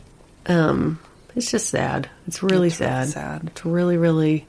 Um, 0.46 0.98
it's 1.36 1.50
just 1.50 1.68
sad. 1.68 2.08
It's 2.26 2.42
really 2.42 2.68
It's 2.68 2.80
really 2.80 2.90
sad. 2.90 3.08
sad. 3.08 3.42
It's 3.48 3.64
really, 3.64 3.96
really 3.96 4.46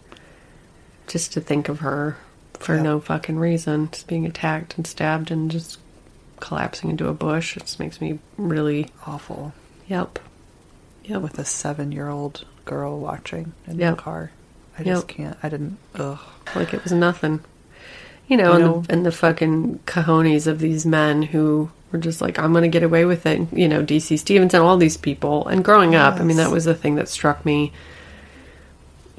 just 1.08 1.34
to 1.34 1.42
think 1.42 1.68
of 1.70 1.80
her 1.80 2.18
for 2.54 2.76
Yep. 2.76 2.84
no 2.84 3.00
fucking 3.00 3.38
reason, 3.38 3.90
just 3.92 4.08
being 4.08 4.26
attacked 4.26 4.78
and 4.78 4.88
stabbed 4.88 5.32
and 5.32 5.52
just 5.52 5.80
collapsing 6.40 6.90
into 6.90 7.08
a 7.08 7.14
bush. 7.14 7.58
It 7.58 7.62
just 7.62 7.80
makes 7.80 8.00
me 8.00 8.20
really 8.38 8.90
Awful. 9.06 9.54
yep. 9.88 10.20
Yep. 11.06 11.22
With 11.22 11.40
a 11.40 11.46
seven 11.46 11.92
year 11.92 12.08
old 12.08 12.46
girl 12.66 13.00
watching 13.00 13.54
in 13.68 13.78
Yep. 13.80 13.98
the 13.98 14.02
car. 14.02 14.32
I 14.80 14.84
just 14.84 15.08
Yep. 15.10 15.18
can't. 15.18 15.38
I 15.44 15.50
didn't. 15.50 15.78
Ugh. 15.96 16.20
like 16.56 16.74
it 16.74 16.84
was 16.84 16.92
nothing. 16.94 17.40
You 18.28 18.38
know, 18.38 18.50
You 18.50 18.54
and, 18.56 18.64
know- 18.66 18.82
The, 18.82 18.94
and 18.94 19.06
the 19.06 19.12
fucking 19.12 19.80
cojones 19.86 20.48
of 20.48 20.60
these 20.60 20.86
men 20.86 21.22
who 21.22 21.70
were 21.92 22.00
just 22.00 22.22
like, 22.22 22.40
I'm 22.40 22.52
going 22.52 22.64
to 22.64 22.68
get 22.70 22.84
away 22.84 23.06
with 23.06 23.26
it. 23.26 23.52
You 23.54 23.68
know, 23.68 23.84
DC 23.84 24.18
Stephenson, 24.20 24.62
all 24.62 24.78
these 24.78 24.98
people. 24.98 25.48
And 25.48 25.64
growing 25.64 25.96
up, 25.96 26.20
I 26.20 26.24
mean, 26.24 26.38
that 26.38 26.52
was 26.52 26.66
the 26.66 26.76
thing 26.76 26.96
that 26.96 27.10
struck 27.10 27.46
me 27.46 27.74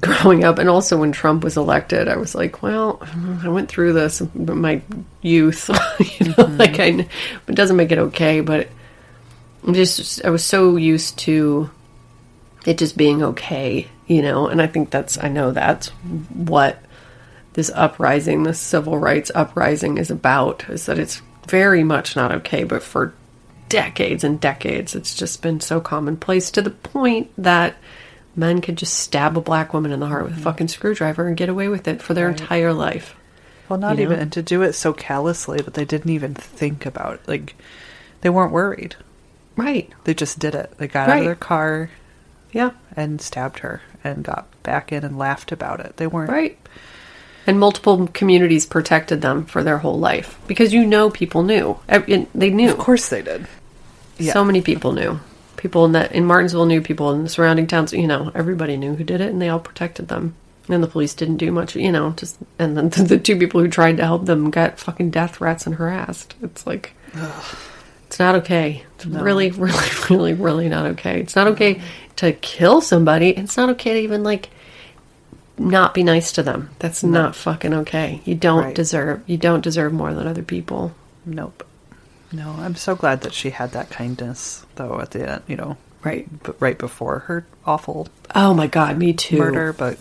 growing 0.00 0.42
up. 0.44 0.58
And 0.58 0.68
also 0.68 0.98
when 0.98 1.12
Trump 1.12 1.44
was 1.44 1.56
elected, 1.56 2.08
I 2.08 2.16
was 2.16 2.34
like, 2.34 2.62
well, 2.62 3.00
I 3.42 3.48
went 3.48 3.68
through 3.68 3.92
this 3.92 4.20
in 4.20 4.58
my 4.60 4.82
youth. 5.20 5.68
you 6.20 6.28
know, 6.28 6.34
Mm-hmm. 6.34 6.56
like 6.56 6.80
I, 6.80 7.06
it 7.46 7.54
doesn't 7.54 7.76
make 7.76 7.92
it 7.92 7.98
okay, 7.98 8.40
but 8.40 8.68
I'm 9.66 9.74
just, 9.74 10.24
I 10.24 10.30
was 10.30 10.44
so 10.44 10.76
used 10.76 11.18
to 11.20 11.70
it 12.66 12.78
just 12.78 12.96
being 12.96 13.22
okay, 13.22 13.88
you 14.06 14.22
know, 14.22 14.46
and 14.48 14.62
I 14.62 14.66
think 14.66 14.90
that's, 14.90 15.18
I 15.18 15.28
know 15.28 15.50
that's 15.50 15.88
what 15.88 16.82
this 17.54 17.70
uprising, 17.74 18.44
this 18.44 18.58
civil 18.60 18.98
rights 18.98 19.30
uprising 19.34 19.98
is 19.98 20.10
about, 20.10 20.68
is 20.68 20.86
that 20.86 20.98
it's 20.98 21.20
very 21.46 21.84
much 21.84 22.16
not 22.16 22.32
okay, 22.32 22.64
but 22.64 22.82
for 22.82 23.12
decades 23.68 24.24
and 24.24 24.40
decades, 24.40 24.94
it's 24.94 25.14
just 25.14 25.42
been 25.42 25.60
so 25.60 25.80
commonplace 25.80 26.50
to 26.52 26.62
the 26.62 26.70
point 26.70 27.30
that 27.38 27.74
men 28.36 28.60
could 28.60 28.76
just 28.76 28.94
stab 28.94 29.36
a 29.36 29.40
black 29.40 29.74
woman 29.74 29.92
in 29.92 30.00
the 30.00 30.06
heart 30.06 30.24
with 30.24 30.32
a 30.32 30.36
mm-hmm. 30.36 30.44
fucking 30.44 30.68
screwdriver 30.68 31.26
and 31.26 31.36
get 31.36 31.48
away 31.48 31.68
with 31.68 31.86
it 31.88 32.00
for 32.02 32.14
their 32.14 32.28
entire 32.28 32.72
life. 32.72 33.14
Well, 33.68 33.78
not 33.78 33.92
You 33.98 34.04
know? 34.04 34.12
even, 34.12 34.18
and 34.20 34.32
to 34.32 34.42
do 34.42 34.62
it 34.62 34.74
so 34.74 34.92
callously 34.92 35.58
that 35.58 35.74
they 35.74 35.84
didn't 35.84 36.10
even 36.10 36.34
think 36.34 36.84
about. 36.86 37.14
it. 37.14 37.28
Like, 37.28 37.54
they 38.20 38.30
weren't 38.30 38.52
worried. 38.52 38.96
Right. 39.56 39.90
They 40.04 40.14
just 40.14 40.38
did 40.38 40.54
it. 40.54 40.72
They 40.78 40.88
got 40.88 41.08
out 41.08 41.18
of 41.18 41.24
their 41.24 41.34
car 41.34 41.90
Yeah. 42.52 42.70
and 42.96 43.20
stabbed 43.20 43.60
her 43.60 43.82
and 44.04 44.24
got 44.24 44.46
back 44.62 44.92
in 44.92 45.04
and 45.04 45.18
laughed 45.18 45.52
about 45.52 45.80
it. 45.80 45.96
They 45.96 46.06
weren't. 46.06 46.30
Right. 46.30 46.58
And 47.46 47.58
multiple 47.58 48.08
communities 48.08 48.66
protected 48.66 49.20
them 49.20 49.44
for 49.46 49.62
their 49.62 49.78
whole 49.78 49.98
life 49.98 50.38
because 50.46 50.72
you 50.72 50.86
know 50.86 51.10
people 51.10 51.42
knew. 51.42 51.78
They 51.88 52.50
knew. 52.50 52.70
Of 52.70 52.78
course 52.78 53.08
they 53.08 53.22
did. 53.22 53.46
Yeah. 54.18 54.32
So 54.32 54.44
many 54.44 54.62
people 54.62 54.92
knew. 54.92 55.18
People 55.56 55.84
in 55.84 55.92
that 55.92 56.12
in 56.12 56.24
Martinsville 56.24 56.66
knew. 56.66 56.80
People 56.80 57.10
in 57.12 57.24
the 57.24 57.28
surrounding 57.28 57.66
towns, 57.66 57.92
you 57.92 58.06
know, 58.06 58.30
everybody 58.34 58.76
knew 58.76 58.94
who 58.94 59.04
did 59.04 59.20
it, 59.20 59.30
and 59.30 59.42
they 59.42 59.48
all 59.48 59.60
protected 59.60 60.08
them. 60.08 60.34
And 60.68 60.82
the 60.82 60.88
police 60.88 61.14
didn't 61.14 61.38
do 61.38 61.50
much, 61.50 61.74
you 61.74 61.90
know. 61.90 62.12
Just 62.12 62.38
and 62.58 62.76
then 62.76 62.88
the, 63.06 63.18
two 63.18 63.36
people 63.36 63.60
who 63.60 63.68
tried 63.68 63.96
to 63.96 64.04
help 64.04 64.26
them 64.26 64.50
got 64.50 64.78
fucking 64.78 65.10
death 65.10 65.36
threats 65.36 65.66
and 65.66 65.74
harassed. 65.74 66.34
It's 66.42 66.66
like 66.66 66.94
it's 68.06 68.18
not 68.18 68.36
okay. 68.36 68.84
It's 68.96 69.06
really, 69.06 69.50
really, 69.52 69.88
really, 70.10 70.34
really 70.34 70.68
not 70.68 70.86
okay. 70.92 71.20
It's 71.20 71.34
not 71.34 71.48
okay 71.48 71.80
to 72.16 72.32
kill 72.32 72.80
somebody. 72.80 73.30
It's 73.30 73.56
not 73.56 73.70
okay 73.70 73.94
to 73.94 74.00
even 74.00 74.22
like 74.22 74.50
not 75.58 75.94
be 75.94 76.02
nice 76.02 76.32
to 76.32 76.42
them. 76.42 76.70
That's 76.78 77.02
not 77.02 77.36
fucking 77.36 77.74
okay. 77.74 78.20
You 78.24 78.34
don't 78.34 78.64
Right. 78.64 78.74
deserve. 78.74 79.22
You 79.26 79.36
don't 79.36 79.60
deserve 79.62 79.92
more 79.92 80.14
than 80.14 80.26
other 80.26 80.42
people. 80.42 80.94
Nope. 81.24 81.66
No, 82.32 82.56
I'm 82.58 82.74
so 82.76 82.94
glad 82.96 83.20
that 83.22 83.34
she 83.34 83.50
had 83.50 83.72
that 83.72 83.90
kindness, 83.90 84.64
though, 84.76 85.00
at 85.00 85.10
the 85.10 85.30
end, 85.30 85.42
you 85.46 85.56
know, 85.56 85.76
Right. 86.02 86.42
b- 86.42 86.52
right 86.58 86.78
before 86.78 87.20
her 87.20 87.44
awful 87.66 88.08
Oh 88.34 88.54
my 88.54 88.66
god, 88.66 88.96
me 88.96 89.12
too. 89.12 89.38
murder. 89.38 89.72
But, 89.72 89.98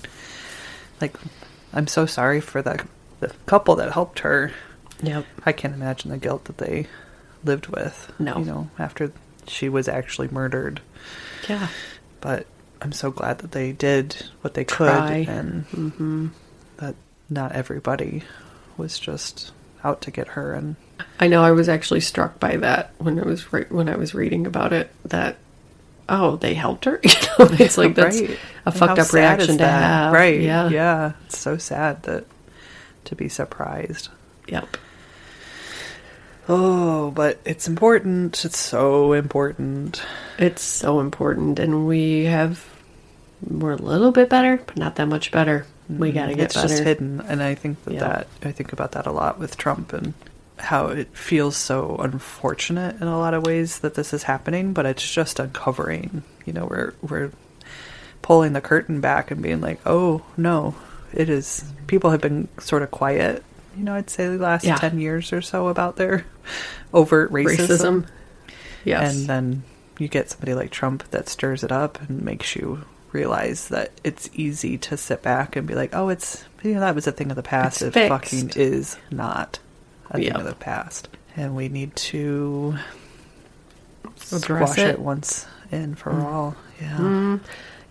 like, 1.02 1.16
I'm 1.74 1.88
so 1.88 2.06
sorry 2.06 2.40
for 2.40 2.62
the, 2.62 2.84
the 3.20 3.32
couple 3.46 3.76
that 3.76 3.92
helped 3.92 4.20
her. 4.20 4.52
Yep. 5.04 5.26
I 5.46 5.52
can't 5.52 5.74
imagine 5.74 6.12
the 6.12 6.18
guilt 6.18 6.46
that 6.46 6.58
they 6.60 6.88
lived 7.44 7.68
with. 7.68 8.12
No. 8.18 8.38
You 8.40 8.46
know, 8.46 8.70
after 8.80 9.12
she 9.48 9.68
was 9.68 9.88
actually 9.90 10.30
murdered. 10.32 10.80
Yeah. 11.50 11.68
But 12.22 12.46
I'm 12.82 12.92
so 12.92 13.12
glad 13.12 13.40
that 13.40 13.52
they 13.52 13.72
did 13.72 14.16
what 14.42 14.56
they 14.56 14.64
could 14.64 14.88
Try. 14.88 15.26
and 15.30 15.68
Mm-hmm. 15.70 16.28
that 16.78 16.96
not 17.30 17.52
everybody 17.54 18.24
was 18.78 18.98
just 19.00 19.52
out 19.84 20.02
to 20.02 20.12
get 20.12 20.30
her. 20.30 20.54
And 20.54 20.76
I 21.20 21.28
know 21.28 21.44
I 21.44 21.52
was 21.52 21.70
actually 21.70 22.02
struck 22.02 22.40
by 22.40 22.58
that 22.58 22.92
when 22.98 23.20
I 23.20 23.24
was 23.24 23.54
re- 23.54 23.66
when 23.70 23.88
I 23.88 23.96
was 23.96 24.14
reading 24.16 24.46
about 24.48 24.74
it 24.74 24.90
that 25.06 25.38
oh 26.10 26.36
they 26.38 26.54
helped 26.56 26.86
her 26.86 27.00
you 27.04 27.10
know 27.14 27.48
it's 27.60 27.78
like 27.78 27.94
that's 27.96 28.20
Right. 28.20 28.40
a 28.66 28.72
fucked 28.72 29.00
up 29.00 29.14
reaction 29.14 29.58
to 29.58 29.64
that? 29.64 29.82
have 29.82 30.14
Right. 30.14 30.42
yeah 30.42 30.68
Yeah. 30.70 31.12
It's 31.28 31.38
so 31.38 31.58
sad 31.58 32.04
that 32.04 32.26
to 33.06 33.16
be 33.16 33.30
surprised. 33.30 34.10
yep 34.48 34.78
Oh, 36.50 37.12
but 37.12 37.40
it's 37.46 37.68
important. 37.68 38.44
It's 38.44 38.58
so 38.58 39.14
important. 39.14 40.04
it's 40.40 40.64
so 40.64 41.00
important 41.00 41.60
and 41.60 41.88
we 41.88 42.26
have 42.26 42.66
we're 43.50 43.72
a 43.74 43.76
little 43.78 44.12
bit 44.12 44.30
better 44.30 44.58
but 44.66 44.78
not 44.78 44.96
that 44.96 45.08
much 45.08 45.32
better 45.32 45.66
we 45.90 46.12
mm, 46.12 46.14
got 46.14 46.28
to 46.28 46.36
get 46.36 46.46
it's 46.46 46.56
better 46.56 46.68
just 46.70 46.84
hidden, 46.84 47.20
and 47.22 47.44
I 47.44 47.54
think 47.56 47.84
that, 47.84 47.94
Yeah. 47.94 48.00
that 48.00 48.28
I 48.44 48.52
think 48.52 48.72
about 48.72 48.94
that 48.94 49.06
a 49.08 49.12
lot 49.12 49.40
with 49.40 49.58
Trump 49.58 49.92
and 49.94 50.14
how 50.58 50.88
it 50.88 51.10
feels 51.18 51.58
so 51.58 51.98
unfortunate 52.00 53.02
in 53.02 53.08
a 53.08 53.18
lot 53.18 53.34
of 53.34 53.46
ways 53.46 53.80
that 53.80 53.96
this 53.96 54.14
is 54.14 54.24
happening, 54.24 54.72
but 54.74 54.86
it's 54.86 55.12
just 55.12 55.40
uncovering. 55.40 56.24
You 56.46 56.54
know, 56.54 56.66
we're 56.66 56.94
we're 57.02 57.32
pulling 58.22 58.54
the 58.54 58.62
curtain 58.62 59.02
back 59.02 59.32
and 59.32 59.42
being 59.42 59.60
like, 59.60 59.80
oh 59.86 60.22
no, 60.38 60.76
it 61.12 61.28
is. 61.30 61.66
People 61.88 62.12
have 62.12 62.22
been 62.22 62.48
sort 62.60 62.84
of 62.84 62.92
quiet. 62.92 63.44
You 63.76 63.84
know, 63.84 63.96
I'd 63.96 64.10
say 64.10 64.28
the 64.28 64.38
last 64.38 64.64
Yeah. 64.64 64.76
ten 64.78 64.98
years 65.00 65.34
or 65.34 65.42
so 65.42 65.68
about 65.68 65.96
their 65.98 66.26
overt 66.94 67.32
racism. 67.34 67.68
racism 68.06 68.08
yes 68.86 69.16
And 69.18 69.28
then 69.28 69.64
you 70.00 70.08
get 70.08 70.30
somebody 70.30 70.54
like 70.54 70.72
Trump 70.72 71.04
that 71.12 71.28
stirs 71.28 71.64
it 71.66 71.72
up 71.72 72.00
and 72.08 72.22
makes 72.22 72.56
you 72.56 72.84
realize 73.14 73.68
that 73.70 73.92
it's 74.04 74.30
easy 74.34 74.78
to 74.80 74.98
sit 74.98 75.22
back 75.22 75.56
and 75.56 75.68
be 75.68 75.76
like, 75.76 75.92
oh, 75.94 76.10
it's, 76.10 76.44
you 76.64 76.74
know, 76.74 76.80
that 76.82 76.96
was 76.96 77.08
a 77.08 77.12
thing 77.12 77.30
of 77.30 77.36
the 77.36 77.44
past. 77.44 77.82
It's 77.82 77.96
it 77.96 78.10
fixed. 78.10 78.10
fucking 78.10 78.52
is 78.62 78.98
not 79.12 79.60
a 80.10 80.18
thing 80.18 80.32
of 80.34 80.44
the 80.46 80.56
past. 80.56 81.08
And 81.36 81.56
we 81.56 81.70
need 81.70 81.96
to 81.96 82.76
Address 84.34 84.72
squash 84.74 84.78
it. 84.78 84.90
it. 84.92 85.00
once 85.00 85.46
and 85.72 85.98
for 85.98 86.12
mm. 86.12 86.24
all. 86.24 86.56
Yeah. 86.82 86.98
Mm. 86.98 87.40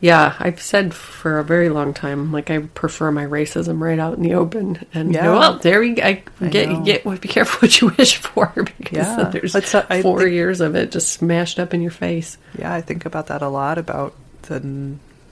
yeah 0.01 0.35
i've 0.41 0.61
said 0.61 0.93
for 0.93 1.39
a 1.39 1.45
very 1.45 1.68
long 1.68 1.95
time 1.95 2.33
like 2.33 2.51
i 2.51 2.59
prefer 2.59 3.12
my 3.12 3.25
racism 3.25 3.79
right 3.81 4.01
out 4.01 4.16
in 4.16 4.23
the 4.25 4.35
open 4.35 4.85
and 4.93 5.14
Yeah. 5.14 5.29
well 5.31 5.59
there 5.59 5.79
we 5.79 6.03
I 6.03 6.25
I 6.41 6.49
get 6.49 6.68
know. 6.71 6.83
get 6.83 7.05
be 7.21 7.29
careful 7.29 7.61
what 7.68 7.81
you 7.81 7.93
wish 7.97 8.16
for 8.16 8.53
because 8.79 9.07
Yeah. 9.07 9.31
there's 9.33 9.55
I 9.55 10.03
four 10.03 10.18
think- 10.21 10.33
years 10.33 10.61
of 10.61 10.75
it 10.75 10.91
just 10.91 11.12
smashed 11.12 11.61
up 11.61 11.73
in 11.73 11.83
your 11.83 11.93
face 11.93 12.37
Yeah, 12.59 12.75
I 12.75 12.81
think 12.81 13.07
about 13.07 13.29
that 13.29 13.43
a 13.43 13.49
lot 13.49 13.79
about 13.79 14.14
the 14.43 14.59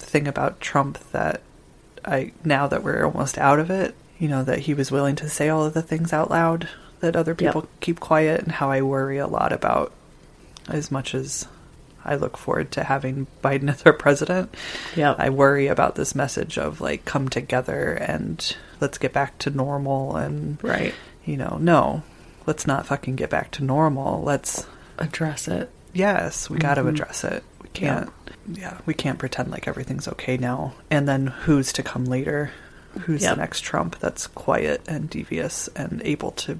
thing 0.08 0.26
about 0.28 0.60
Trump 0.60 0.98
that 1.12 1.42
I 2.04 2.32
now 2.44 2.66
that 2.68 2.82
we're 2.82 3.04
almost 3.04 3.38
out 3.38 3.58
of 3.58 3.70
it, 3.70 3.94
you 4.18 4.28
know, 4.28 4.42
that 4.44 4.60
he 4.60 4.74
was 4.74 4.90
willing 4.90 5.16
to 5.16 5.28
say 5.28 5.48
all 5.48 5.64
of 5.64 5.74
the 5.74 5.82
things 5.82 6.12
out 6.12 6.30
loud 6.30 6.68
that 7.00 7.16
other 7.16 7.32
Yep. 7.32 7.38
people 7.38 7.68
keep 7.80 8.00
quiet 8.00 8.40
and 8.42 8.52
how 8.52 8.70
I 8.70 8.82
worry 8.82 9.18
a 9.18 9.26
lot 9.26 9.52
about 9.52 9.92
as 10.68 10.90
much 10.90 11.14
as 11.14 11.46
I 12.04 12.16
look 12.16 12.36
forward 12.36 12.72
to 12.72 12.84
having 12.84 13.26
Biden 13.42 13.70
as 13.72 13.82
our 13.84 13.92
president. 13.92 14.54
Yeah. 14.96 15.14
I 15.18 15.30
worry 15.30 15.66
about 15.66 15.94
this 15.94 16.14
message 16.14 16.58
of 16.58 16.80
like 16.80 17.04
come 17.04 17.28
together 17.28 17.92
and 17.92 18.56
let's 18.80 18.98
get 18.98 19.12
back 19.12 19.38
to 19.40 19.50
normal 19.50 20.16
and 20.16 20.62
right 20.62 20.94
you 21.24 21.36
know, 21.36 21.58
no. 21.60 22.02
Let's 22.46 22.66
not 22.66 22.86
fucking 22.86 23.16
get 23.16 23.28
back 23.28 23.50
to 23.52 23.64
normal. 23.64 24.22
Let's 24.22 24.66
address 24.96 25.46
it 25.48 25.70
yes, 25.92 26.48
we 26.48 26.58
got 26.58 26.74
to 26.74 26.82
mm-hmm. 26.82 26.90
address 26.90 27.24
it. 27.24 27.42
We 27.62 27.68
can't. 27.70 28.10
Yeah, 28.50 28.78
we 28.86 28.94
can't 28.94 29.18
pretend 29.18 29.50
like 29.50 29.68
everything's 29.68 30.08
okay 30.08 30.36
now. 30.36 30.72
And 30.90 31.06
then 31.08 31.26
who's 31.28 31.72
to 31.74 31.82
come 31.82 32.04
later? 32.06 32.50
Who's 33.00 33.22
Yep. 33.22 33.34
the 33.34 33.40
next 33.42 33.60
Trump 33.60 33.98
that's 34.00 34.26
quiet 34.26 34.82
and 34.88 35.08
devious 35.10 35.68
and 35.76 36.00
able 36.04 36.30
to? 36.32 36.58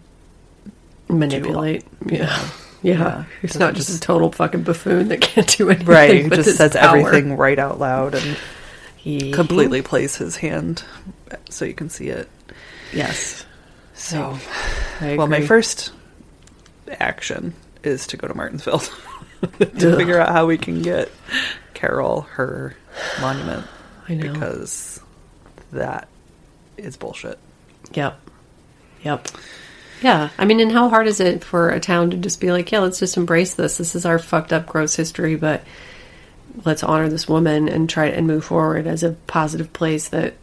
manipulate 1.11 1.85
yeah 2.05 2.27
yeah, 2.83 2.93
Yeah. 2.99 3.25
he's 3.41 3.55
Doesn't 3.55 3.77
just, 3.77 3.97
a 3.97 3.99
total 4.01 4.31
fucking 4.31 4.63
buffoon 4.63 5.09
that 5.09 5.23
can't 5.23 5.49
do 5.57 5.71
anything 5.71 5.87
Right, 5.87 6.25
with 6.29 6.35
just 6.45 6.59
says 6.59 6.75
power. 6.77 6.99
everything 6.99 7.35
right 7.39 7.59
out 7.59 7.79
loud 7.79 8.15
and 8.15 8.37
He- 8.99 9.33
completely 9.33 9.81
plays 9.81 10.17
his 10.17 10.37
hand 10.37 10.83
so 11.49 11.65
you 11.65 11.73
can 11.73 11.89
see 11.89 12.09
it. 12.09 12.29
yes 12.93 13.47
So, 13.95 14.39
I 15.01 15.17
well, 15.19 15.27
my 15.29 15.41
first 15.41 15.93
action 17.01 17.55
is 17.83 18.07
to 18.09 18.19
go 18.19 18.29
to 18.29 18.35
Martinsville 18.35 18.81
to 19.61 19.93
Ugh. 19.93 19.97
figure 19.99 20.21
out 20.21 20.29
how 20.29 20.45
we 20.47 20.59
can 20.59 20.83
get 20.83 21.11
Carol 21.79 22.23
her 22.33 22.75
monument 23.21 23.65
I 24.09 24.15
know 24.15 24.33
because 24.33 25.01
that 25.71 26.09
is 26.77 26.97
bullshit. 26.97 27.39
Yep. 27.93 28.19
Yep. 29.05 29.29
Yeah. 30.03 30.31
I 30.37 30.45
mean, 30.45 30.59
and 30.59 30.73
how 30.73 30.89
hard 30.89 31.07
is 31.07 31.21
it 31.21 31.45
for 31.45 31.71
a 31.71 31.79
town 31.79 32.11
to 32.11 32.17
just 32.17 32.41
be 32.41 32.51
like, 32.51 32.73
yeah, 32.73 32.81
let's 32.81 32.99
just 32.99 33.17
embrace 33.17 33.55
this. 33.55 33.79
This 33.79 33.95
is 33.95 34.05
our 34.05 34.19
fucked 34.19 34.53
up, 34.53 34.67
gross 34.67 34.97
history, 34.97 35.37
but 35.37 35.63
let's 36.65 36.83
honor 36.83 37.09
this 37.09 37.29
woman 37.29 37.69
and 37.69 37.89
try 37.89 38.07
and 38.07 38.27
move 38.27 38.45
forward 38.45 38.89
as 38.89 39.05
a 39.05 39.13
positive 39.29 39.73
place 39.73 40.09
that, 40.09 40.35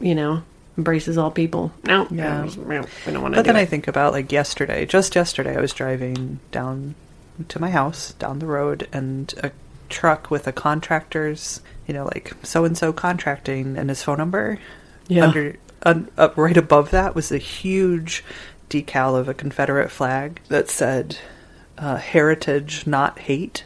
you 0.00 0.16
know, 0.16 0.42
embraces 0.76 1.16
all 1.16 1.30
people. 1.30 1.70
No, 1.84 2.08
Yeah. 2.10 2.42
no, 2.42 2.64
we 2.66 3.12
don't 3.12 3.22
want 3.22 3.34
to 3.34 3.38
But 3.38 3.44
then 3.44 3.54
I 3.56 3.64
think 3.64 3.86
about 3.86 4.12
like 4.12 4.32
yesterday, 4.32 4.86
just 4.86 5.14
yesterday, 5.14 5.56
I 5.56 5.60
was 5.60 5.72
driving 5.72 6.40
down 6.50 6.96
to 7.46 7.60
my 7.60 7.70
house 7.70 8.12
down 8.14 8.40
the 8.40 8.46
road, 8.46 8.88
and 8.92 9.32
a 9.40 9.52
truck 9.90 10.30
with 10.30 10.46
a 10.46 10.52
contractor's, 10.52 11.60
you 11.86 11.92
know, 11.94 12.04
like 12.06 12.32
so 12.42 12.64
and 12.64 12.76
so 12.78 12.92
contracting 12.92 13.76
and 13.76 13.88
his 13.90 14.02
phone 14.02 14.18
number. 14.18 14.58
Yeah. 15.08 15.26
Under 15.26 15.56
un, 15.82 16.08
up 16.16 16.36
right 16.36 16.56
above 16.56 16.90
that 16.92 17.14
was 17.14 17.30
a 17.32 17.38
huge 17.38 18.24
decal 18.68 19.18
of 19.18 19.28
a 19.28 19.34
Confederate 19.34 19.90
flag 19.90 20.40
that 20.48 20.70
said 20.70 21.18
uh, 21.76 21.96
"Heritage, 21.96 22.86
not 22.86 23.18
hate." 23.18 23.64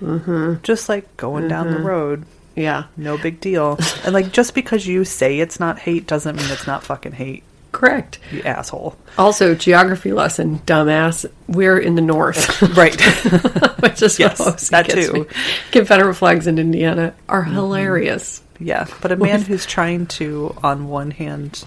Mm-hmm. 0.00 0.62
Just 0.62 0.88
like 0.88 1.16
going 1.16 1.48
down 1.48 1.70
the 1.70 1.78
road, 1.78 2.24
Yeah. 2.56 2.84
no 2.96 3.16
big 3.16 3.40
deal. 3.40 3.78
and 4.04 4.12
like 4.12 4.32
just 4.32 4.54
because 4.54 4.86
you 4.86 5.04
say 5.04 5.38
it's 5.40 5.58
not 5.60 5.78
hate 5.80 6.06
doesn't 6.06 6.36
mean 6.36 6.50
it's 6.50 6.66
not 6.66 6.84
fucking 6.84 7.12
hate. 7.12 7.42
Correct. 7.74 8.20
You 8.30 8.40
asshole. 8.42 8.96
Also, 9.18 9.54
geography 9.54 10.12
lesson, 10.12 10.60
dumbass. 10.60 11.26
We're 11.48 11.76
in 11.78 11.96
the 11.96 12.00
north, 12.02 12.62
Right. 12.76 12.94
which 13.82 14.00
is 14.00 14.18
Yes, 14.18 14.68
that 14.70 14.88
too. 14.88 15.12
me. 15.12 15.24
Confederate 15.72 16.14
flags 16.14 16.46
in 16.46 16.58
Indiana 16.58 17.14
are 17.28 17.42
hilarious. 17.42 18.40
Mm-hmm. 18.54 18.64
yeah. 18.68 18.86
But 19.02 19.10
a 19.12 19.16
man 19.16 19.42
who's 19.42 19.66
trying 19.66 20.06
to, 20.18 20.56
on 20.62 20.88
one 20.88 21.10
hand, 21.10 21.64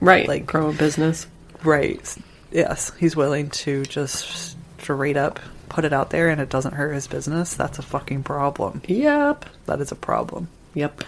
Right, 0.00 0.28
Like- 0.28 0.40
like 0.42 0.46
grow 0.46 0.68
a 0.68 0.72
business. 0.72 1.26
Right. 1.64 2.16
Yes, 2.52 2.92
he's 2.98 3.16
willing 3.16 3.50
to 3.50 3.84
just 3.84 4.56
straight 4.80 5.16
up 5.16 5.40
put 5.70 5.84
it 5.84 5.92
out 5.92 6.08
there 6.10 6.28
and 6.30 6.40
it 6.40 6.48
doesn't 6.48 6.72
hurt 6.74 6.92
his 6.94 7.06
business. 7.06 7.54
That's 7.54 7.78
a 7.78 7.82
fucking 7.82 8.22
problem. 8.22 8.80
Yep. 8.86 9.44
That 9.66 9.80
is 9.80 9.92
a 9.92 9.96
problem. 9.96 10.48
Yep. 10.74 11.02
I 11.02 11.04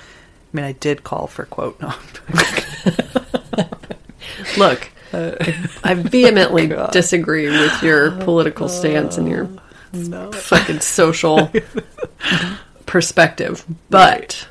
mean, 0.57 0.65
I 0.67 0.73
did 0.73 1.05
call 1.05 1.27
for 1.29 1.45
quote. 1.47 1.81
No. 1.81 1.93
Look, 4.59 4.91
I 5.13 5.95
vehemently 5.95 6.67
God. 6.69 6.93
disagree 6.93 7.49
with 7.49 7.83
your 7.83 8.11
political 8.13 8.69
stance 8.69 9.19
and 9.19 9.29
your 9.29 9.49
no. 9.93 10.31
fucking 10.33 10.81
social 10.81 11.51
perspective, 12.87 13.65
but 13.89 14.47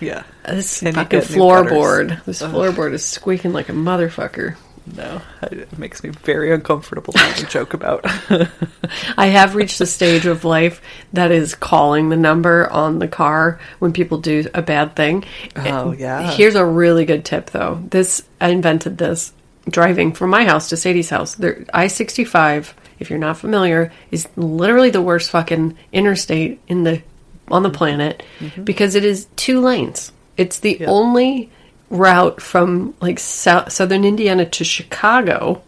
Yeah. 0.00 0.22
this 0.48 0.80
fucking 0.80 1.20
floorboard, 1.20 2.24
this 2.24 2.42
floorboard 2.42 2.92
is 2.92 3.04
squeaking 3.04 3.52
like 3.52 3.68
a 3.68 3.72
motherfucker. 3.72 4.56
No. 4.86 5.20
It 5.42 5.78
makes 5.78 6.02
me 6.04 6.10
very 6.10 6.52
uncomfortable 6.52 7.12
to 7.14 7.46
joke 7.46 7.72
about. 7.74 8.04
I 9.16 9.26
have 9.26 9.54
reached 9.54 9.78
the 9.78 9.86
stage 9.86 10.26
of 10.26 10.44
life 10.44 10.82
that 11.12 11.30
is 11.30 11.54
calling 11.54 12.10
the 12.10 12.16
number 12.16 12.70
on 12.70 12.98
the 12.98 13.08
car 13.08 13.58
when 13.78 13.92
people 13.92 14.18
do 14.18 14.44
a 14.52 14.60
bad 14.62 14.94
thing. 14.94 15.24
Oh, 15.56 15.92
yeah. 15.92 16.30
Here's 16.32 16.54
a 16.54 16.64
really 16.66 17.04
good 17.06 17.24
tip 17.24 17.50
though. 17.50 17.82
This 17.88 18.22
I 18.40 18.48
invented 18.50 18.98
this 18.98 19.32
driving 19.68 20.12
from 20.12 20.28
my 20.30 20.44
house 20.44 20.68
to 20.68 20.76
Sadie's 20.76 21.08
house. 21.10 21.34
There 21.36 21.64
I 21.72 21.86
sixty 21.86 22.24
five, 22.24 22.74
if 22.98 23.08
you're 23.08 23.18
not 23.18 23.38
familiar, 23.38 23.90
is 24.10 24.28
literally 24.36 24.90
the 24.90 25.00
worst 25.02 25.30
fucking 25.30 25.78
interstate 25.92 26.60
in 26.68 26.84
the 26.84 27.02
on 27.48 27.62
the 27.62 27.70
planet 27.70 28.22
because 28.62 28.94
it 28.94 29.04
is 29.04 29.26
two 29.36 29.60
lanes. 29.60 30.12
It's 30.36 30.58
the 30.60 30.74
Mm-hmm. 30.74 30.82
Yeah. 30.82 30.90
only 30.90 31.50
route 31.94 32.42
from 32.42 32.94
like 33.00 33.18
south, 33.18 33.72
southern 33.72 34.04
Indiana 34.04 34.44
to 34.46 34.64
Chicago 34.64 35.62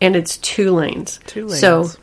and 0.00 0.14
it's 0.16 0.36
two 0.38 0.72
lanes. 0.74 1.20
Two 1.26 1.48
So 1.50 1.80
lanes. 1.82 1.98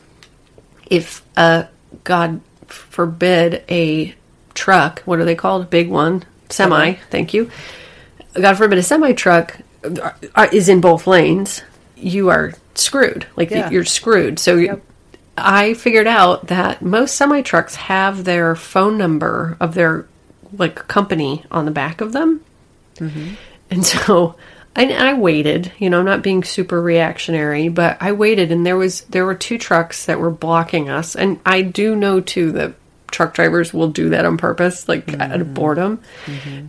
if 0.90 1.22
uh 1.36 1.64
god 2.02 2.40
forbid 2.66 3.62
a 3.68 4.14
truck 4.54 5.00
what 5.02 5.18
are 5.18 5.24
they 5.24 5.34
called 5.34 5.70
big 5.70 5.88
one 5.88 6.24
semi 6.48 6.94
thank 7.10 7.32
you 7.34 7.50
god 8.34 8.54
forbid 8.56 8.78
a 8.78 8.82
semi 8.82 9.12
truck 9.12 9.58
uh, 9.84 10.46
is 10.52 10.68
in 10.68 10.80
both 10.80 11.06
lanes 11.06 11.62
you 11.96 12.30
are 12.30 12.52
screwed 12.74 13.26
like 13.36 13.50
Yeah. 13.50 13.70
you're 13.70 13.84
screwed 13.84 14.38
so 14.38 14.56
Yep. 14.56 14.82
i 15.36 15.74
figured 15.74 16.06
out 16.06 16.48
that 16.48 16.82
most 16.82 17.14
semi 17.16 17.42
trucks 17.42 17.74
have 17.76 18.24
their 18.24 18.54
phone 18.56 18.96
number 18.98 19.56
of 19.60 19.74
their 19.74 20.06
like 20.56 20.86
company 20.88 21.44
on 21.50 21.64
the 21.64 21.70
back 21.70 22.00
of 22.00 22.12
them 22.12 22.40
Mm-hmm. 22.96 23.34
and 23.70 23.84
so 23.84 24.36
I, 24.76 24.92
I 24.92 25.14
waited, 25.14 25.72
you 25.78 25.88
know, 25.88 26.00
I'm 26.00 26.04
not 26.04 26.22
being 26.22 26.42
super 26.42 26.80
reactionary, 26.80 27.68
but 27.68 27.96
I 28.00 28.12
waited 28.12 28.50
and 28.50 28.66
there 28.66 28.76
was 28.76 29.02
there 29.02 29.24
were 29.24 29.34
two 29.34 29.58
trucks 29.58 30.06
that 30.06 30.18
were 30.18 30.30
blocking 30.30 30.88
us. 30.88 31.14
And 31.14 31.38
I 31.46 31.62
do 31.62 31.94
know 31.94 32.20
too 32.20 32.52
that 32.52 32.74
truck 33.10 33.34
drivers 33.34 33.72
will 33.72 33.88
do 33.88 34.10
that 34.10 34.24
on 34.24 34.36
purpose, 34.36 34.88
like 34.88 35.08
out 35.20 35.40
of 35.40 35.46
mm-hmm. 35.46 35.54
boredom. 35.54 36.00
Mm-hmm. 36.26 36.66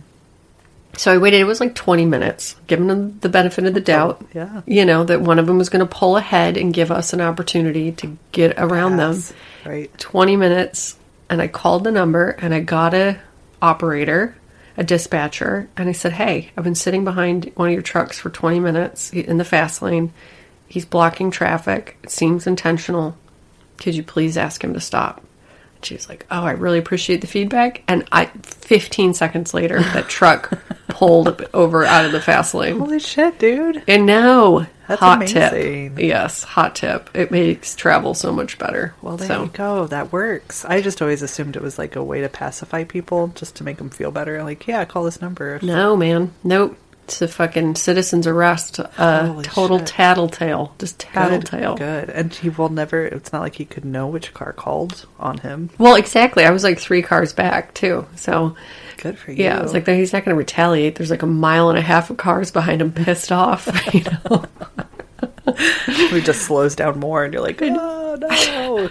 So 0.96 1.12
I 1.12 1.18
waited, 1.18 1.40
it 1.40 1.44
was 1.44 1.60
like 1.60 1.74
20 1.74 2.06
minutes, 2.06 2.56
giving 2.66 2.86
them 2.86 3.18
the 3.18 3.28
benefit 3.28 3.66
of 3.66 3.74
the 3.74 3.80
oh, 3.80 3.84
doubt. 3.84 4.26
yeah. 4.32 4.62
You 4.66 4.86
know, 4.86 5.04
that 5.04 5.20
one 5.20 5.38
of 5.38 5.46
them 5.46 5.58
was 5.58 5.68
going 5.68 5.86
to 5.86 5.94
pull 5.94 6.16
ahead 6.16 6.56
and 6.56 6.72
give 6.72 6.90
us 6.90 7.12
an 7.12 7.20
opportunity 7.20 7.92
to 7.92 8.16
get 8.32 8.54
around 8.56 8.96
them. 8.96 9.22
Right. 9.66 9.92
20 9.98 10.36
minutes 10.36 10.96
and 11.28 11.42
I 11.42 11.48
called 11.48 11.84
the 11.84 11.90
number 11.90 12.30
and 12.30 12.54
I 12.54 12.60
got 12.60 12.94
a 12.94 13.20
operator, 13.60 14.36
a 14.76 14.84
dispatcher, 14.84 15.68
and 15.76 15.88
I 15.88 15.92
said, 15.92 16.12
"Hey, 16.12 16.50
I've 16.56 16.64
been 16.64 16.74
sitting 16.74 17.04
behind 17.04 17.50
one 17.54 17.68
of 17.68 17.72
your 17.72 17.82
trucks 17.82 18.18
for 18.18 18.30
20 18.30 18.60
minutes 18.60 19.10
in 19.10 19.38
the 19.38 19.44
fast 19.44 19.82
lane. 19.82 20.12
He's 20.68 20.84
blocking 20.84 21.30
traffic. 21.30 21.96
It 22.02 22.10
seems 22.10 22.46
intentional. 22.46 23.16
Could 23.78 23.94
you 23.94 24.02
please 24.02 24.36
ask 24.36 24.62
him 24.62 24.74
to 24.74 24.80
stop?" 24.80 25.22
She 25.82 25.94
was 25.94 26.08
like, 26.08 26.26
"Oh, 26.30 26.42
I 26.44 26.52
really 26.52 26.78
appreciate 26.78 27.20
the 27.20 27.26
feedback." 27.26 27.82
And 27.88 28.06
I 28.12 28.26
15 28.26 29.14
seconds 29.14 29.54
later, 29.54 29.80
that 29.80 30.08
truck 30.08 30.58
pulled 30.88 31.46
over 31.54 31.84
out 31.84 32.04
of 32.04 32.12
the 32.12 32.20
fast 32.20 32.54
lane. 32.54 32.78
Holy 32.78 32.98
shit, 32.98 33.38
dude. 33.38 33.82
And 33.86 34.06
now, 34.06 34.66
That's 34.88 35.00
hot 35.00 35.18
amazing. 35.18 35.96
tip. 35.96 36.04
Yes, 36.04 36.42
hot 36.42 36.74
tip. 36.74 37.10
It 37.14 37.30
makes 37.30 37.76
travel 37.76 38.14
so 38.14 38.32
much 38.32 38.58
better. 38.58 38.94
Well, 39.02 39.16
there 39.16 39.28
so, 39.28 39.42
you 39.44 39.50
go. 39.50 39.86
That 39.86 40.12
works. 40.12 40.64
I 40.64 40.80
just 40.80 41.00
always 41.02 41.22
assumed 41.22 41.56
it 41.56 41.62
was 41.62 41.78
like 41.78 41.96
a 41.96 42.02
way 42.04 42.20
to 42.22 42.28
pacify 42.28 42.84
people, 42.84 43.28
just 43.28 43.56
to 43.56 43.64
make 43.64 43.76
them 43.76 43.90
feel 43.90 44.10
better. 44.10 44.42
Like, 44.42 44.66
yeah, 44.66 44.84
call 44.84 45.04
this 45.04 45.20
number. 45.20 45.58
No, 45.62 45.96
man. 45.96 46.32
Nope. 46.42 46.76
A 47.22 47.28
fucking 47.28 47.76
citizen's 47.76 48.26
arrest. 48.26 48.80
Uh, 48.80 49.26
Holy 49.26 49.44
total 49.44 49.78
shit. 49.78 49.86
tattletale. 49.88 50.74
Just 50.78 50.98
Good, 50.98 51.12
tattletale. 51.12 51.76
Good. 51.76 52.10
And 52.10 52.32
he 52.34 52.48
will 52.50 52.68
never. 52.68 53.04
It's 53.06 53.32
not 53.32 53.40
like 53.42 53.54
he 53.56 53.64
could 53.64 53.84
know 53.84 54.06
which 54.06 54.34
car 54.34 54.52
called 54.52 55.06
on 55.18 55.38
him. 55.38 55.70
Well, 55.78 55.94
exactly. 55.94 56.44
I 56.44 56.50
was 56.50 56.64
like 56.64 56.78
three 56.78 57.02
cars 57.02 57.32
back, 57.32 57.74
too. 57.74 58.06
So, 58.16 58.56
Good 58.98 59.18
for 59.18 59.30
you. 59.32 59.44
yeah, 59.44 59.62
it's 59.62 59.72
like 59.72 59.86
he's 59.86 60.12
not 60.12 60.24
going 60.24 60.34
to 60.34 60.38
retaliate. 60.38 60.96
There's 60.96 61.10
like 61.10 61.22
a 61.22 61.26
mile 61.26 61.68
and 61.70 61.78
a 61.78 61.82
half 61.82 62.10
of 62.10 62.16
cars 62.16 62.50
behind 62.50 62.80
him 62.82 62.92
pissed 62.92 63.30
off. 63.32 63.68
You 63.94 64.02
know? 64.30 64.44
he 65.86 66.20
just 66.20 66.42
slows 66.42 66.74
down 66.74 66.98
more, 66.98 67.24
and 67.24 67.32
you're 67.32 67.42
like, 67.42 67.60
oh 67.62 68.16
no. 68.20 68.90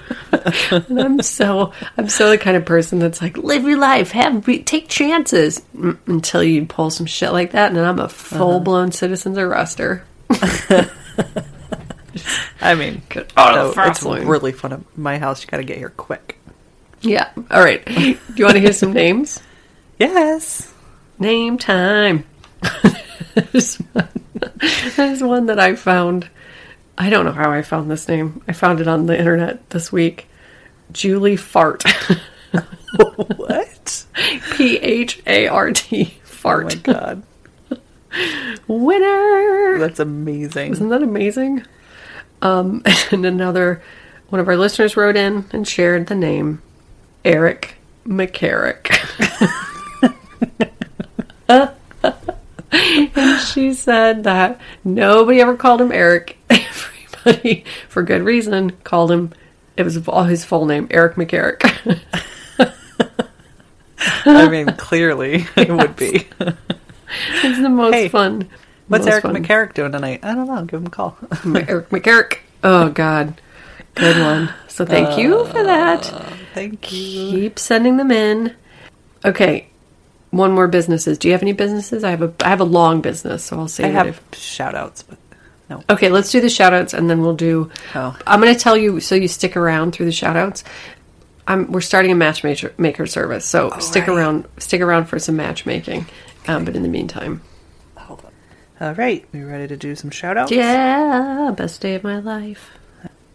And 0.72 1.00
I'm 1.02 1.22
so, 1.22 1.74
I'm 1.98 2.10
so 2.10 2.30
the 2.30 2.38
kind 2.38 2.56
of 2.58 2.66
person 2.66 3.00
that's 3.00 3.22
like, 3.22 3.38
live 3.38 3.64
your 3.64 3.78
life, 3.78 4.12
have, 4.12 4.46
take 4.66 4.88
chances 4.88 5.62
Mm, 5.76 5.98
until 6.08 6.44
you 6.44 6.66
pull 6.66 6.90
some 6.90 7.06
shit 7.06 7.32
like 7.32 7.52
that. 7.52 7.68
And 7.68 7.78
then 7.78 7.86
I'm 7.86 8.00
a 8.00 8.10
full 8.10 8.60
blown 8.60 8.92
citizen's 8.92 9.38
arrester. 9.38 10.04
I 12.62 12.76
mean, 12.76 13.02
no, 13.36 13.74
it's 13.78 14.04
lane. 14.04 14.28
really 14.28 14.52
fun 14.52 14.74
at 14.74 14.98
my 14.98 15.18
house. 15.20 15.44
You 15.44 15.48
got 15.48 15.58
to 15.58 15.64
get 15.64 15.78
here 15.78 15.90
quick. 15.90 16.40
Yeah. 17.02 17.30
All 17.52 17.62
right. 17.62 17.86
Do 17.86 18.18
you 18.36 18.46
want 18.46 18.56
to 18.56 18.62
hear 18.62 18.74
some 18.74 18.94
names? 18.94 19.42
Yes. 20.00 20.74
Name 21.20 21.58
time. 21.58 22.26
There's 23.36 23.76
one, 23.76 24.10
there's 24.96 25.22
one 25.22 25.46
that 25.48 25.60
I 25.60 25.76
found. 25.76 26.30
I 26.98 27.10
don't 27.10 27.26
know 27.26 27.32
how 27.32 27.52
I 27.52 27.62
found 27.62 27.92
this 27.92 28.08
name. 28.08 28.42
I 28.48 28.54
found 28.54 28.80
it 28.80 28.88
on 28.88 29.06
the 29.06 29.18
internet 29.18 29.70
this 29.70 29.92
week. 29.92 30.28
Julie 30.92 31.36
Fart. 31.36 31.84
what? 33.38 34.06
P 34.54 34.78
H 34.78 35.22
A 35.28 35.48
R 35.48 35.72
T. 35.72 36.18
Fart. 36.24 36.66
Oh 36.66 36.68
my 36.68 36.76
god, 36.76 37.24
Winner. 38.68 39.78
that's 39.80 40.00
amazing. 40.00 40.74
Isn't 40.74 40.90
that 40.90 41.04
amazing? 41.04 41.66
Um, 42.42 42.84
and 43.12 43.26
another 43.26 43.82
one 44.30 44.40
of 44.40 44.48
our 44.48 44.58
listeners 44.58 44.96
wrote 44.96 45.18
in 45.18 45.46
and 45.52 45.68
shared 45.68 46.08
the 46.08 46.16
name 46.16 46.62
Eric 47.24 47.76
McCarrick. 48.06 48.92
and 53.16 53.40
she 53.42 53.74
said 53.74 54.24
that 54.24 54.60
nobody 54.84 55.42
ever 55.42 55.56
called 55.56 55.82
him 55.82 55.92
Eric. 55.92 56.38
Everybody, 56.50 57.64
for 57.90 58.04
good 58.04 58.22
reason, 58.24 58.72
called 58.84 59.12
him. 59.12 59.32
It 59.78 59.84
was 59.84 60.08
all 60.08 60.24
his 60.24 60.46
full 60.46 60.66
name, 60.66 60.88
Eric 60.92 61.16
McCarrick. 61.16 61.64
I 64.26 64.48
mean, 64.50 64.68
clearly 64.78 65.46
it 65.56 65.70
would 65.70 65.96
be. 65.96 66.28
it's 66.40 67.60
the 67.62 67.70
most 67.70 67.94
Hey, 67.94 68.10
fun. 68.10 68.50
What's 68.88 69.06
most 69.06 69.12
Eric 69.12 69.24
fun. 69.24 69.36
McCarrick 69.36 69.74
doing 69.74 69.92
tonight? 69.92 70.20
I 70.24 70.36
don't 70.36 70.48
know. 70.48 70.64
Give 70.66 70.80
him 70.80 70.88
a 70.88 70.90
call. 70.90 71.18
Eric 71.32 71.90
McCarrick. 71.90 72.40
Oh 72.64 72.90
God, 72.90 73.40
good 73.96 74.18
one. 74.18 74.54
So 74.68 74.86
thank 74.86 75.18
you 75.18 75.46
for 75.46 75.64
that. 75.64 76.12
Uh, 76.12 76.20
thank 76.54 76.92
you. 76.92 77.32
Keep 77.32 77.60
sending 77.60 77.98
them 77.98 78.12
in. 78.12 78.56
Okay, 79.24 79.68
one 80.36 80.52
more 80.52 80.68
businesses. 80.68 81.18
Do 81.18 81.28
you 81.28 81.34
have 81.34 81.42
any 81.42 81.54
businesses? 81.54 82.04
I 82.04 82.12
have 82.12 82.22
a 82.22 82.34
I 82.44 82.50
have 82.50 82.60
a 82.60 82.66
long 82.66 83.02
business, 83.02 83.44
so 83.46 83.58
I'll 83.58 83.68
say 83.68 83.86
I 83.86 83.88
have 83.88 84.22
shout 84.34 84.76
outs, 84.76 85.04
but 85.04 85.18
no. 85.70 85.84
Okay, 85.90 86.10
let's 86.10 86.32
do 86.32 86.42
the 86.42 86.50
shout 86.50 86.74
outs 86.74 86.94
and 86.94 87.10
then 87.10 87.22
we'll 87.22 87.36
do 87.36 87.72
Oh. 87.96 88.18
I'm 88.28 88.42
going 88.42 88.54
to 88.54 88.60
tell 88.60 88.78
you 88.78 89.00
so 89.00 89.16
you 89.16 89.28
stick 89.28 89.58
around 89.58 89.94
through 89.94 90.06
the 90.06 90.12
shout 90.12 90.36
outs. 90.36 90.64
I'm, 91.48 91.72
we're 91.72 91.82
starting 91.82 92.12
a 92.12 92.16
matchmaker 92.16 92.74
maker 92.78 93.06
service, 93.06 93.46
so 93.46 93.72
stick 93.80 94.08
right. 94.08 94.18
around. 94.18 94.48
Stick 94.58 94.82
around 94.82 95.06
for 95.06 95.20
some 95.20 95.36
matchmaking. 95.36 96.08
Um, 96.48 96.66
but 96.66 96.76
in 96.76 96.84
the 96.84 96.90
meantime, 96.90 97.42
All 98.80 98.94
right, 98.94 99.26
we 99.32 99.42
ready 99.42 99.68
to 99.68 99.78
do 99.78 99.96
some 99.96 100.12
shout 100.12 100.38
outs? 100.38 100.52
yeah, 100.52 101.52
best 101.56 101.82
day 101.82 101.96
of 101.96 102.04
my 102.04 102.20
life. 102.20 102.72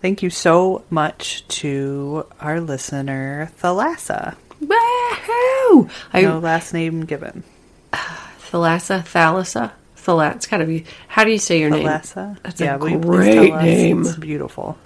Thank 0.03 0.23
you 0.23 0.31
so 0.31 0.85
much 0.91 1.47
to 1.49 2.27
our 2.41 2.61
listener, 2.61 3.51
Thalassa. 3.61 4.37
Woohoo! 4.63 5.91
I 6.13 6.23
No 6.23 6.39
last 6.39 6.73
name 6.73 7.05
given. 7.05 7.45
Thalassa, 7.93 9.03
Thalassa, 9.03 9.73
Thala. 9.97 10.35
It's 10.37 10.47
gotta 10.47 10.65
be. 10.65 10.85
How 11.09 11.25
do 11.25 11.31
you 11.31 11.39
say 11.39 11.61
your 11.61 11.71
name? 11.71 11.87
Thalassa? 11.87 12.37
That's 12.43 12.61
a 12.61 12.79
please 12.79 13.01
great 13.01 13.55
name. 13.55 14.03
It's 14.03 14.17
beautiful. 14.17 14.77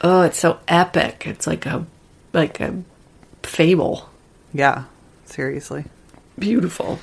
Oh, 0.00 0.22
it's 0.22 0.38
so 0.38 0.58
epic. 0.68 1.24
It's 1.26 1.46
like 1.46 1.66
a 1.66 1.86
like 2.32 2.60
a 2.60 2.82
fable. 3.42 4.08
Yeah, 4.52 4.84
seriously. 5.26 5.84
Beautiful. 6.38 6.98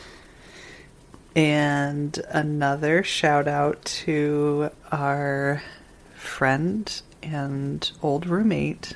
And 1.35 2.19
another 2.29 3.03
shout 3.03 3.47
out 3.47 3.83
to 3.85 4.69
our 4.91 5.63
friend 6.15 7.01
and 7.23 7.89
old 8.01 8.27
roommate, 8.27 8.93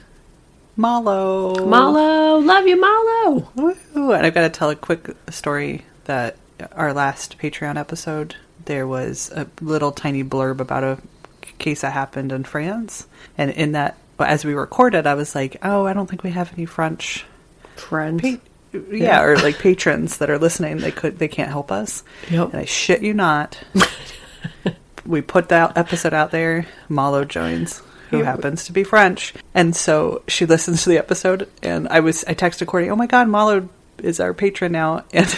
Malo. 0.77 1.65
Malo, 1.65 2.39
love 2.39 2.67
you, 2.67 2.79
Malo. 2.79 3.49
Woo! 3.55 4.11
And 4.11 4.25
I've 4.25 4.33
got 4.33 4.41
to 4.41 4.49
tell 4.49 4.69
a 4.69 4.75
quick 4.75 5.15
story 5.29 5.85
that 6.05 6.37
our 6.73 6.93
last 6.93 7.37
Patreon 7.37 7.77
episode, 7.77 8.35
there 8.65 8.87
was 8.87 9.31
a 9.31 9.47
little 9.61 9.91
tiny 9.91 10.23
blurb 10.23 10.59
about 10.59 10.83
a 10.83 10.97
case 11.59 11.81
that 11.81 11.93
happened 11.93 12.31
in 12.31 12.43
France. 12.43 13.07
And 13.37 13.51
in 13.51 13.71
that, 13.73 13.97
as 14.19 14.43
we 14.43 14.53
recorded, 14.53 15.07
I 15.07 15.13
was 15.13 15.33
like, 15.35 15.57
oh, 15.63 15.85
I 15.85 15.93
don't 15.93 16.07
think 16.07 16.23
we 16.23 16.31
have 16.31 16.51
any 16.53 16.65
French 16.65 17.25
Friends. 17.75 18.21
pa- 18.21 18.79
yeah, 18.91 19.21
or 19.21 19.37
like 19.37 19.59
patrons 19.59 20.17
that 20.17 20.29
are 20.29 20.37
listening. 20.37 20.77
They 20.77 20.91
could, 20.91 21.17
they 21.19 21.27
can't 21.29 21.49
help 21.49 21.71
us. 21.71 22.03
Yep. 22.29 22.51
And 22.51 22.61
I 22.61 22.65
shit 22.65 23.01
you 23.01 23.13
not. 23.13 23.57
we 25.05 25.21
put 25.21 25.49
that 25.49 25.77
episode 25.77 26.13
out 26.13 26.31
there. 26.31 26.65
Malo 26.89 27.23
joins, 27.23 27.81
who 28.17 28.23
happens 28.23 28.65
to 28.65 28.71
be 28.71 28.83
French, 28.83 29.33
and 29.53 29.75
so 29.75 30.21
she 30.27 30.45
listens 30.45 30.83
to 30.83 30.89
the 30.89 30.97
episode. 30.97 31.49
And 31.61 31.87
I 31.89 31.99
was, 31.99 32.23
I 32.25 32.33
texted 32.33 32.67
Courtney, 32.67 32.89
"Oh 32.89 32.95
my 32.95 33.07
God, 33.07 33.27
Malo 33.27 33.69
is 34.01 34.19
our 34.19 34.33
patron 34.33 34.71
now, 34.71 35.03
and 35.13 35.35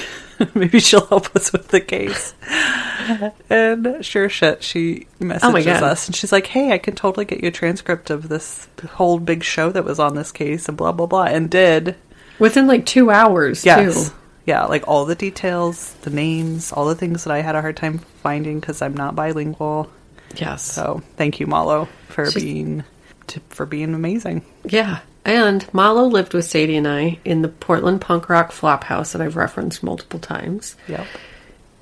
maybe 0.55 0.79
she'll 0.79 1.05
help 1.05 1.35
us 1.35 1.51
with 1.51 1.69
the 1.69 1.81
case." 1.81 2.33
and 3.49 4.03
sure 4.05 4.29
shit, 4.29 4.63
she 4.63 5.07
oh 5.21 5.25
messages 5.25 5.81
Oh 5.81 5.85
us, 5.85 6.07
and 6.07 6.15
she's 6.15 6.31
like, 6.31 6.47
"Hey, 6.47 6.71
I 6.71 6.77
can 6.77 6.95
totally 6.95 7.25
get 7.25 7.41
you 7.41 7.49
a 7.49 7.51
transcript 7.51 8.09
of 8.09 8.29
this 8.29 8.67
whole 8.91 9.19
big 9.19 9.43
show 9.43 9.71
that 9.71 9.85
was 9.85 9.99
on 9.99 10.15
this 10.15 10.31
case, 10.31 10.67
and 10.67 10.77
blah 10.77 10.91
blah 10.91 11.05
blah," 11.07 11.23
and 11.25 11.49
did. 11.49 11.95
Within 12.39 12.67
like 12.67 12.85
two 12.85 13.09
hours, 13.09 13.65
Yes. 13.65 14.09
too. 14.09 14.15
Yeah, 14.45 14.63
like 14.65 14.87
all 14.87 15.03
the 15.05 15.15
details, 15.15 15.93
the 16.03 16.09
names, 16.09 16.71
all 16.71 16.85
the 16.85 16.95
things 16.95 17.25
that 17.25 17.33
I 17.33 17.41
had 17.41 17.55
a 17.55 17.61
hard 17.61 17.75
time 17.75 17.97
finding 18.23 18.59
because 18.61 18.81
I'm 18.81 18.93
not 18.93 19.15
bilingual. 19.15 19.89
Yes. 20.35 20.61
So 20.63 21.01
thank 21.15 21.39
you, 21.39 21.47
Malo, 21.47 21.87
for 22.09 22.25
She's- 22.29 22.43
being 22.43 22.83
to, 23.27 23.39
for 23.49 23.65
being 23.65 23.93
amazing. 23.93 24.43
Yeah. 24.65 24.99
And 25.25 25.67
Malo 25.73 26.05
lived 26.05 26.33
with 26.33 26.45
Sadie 26.45 26.77
and 26.77 26.87
I 26.87 27.19
in 27.25 27.41
the 27.41 27.49
Portland 27.49 27.99
punk 27.99 28.29
rock 28.29 28.51
flop 28.53 28.83
house 28.85 29.11
that 29.11 29.21
I've 29.21 29.35
referenced 29.35 29.83
multiple 29.83 30.19
times. 30.19 30.75
Yep. 30.87 31.05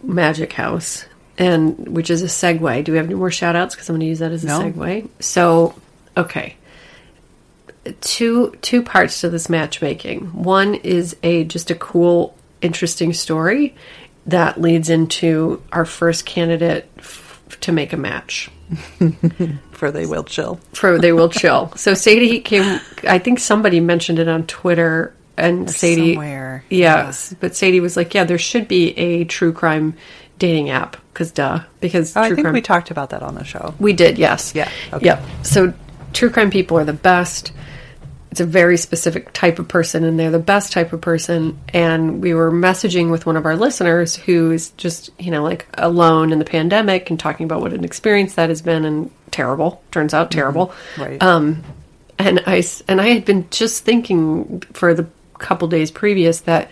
Magic 0.01 0.53
House, 0.53 1.05
and 1.37 1.77
which 1.89 2.09
is 2.09 2.21
a 2.23 2.25
segue. 2.25 2.83
Do 2.83 2.91
we 2.91 2.97
have 2.97 3.05
any 3.07 3.15
more 3.15 3.29
shout 3.31 3.55
outs? 3.55 3.75
Because 3.75 3.89
I'm 3.89 3.93
going 3.95 4.01
to 4.01 4.05
use 4.07 4.19
that 4.19 4.31
as 4.31 4.43
a 4.43 4.47
No. 4.47 4.59
segue. 4.61 5.07
So, 5.19 5.75
okay. 6.17 6.55
Two 8.01 8.55
two 8.63 8.81
parts 8.81 9.21
to 9.21 9.29
this 9.29 9.47
matchmaking. 9.47 10.21
One 10.43 10.73
is 10.73 11.15
a 11.21 11.43
just 11.43 11.69
a 11.69 11.75
cool, 11.75 12.35
interesting 12.61 13.13
story 13.13 13.75
that 14.25 14.59
leads 14.59 14.89
into 14.89 15.61
our 15.71 15.85
first 15.85 16.25
candidate 16.25 16.89
to 17.61 17.71
make 17.71 17.93
a 17.93 17.97
match 17.97 18.49
For 19.71 19.91
they 19.91 20.05
will 20.05 20.23
chill. 20.23 20.59
for 20.73 20.97
they 20.97 21.11
will 21.11 21.29
chill. 21.29 21.71
So 21.77 21.93
Sadie 21.93 22.39
came. 22.39 22.79
I 23.07 23.19
think 23.19 23.39
somebody 23.39 23.79
mentioned 23.79 24.17
it 24.19 24.27
on 24.27 24.47
Twitter, 24.47 25.13
and 25.37 25.69
Sadie. 25.69 26.13
somewhere, 26.15 26.63
Yes, 26.69 27.35
but 27.39 27.55
Sadie 27.55 27.79
was 27.79 27.95
like, 27.97 28.13
"Yeah, 28.15 28.23
there 28.23 28.37
should 28.39 28.67
be 28.67 28.97
a 28.97 29.25
true 29.25 29.53
crime 29.53 29.95
dating 30.39 30.69
app." 30.71 30.97
Because 31.13 31.31
duh, 31.31 31.59
because 31.79 32.15
Oh, 32.17 32.21
I 32.21 32.29
think 32.29 32.41
crime. 32.41 32.53
we 32.53 32.61
talked 32.61 32.89
about 32.91 33.11
that 33.11 33.21
on 33.21 33.35
the 33.35 33.43
show. 33.43 33.73
we 33.79 33.93
did, 33.93 34.17
yes, 34.17 34.53
Yeah, 34.55 34.69
okay. 34.93 35.05
yep. 35.05 35.23
So 35.43 35.73
true 36.13 36.29
crime 36.29 36.49
people 36.49 36.77
are 36.79 36.85
the 36.85 36.93
best. 36.93 37.51
It's 38.35 38.41
a 38.41 38.45
very 38.45 38.75
specific 38.75 39.31
type 39.31 39.59
of 39.59 39.69
person, 39.69 40.03
and 40.03 40.19
they're 40.19 40.29
the 40.29 40.39
best 40.39 40.73
type 40.73 40.91
of 40.91 40.99
person. 40.99 41.57
And 41.69 42.21
we 42.21 42.33
were 42.33 42.51
messaging 42.51 43.09
with 43.09 43.25
one 43.25 43.37
of 43.37 43.45
our 43.45 43.55
listeners 43.55 44.13
who 44.13 44.51
is 44.51 44.71
just, 44.71 45.09
you 45.17 45.31
know, 45.31 45.41
like 45.41 45.65
alone 45.75 46.33
in 46.33 46.39
the 46.39 46.43
pandemic 46.43 47.09
and 47.09 47.17
talking 47.17 47.45
about 47.45 47.61
what 47.61 47.71
an 47.71 47.85
experience 47.85 48.35
that 48.35 48.49
has 48.49 48.61
been 48.61 48.83
and 48.83 49.09
terrible. 49.31 49.81
Turns 49.91 50.13
out 50.13 50.31
terrible. 50.31 50.73
Right. 50.97 51.23
Um, 51.23 51.63
and 52.19 52.43
I 52.45 52.61
and 52.89 52.99
I 52.99 53.07
had 53.07 53.23
been 53.23 53.49
just 53.51 53.85
thinking 53.85 54.59
for 54.73 54.93
the 54.93 55.07
couple 55.37 55.69
days 55.69 55.89
previous 55.89 56.41
that 56.41 56.69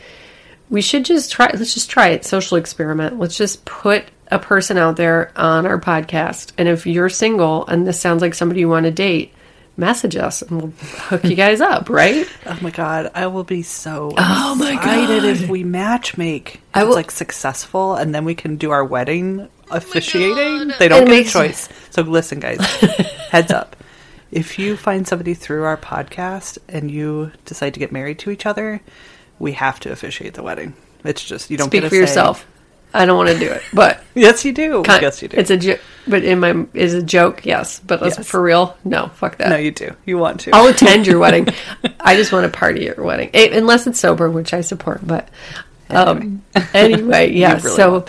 we 0.70 0.82
should 0.82 1.05
just 1.05 1.32
try. 1.32 1.49
Let's 1.53 1.74
just 1.74 1.89
try 1.89 2.09
it. 2.09 2.26
Social 2.26 2.57
experiment. 2.57 3.20
Let's 3.20 3.38
just 3.38 3.64
put 3.64 4.03
a 4.30 4.38
person 4.38 4.78
out 4.78 4.97
there 4.97 5.32
on 5.38 5.66
our 5.66 5.80
podcast, 5.80 6.51
and 6.57 6.68
if 6.68 6.86
you're 6.86 7.07
single 7.07 7.66
and 7.68 7.88
this 7.88 8.01
sounds 8.01 8.22
like 8.22 8.34
somebody 8.34 8.59
you 8.59 8.68
want 8.68 8.84
to 8.86 8.91
date, 8.91 9.34
message 9.78 10.16
us 10.16 10.42
and 10.42 10.62
we'll 10.62 10.74
hook 11.08 11.24
you 11.24 11.36
guys 11.36 11.62
up. 11.62 11.90
Right? 11.90 12.28
oh 12.46 12.58
my 12.62 12.70
god, 12.70 13.12
I 13.16 13.28
will 13.28 13.44
be 13.44 13.62
so 13.62 14.12
Oh 14.18 14.56
my 14.56 14.74
excited 14.74 15.22
God. 15.24 15.26
if 15.30 15.50
we 15.50 15.64
match 15.64 16.18
make. 16.18 16.62
I 16.74 16.80
I 16.80 16.84
will- 16.84 16.90
will 16.90 16.96
like 16.98 17.12
successful, 17.12 17.96
and 17.96 18.14
then 18.14 18.26
we 18.26 18.36
can 18.36 18.56
do 18.58 18.72
our 18.72 18.84
wedding 18.86 19.42
oh 19.72 19.76
officiating. 19.78 20.72
they 20.80 20.88
don't 20.88 21.04
It 21.04 21.08
get 21.10 21.28
a 21.28 21.30
choice. 21.30 21.70
So 21.90 22.02
listen, 22.04 22.40
guys, 22.40 22.60
heads 23.32 23.52
up. 23.52 23.76
If 24.32 24.58
you 24.58 24.76
find 24.78 25.08
somebody 25.08 25.36
through 25.36 25.64
our 25.64 25.78
podcast 25.78 26.58
and 26.68 26.90
you 26.90 27.32
decide 27.46 27.74
to 27.76 27.80
get 27.80 27.92
married 27.92 28.18
to 28.20 28.32
each 28.32 28.46
other, 28.48 28.82
we 29.38 29.52
have 29.54 29.80
to 29.82 29.92
officiate 29.92 30.34
the 30.34 30.42
wedding. 30.44 30.74
It's 31.04 31.24
just 31.24 31.52
you 31.52 31.58
don't 31.58 31.68
Speak 31.68 31.82
get 31.82 31.88
a 31.88 31.90
for 31.90 31.96
say. 31.96 32.02
yourself. 32.02 32.46
I 32.94 33.06
don't 33.06 33.18
want 33.18 33.30
to 33.30 33.39
do 33.39 33.50
it, 33.52 33.64
but 33.74 34.04
Yes, 34.16 34.46
you 34.46 34.54
do. 34.54 34.84
kind- 34.84 35.02
yes, 35.02 35.22
you 35.22 35.28
do. 35.28 35.38
It's 35.38 35.50
a 35.50 35.58
joke, 35.58 35.80
but 36.08 36.24
in 36.24 36.39
my 36.39 36.66
is 36.74 36.94
a 36.94 37.02
joke. 37.02 37.46
Yes, 37.46 37.80
but 37.80 38.02
Yes. 38.04 38.28
for 38.28 38.41
real, 38.41 38.78
no. 38.86 39.08
Fuck 39.16 39.38
that. 39.38 39.50
no, 39.50 39.56
you 39.56 39.72
do. 39.72 39.96
You 40.06 40.18
want 40.20 40.41
to. 40.41 40.52
I'll 40.54 40.68
attend 40.68 41.08
your 41.08 41.18
wedding. 41.26 41.48
I 42.00 42.16
just 42.16 42.32
want 42.32 42.52
to 42.52 42.56
party 42.58 42.88
at 42.88 42.98
your 42.98 43.06
wedding, 43.06 43.32
Eh, 43.34 43.50
unless 43.58 43.88
it's 43.88 44.00
sober, 44.00 44.30
which 44.30 44.54
I 44.54 44.62
support. 44.62 45.02
But 45.06 45.28
um, 45.89 46.44
anyway, 46.74 47.32
yeah. 47.34 47.56
Really 47.56 47.76
so, 47.76 48.06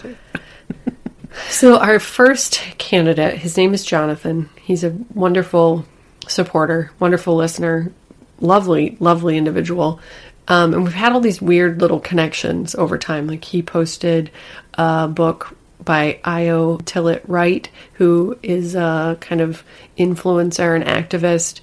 so 1.48 1.78
our 1.78 1.98
first 1.98 2.60
candidate, 2.78 3.38
his 3.38 3.56
name 3.56 3.74
is 3.74 3.84
Jonathan. 3.84 4.48
He's 4.60 4.84
a 4.84 4.90
wonderful 5.14 5.84
supporter, 6.28 6.90
wonderful 7.00 7.36
listener, 7.36 7.92
lovely, 8.40 8.96
lovely 9.00 9.36
individual. 9.36 10.00
Um, 10.46 10.74
and 10.74 10.84
we've 10.84 10.92
had 10.94 11.12
all 11.12 11.20
these 11.20 11.40
weird 11.40 11.80
little 11.80 12.00
connections 12.00 12.74
over 12.74 12.98
time. 12.98 13.26
Like 13.26 13.44
he 13.44 13.62
posted 13.62 14.30
a 14.74 15.08
book 15.08 15.56
by 15.84 16.20
Io 16.24 16.78
Tillett 16.78 17.22
Wright, 17.26 17.68
who 17.94 18.38
is 18.42 18.74
a 18.74 19.16
kind 19.20 19.40
of 19.40 19.62
influencer 19.98 20.74
and 20.74 20.84
activist 20.84 21.60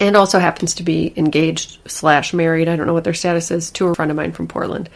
and 0.00 0.16
also 0.16 0.38
happens 0.38 0.74
to 0.74 0.82
be 0.82 1.12
engaged 1.16 1.78
slash 1.90 2.32
married. 2.32 2.68
I 2.68 2.76
don't 2.76 2.86
know 2.86 2.92
what 2.92 3.04
their 3.04 3.14
status 3.14 3.50
is 3.50 3.70
to 3.72 3.88
a 3.88 3.94
friend 3.94 4.10
of 4.10 4.16
mine 4.16 4.32
from 4.32 4.48
Portland. 4.48 4.88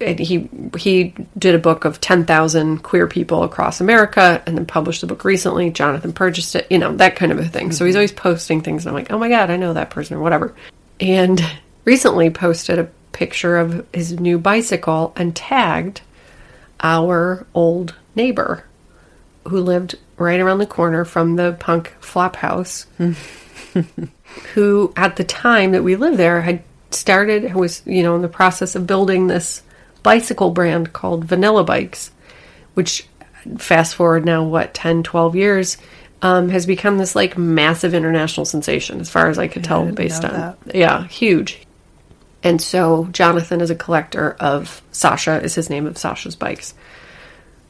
And 0.00 0.18
he 0.18 0.48
he 0.78 1.14
did 1.36 1.56
a 1.56 1.58
book 1.58 1.84
of 1.84 2.00
ten 2.00 2.24
thousand 2.24 2.84
queer 2.84 3.08
people 3.08 3.42
across 3.42 3.80
America, 3.80 4.40
and 4.46 4.56
then 4.56 4.64
published 4.64 5.00
the 5.00 5.08
book 5.08 5.24
recently. 5.24 5.70
Jonathan 5.70 6.12
purchased 6.12 6.54
it, 6.54 6.68
you 6.70 6.78
know 6.78 6.94
that 6.96 7.16
kind 7.16 7.32
of 7.32 7.40
a 7.40 7.44
thing. 7.44 7.72
So 7.72 7.84
he's 7.84 7.94
mm-hmm. 7.94 7.98
always 7.98 8.12
posting 8.12 8.60
things, 8.60 8.86
and 8.86 8.90
I'm 8.90 8.94
like, 8.94 9.10
oh 9.10 9.18
my 9.18 9.28
god, 9.28 9.50
I 9.50 9.56
know 9.56 9.72
that 9.72 9.90
person 9.90 10.16
or 10.16 10.20
whatever. 10.20 10.54
And 11.00 11.44
recently 11.84 12.30
posted 12.30 12.78
a 12.78 12.88
picture 13.10 13.56
of 13.56 13.84
his 13.92 14.20
new 14.20 14.38
bicycle 14.38 15.12
and 15.16 15.34
tagged 15.34 16.00
our 16.80 17.46
old 17.54 17.94
neighbor 18.14 18.64
who 19.46 19.60
lived 19.60 19.96
right 20.16 20.40
around 20.40 20.58
the 20.58 20.66
corner 20.66 21.04
from 21.04 21.36
the 21.36 21.56
punk 21.58 21.94
flop 22.00 22.36
house 22.36 22.86
who 24.54 24.92
at 24.96 25.16
the 25.16 25.24
time 25.24 25.72
that 25.72 25.84
we 25.84 25.96
lived 25.96 26.16
there 26.16 26.42
had 26.42 26.62
started 26.90 27.54
was 27.54 27.82
you 27.86 28.02
know 28.02 28.16
in 28.16 28.22
the 28.22 28.28
process 28.28 28.74
of 28.74 28.86
building 28.86 29.26
this 29.26 29.62
bicycle 30.02 30.50
brand 30.50 30.92
called 30.92 31.24
vanilla 31.24 31.64
bikes 31.64 32.10
which 32.74 33.06
fast 33.58 33.94
forward 33.94 34.24
now 34.24 34.42
what 34.42 34.74
10 34.74 35.02
12 35.02 35.36
years 35.36 35.76
um, 36.20 36.48
has 36.48 36.66
become 36.66 36.98
this 36.98 37.14
like 37.14 37.38
massive 37.38 37.94
international 37.94 38.44
sensation 38.44 39.00
as 39.00 39.10
far 39.10 39.28
as 39.28 39.38
i 39.38 39.46
could 39.48 39.64
tell 39.64 39.90
based 39.92 40.24
on 40.24 40.32
that. 40.32 40.58
yeah 40.74 41.06
huge 41.06 41.60
and 42.42 42.60
so 42.60 43.06
jonathan 43.12 43.60
is 43.60 43.70
a 43.70 43.74
collector 43.74 44.36
of 44.40 44.82
sasha 44.92 45.40
is 45.42 45.54
his 45.54 45.70
name 45.70 45.86
of 45.86 45.98
sasha's 45.98 46.36
bikes 46.36 46.74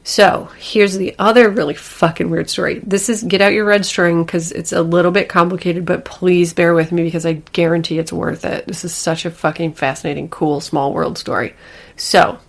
So 0.03 0.49
here's 0.57 0.97
the 0.97 1.13
other 1.19 1.49
really 1.49 1.75
fucking 1.75 2.31
weird 2.31 2.49
story. 2.49 2.79
This 2.79 3.09
is 3.09 3.21
get 3.21 3.41
out 3.41 3.53
your 3.53 3.65
red 3.65 3.85
string 3.85 4.23
because 4.23 4.51
it's 4.51 4.71
a 4.71 4.81
little 4.81 5.11
bit 5.11 5.29
complicated, 5.29 5.85
but 5.85 6.05
please 6.05 6.53
bear 6.53 6.73
with 6.73 6.91
me 6.91 7.03
because 7.03 7.25
I 7.27 7.33
guarantee 7.33 7.99
it's 7.99 8.11
worth 8.11 8.43
it. 8.45 8.65
This 8.65 8.83
is 8.83 8.95
such 8.95 9.25
a 9.25 9.29
fucking 9.31 9.73
fascinating, 9.73 10.29
cool, 10.29 10.61
small 10.61 10.93
world 10.93 11.17
story. 11.19 11.53
So, 11.95 12.39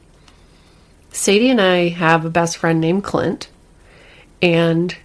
Sadie 1.11 1.51
and 1.51 1.61
I 1.61 1.89
have 1.89 2.25
a 2.25 2.31
best 2.31 2.57
friend 2.57 2.81
named 2.81 3.05
Clint, 3.05 3.49
and 4.41 4.97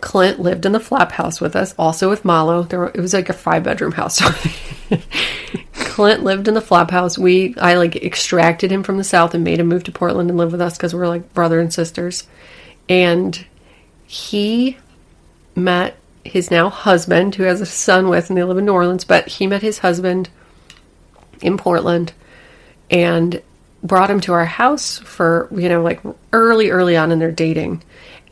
Clint 0.00 0.40
lived 0.40 0.66
in 0.66 0.72
the 0.72 0.80
flap 0.80 1.12
house 1.12 1.40
with 1.40 1.56
us, 1.56 1.74
also 1.78 2.10
with 2.10 2.24
Malo. 2.24 2.62
There 2.62 2.80
were, 2.80 2.90
it 2.94 3.00
was 3.00 3.14
like 3.14 3.28
a 3.28 3.34
five 3.34 3.62
bedroom 3.62 3.92
house. 3.92 4.20
Clint 5.72 6.22
lived 6.22 6.48
in 6.48 6.54
the 6.54 6.60
flop 6.60 6.90
house. 6.90 7.16
We 7.16 7.54
I 7.56 7.74
like 7.74 7.96
extracted 7.96 8.70
him 8.70 8.82
from 8.82 8.98
the 8.98 9.04
south 9.04 9.34
and 9.34 9.42
made 9.42 9.58
him 9.58 9.68
move 9.68 9.84
to 9.84 9.92
Portland 9.92 10.28
and 10.28 10.38
live 10.38 10.52
with 10.52 10.60
us 10.60 10.76
because 10.76 10.94
we're 10.94 11.08
like 11.08 11.32
brother 11.32 11.58
and 11.58 11.72
sisters. 11.72 12.24
And 12.88 13.46
he 14.06 14.76
met 15.54 15.96
his 16.24 16.50
now 16.50 16.68
husband, 16.68 17.34
who 17.34 17.44
has 17.44 17.60
a 17.60 17.66
son 17.66 18.08
with, 18.08 18.28
and 18.28 18.36
they 18.36 18.44
live 18.44 18.58
in 18.58 18.66
New 18.66 18.72
Orleans. 18.72 19.04
But 19.04 19.26
he 19.26 19.46
met 19.46 19.62
his 19.62 19.78
husband 19.78 20.28
in 21.40 21.56
Portland 21.56 22.12
and 22.90 23.42
brought 23.82 24.10
him 24.10 24.20
to 24.20 24.32
our 24.32 24.44
house 24.44 24.98
for 24.98 25.48
you 25.52 25.68
know 25.68 25.82
like 25.82 26.00
early 26.32 26.70
early 26.70 26.96
on 26.96 27.12
in 27.12 27.18
their 27.18 27.30
dating 27.30 27.82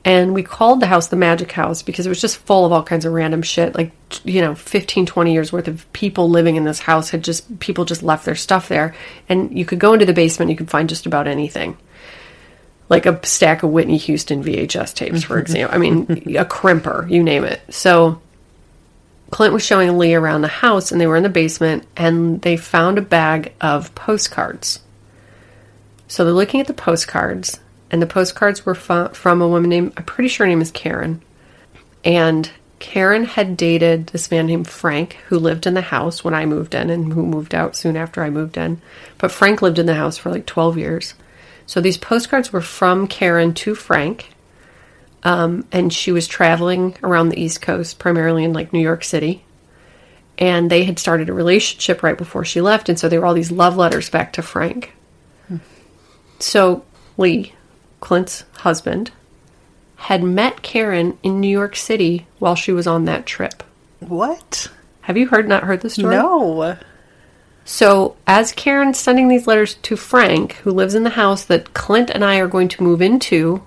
and 0.05 0.34
we 0.34 0.42
called 0.42 0.80
the 0.80 0.86
house 0.86 1.09
the 1.09 1.16
magic 1.16 1.50
house 1.52 1.82
because 1.82 2.05
it 2.05 2.11
was 2.11 2.20
just 2.20 2.36
full 2.36 2.66
of 2.66 2.72
all 2.72 2.82
kinds 2.82 3.07
of 3.07 3.12
random 3.12 3.42
shit. 3.42 3.74
Like 3.74 3.92
you 4.24 4.40
know 4.40 4.55
15 4.55 5.07
20 5.07 5.32
years 5.32 5.52
worth 5.52 5.66
of 5.66 5.90
people 5.92 6.28
living 6.28 6.57
in 6.57 6.64
this 6.64 6.78
house 6.78 7.11
had 7.11 7.24
just 7.24 7.59
people 7.59 7.84
just 7.84 8.02
left 8.02 8.24
their 8.24 8.34
stuff 8.34 8.68
there. 8.68 8.94
And 9.28 9.57
you 9.57 9.64
could 9.64 9.78
go 9.78 9.94
into 9.94 10.05
the 10.05 10.12
basement 10.12 10.50
you 10.50 10.57
could 10.57 10.70
find 10.70 10.88
just 10.88 11.07
about 11.07 11.26
anything. 11.26 11.76
Like 12.90 13.07
a 13.07 13.24
stack 13.26 13.62
of 13.62 13.70
whitney 13.70 13.96
houston 13.96 14.44
vhs 14.44 14.94
tapes 14.94 15.22
for 15.22 15.38
example. 15.40 15.74
I 15.74 15.78
mean 15.78 16.02
a 16.36 16.44
crimper 16.44 17.11
you 17.11 17.22
name 17.22 17.44
it. 17.44 17.62
So 17.70 18.20
clint 19.30 19.55
was 19.55 19.64
showing 19.64 19.96
lee 19.96 20.14
around 20.14 20.42
the 20.42 20.48
house 20.48 20.92
and 20.92 21.00
they 21.00 21.07
were 21.07 21.16
in 21.16 21.22
the 21.22 21.30
basement 21.30 21.86
and 21.96 22.42
they 22.42 22.59
found 22.59 22.98
a 22.98 23.02
bag 23.02 23.55
of 23.61 23.94
postcards. 23.94 24.80
So 26.09 26.24
they're 26.24 26.34
looking 26.34 26.61
at 26.61 26.66
the 26.66 26.74
postcards 26.74 27.59
and 27.95 28.03
the 28.03 28.09
postcards 28.09 28.66
were 28.66 28.74
from 28.74 29.40
a 29.40 29.47
woman 29.47 29.70
named, 29.70 29.92
I'm 29.97 30.03
pretty 30.03 30.26
sure 30.26 30.45
her 30.45 30.51
name 30.51 30.61
is 30.61 30.72
Karen. 30.72 31.22
And 32.05 32.51
Karen 32.80 33.24
had 33.24 33.57
dated 33.57 34.09
this 34.09 34.32
man 34.32 34.47
named 34.47 34.66
Frank, 34.66 35.12
who 35.28 35.38
lived 35.38 35.64
in 35.64 35.74
the 35.74 35.80
house 35.80 36.24
when 36.24 36.34
I 36.34 36.45
moved 36.45 36.74
in 36.74 36.90
and 36.90 37.12
who 37.12 37.24
moved 37.24 37.55
out 37.55 37.76
soon 37.76 37.97
after 37.97 38.24
I 38.24 38.30
moved 38.30 38.57
in. 38.57 38.82
But 39.18 39.30
Frank 39.30 39.62
lived 39.62 39.78
in 39.78 39.86
the 39.86 39.95
house 39.95 40.18
for 40.18 40.32
like 40.32 40.45
12 40.45 40.76
years. 40.76 41.14
So 41.66 41.80
these 41.80 41.97
postcards 41.97 42.53
were 42.53 42.61
from 42.61 43.07
Karen 43.07 43.55
to 43.55 43.76
Frank. 43.76 44.30
Um, 45.22 45.64
and 45.70 45.92
she 45.92 46.11
was 46.11 46.26
traveling 46.26 46.97
around 47.05 47.28
the 47.28 47.40
East 47.40 47.62
Coast, 47.62 48.01
primarily 48.01 48.42
in 48.42 48.53
like 48.53 48.72
New 48.72 48.80
York 48.80 49.05
City. 49.05 49.45
And 50.36 50.68
they 50.68 50.82
had 50.82 50.99
started 50.99 51.28
a 51.28 51.32
relationship 51.32 52.03
right 52.03 52.18
before 52.18 52.45
she 52.45 52.61
left. 52.61 52.88
And 52.88 52.99
so 52.99 53.09
they 53.09 53.20
were 53.20 53.26
all 53.26 53.34
these 53.34 53.53
love 53.53 53.76
letters 53.76 54.11
back 54.11 54.32
to 54.32 54.42
Frank. 54.42 54.92
Hmm. 55.47 55.59
So 56.40 56.84
Lee, 57.16 57.55
Clint's 58.05 58.44
husband, 58.59 59.11
had 59.96 60.22
met 60.22 60.62
Karen 60.62 61.18
in 61.22 61.40
New 61.40 61.48
York 61.48 61.74
City 61.74 62.26
while 62.38 62.55
she 62.55 62.70
was 62.70 62.86
on 62.86 63.07
that 63.07 63.24
trip. 63.24 63.62
What? 64.00 64.70
Have 65.00 65.16
you 65.16 65.26
heard 65.28 65.48
not 65.48 65.64
heard 65.64 65.80
the 65.80 65.88
story? 65.88 66.14
No. 66.14 66.76
So, 67.64 68.16
as 68.26 68.52
Karen's 68.52 68.98
sending 68.98 69.28
these 69.28 69.46
letters 69.46 69.76
to 69.76 69.96
Frank, 69.96 70.57
who 70.57 70.70
lives 70.70 70.94
in 70.94 71.05
the 71.05 71.11
house 71.11 71.46
that 71.46 71.72
Clint 71.72 72.11
and 72.11 72.22
I 72.22 72.36
are 72.36 72.46
going 72.46 72.68
to 72.68 72.82
move 72.82 73.00
into 73.00 73.62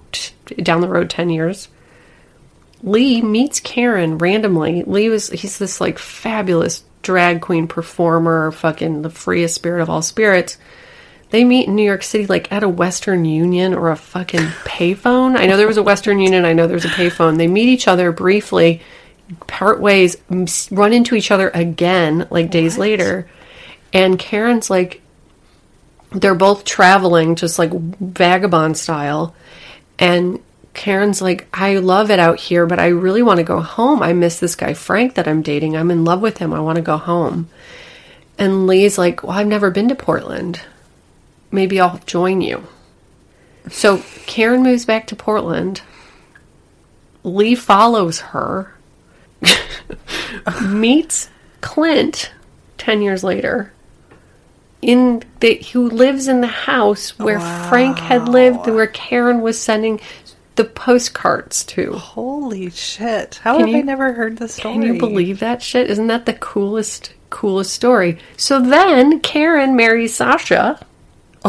down 0.61 0.81
the 0.81 0.87
road 0.87 1.09
10 1.09 1.31
years, 1.31 1.67
Lee 2.83 3.23
meets 3.23 3.59
Karen 3.59 4.19
randomly. 4.19 4.83
Lee 4.83 5.09
was, 5.09 5.29
he's 5.29 5.57
this 5.57 5.81
like 5.81 5.97
fabulous 5.97 6.83
drag 7.01 7.41
queen 7.41 7.67
performer, 7.67 8.51
fucking 8.51 9.01
the 9.01 9.09
freest 9.09 9.55
spirit 9.55 9.81
of 9.81 9.89
all 9.89 10.03
spirits. 10.03 10.59
They 11.29 11.43
meet 11.43 11.67
in 11.67 11.75
New 11.75 11.83
York 11.83 12.03
City, 12.03 12.25
like 12.25 12.51
at 12.51 12.63
a 12.63 12.69
Western 12.69 13.25
Union 13.25 13.73
or 13.73 13.91
a 13.91 13.97
fucking 13.97 14.47
payphone. 14.63 15.37
I 15.37 15.45
know 15.45 15.57
there 15.57 15.67
was 15.67 15.77
a 15.77 15.83
Western 15.83 16.19
Union. 16.19 16.45
I 16.45 16.53
know 16.53 16.67
there's 16.67 16.85
a 16.85 16.89
payphone. 16.89 17.37
They 17.37 17.47
meet 17.47 17.67
each 17.67 17.87
other 17.87 18.13
briefly, 18.13 18.81
part 19.45 19.81
ways, 19.81 20.15
run 20.71 20.93
into 20.93 21.15
each 21.15 21.31
other 21.31 21.49
again, 21.49 22.27
like 22.29 22.49
days 22.49 22.77
what? 22.77 22.81
later. 22.81 23.29
And 23.91 24.17
Karen's 24.17 24.69
like, 24.69 25.01
they're 26.11 26.35
both 26.35 26.63
traveling, 26.63 27.35
just 27.35 27.59
like 27.59 27.71
vagabond 27.73 28.77
style. 28.77 29.35
And 29.99 30.39
Karen's 30.73 31.21
like, 31.21 31.47
I 31.53 31.77
love 31.77 32.09
it 32.09 32.19
out 32.19 32.39
here, 32.39 32.65
but 32.65 32.79
I 32.79 32.87
really 32.87 33.21
want 33.21 33.39
to 33.39 33.43
go 33.43 33.59
home. 33.59 34.01
I 34.01 34.13
miss 34.13 34.39
this 34.39 34.55
guy, 34.55 34.73
Frank, 34.73 35.15
that 35.15 35.27
I'm 35.27 35.41
dating. 35.41 35.75
I'm 35.75 35.91
in 35.91 36.05
love 36.05 36.21
with 36.21 36.37
him. 36.37 36.53
I 36.53 36.61
want 36.61 36.77
to 36.77 36.81
go 36.81 36.95
home. 36.95 37.49
And 38.37 38.65
Lee's 38.67 38.97
like, 38.97 39.23
Well, 39.23 39.37
I've 39.37 39.47
never 39.47 39.71
been 39.71 39.89
to 39.89 39.95
Portland 39.95 40.61
maybe 41.51 41.79
I'll 41.79 41.99
join 42.05 42.41
you. 42.41 42.67
So 43.69 44.03
Karen 44.25 44.63
moves 44.63 44.85
back 44.85 45.07
to 45.07 45.15
Portland. 45.15 45.81
Lee 47.23 47.55
follows 47.55 48.19
her, 48.19 48.73
meets 50.65 51.29
Clint 51.61 52.31
10 52.77 53.01
years 53.01 53.23
later 53.23 53.73
in 54.81 55.23
the 55.39 55.55
who 55.73 55.89
lives 55.89 56.27
in 56.27 56.41
the 56.41 56.47
house 56.47 57.17
where 57.19 57.39
wow. 57.39 57.69
Frank 57.69 57.97
had 57.97 58.29
lived 58.29 58.67
where 58.67 58.87
Karen 58.87 59.41
was 59.41 59.59
sending 59.59 59.99
the 60.55 60.63
postcards 60.63 61.63
to. 61.65 61.93
Holy 61.93 62.69
shit. 62.69 63.35
How 63.43 63.57
can 63.57 63.67
have 63.67 63.69
you, 63.69 63.77
I 63.77 63.81
never 63.81 64.13
heard 64.13 64.37
this 64.37 64.55
story? 64.55 64.73
Can 64.73 64.81
you 64.83 64.99
believe 64.99 65.39
that 65.39 65.61
shit? 65.61 65.89
Isn't 65.89 66.07
that 66.07 66.25
the 66.25 66.33
coolest 66.33 67.13
coolest 67.29 67.73
story? 67.73 68.17
So 68.37 68.61
then 68.61 69.19
Karen 69.19 69.75
marries 69.75 70.15
Sasha 70.15 70.85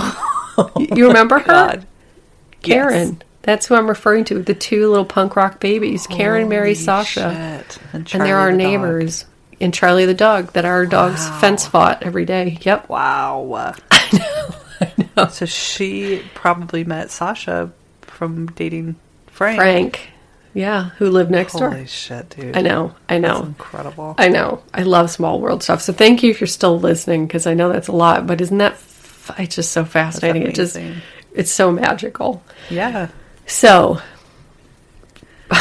you 0.78 1.06
remember 1.08 1.38
her? 1.38 1.46
God. 1.46 1.86
Karen. 2.62 3.08
Yes. 3.08 3.28
That's 3.42 3.66
who 3.66 3.76
I'm 3.76 3.88
referring 3.88 4.24
to. 4.24 4.42
The 4.42 4.54
two 4.54 4.88
little 4.90 5.04
punk 5.04 5.36
rock 5.36 5.60
babies, 5.60 6.06
Karen, 6.06 6.42
Holy 6.42 6.50
Mary, 6.50 6.74
Sasha. 6.74 7.66
And, 7.92 8.06
and, 8.12 8.22
they're 8.22 8.36
our 8.36 8.50
the 8.50 8.58
neighbors. 8.58 9.22
Dog. 9.22 9.32
And 9.60 9.74
Charlie 9.74 10.06
the 10.06 10.14
dog 10.14 10.52
that 10.52 10.64
our 10.64 10.86
dogs 10.86 11.20
wow. 11.20 11.38
fence 11.40 11.66
fought 11.66 12.02
every 12.02 12.24
day. 12.24 12.58
Yep. 12.62 12.88
Wow. 12.90 13.74
I 13.90 14.08
know. 14.12 14.54
I 14.80 15.08
know. 15.16 15.28
So 15.28 15.46
she 15.46 16.22
probably 16.34 16.84
met 16.84 17.10
Sasha 17.10 17.72
from 18.02 18.46
dating 18.48 18.96
Frank. 19.28 19.58
Frank. 19.58 20.10
Yeah, 20.54 20.90
who 20.98 21.10
lived 21.10 21.30
next 21.30 21.52
Holy 21.52 21.60
door. 21.60 21.70
Holy 21.70 21.86
shit, 21.86 22.30
dude. 22.30 22.56
I 22.56 22.62
know. 22.62 22.94
I 23.08 23.18
know. 23.18 23.34
That's 23.34 23.46
incredible. 23.46 24.14
I 24.18 24.28
know. 24.28 24.62
I 24.74 24.82
love 24.82 25.10
small 25.10 25.40
world 25.40 25.62
stuff. 25.62 25.82
So 25.82 25.92
thank 25.92 26.22
you 26.22 26.30
if 26.30 26.40
you're 26.40 26.48
still 26.48 26.78
listening 26.78 27.26
because 27.26 27.46
I 27.46 27.54
know 27.54 27.72
that's 27.72 27.88
a 27.88 27.92
lot, 27.92 28.26
but 28.26 28.40
isn't 28.40 28.58
that 28.58 28.76
it's 29.38 29.56
just 29.56 29.72
so 29.72 29.84
fascinating. 29.84 30.42
It 30.42 30.54
just 30.54 30.78
it's 31.34 31.50
so 31.50 31.70
magical. 31.70 32.42
Yeah. 32.70 33.08
So 33.46 34.00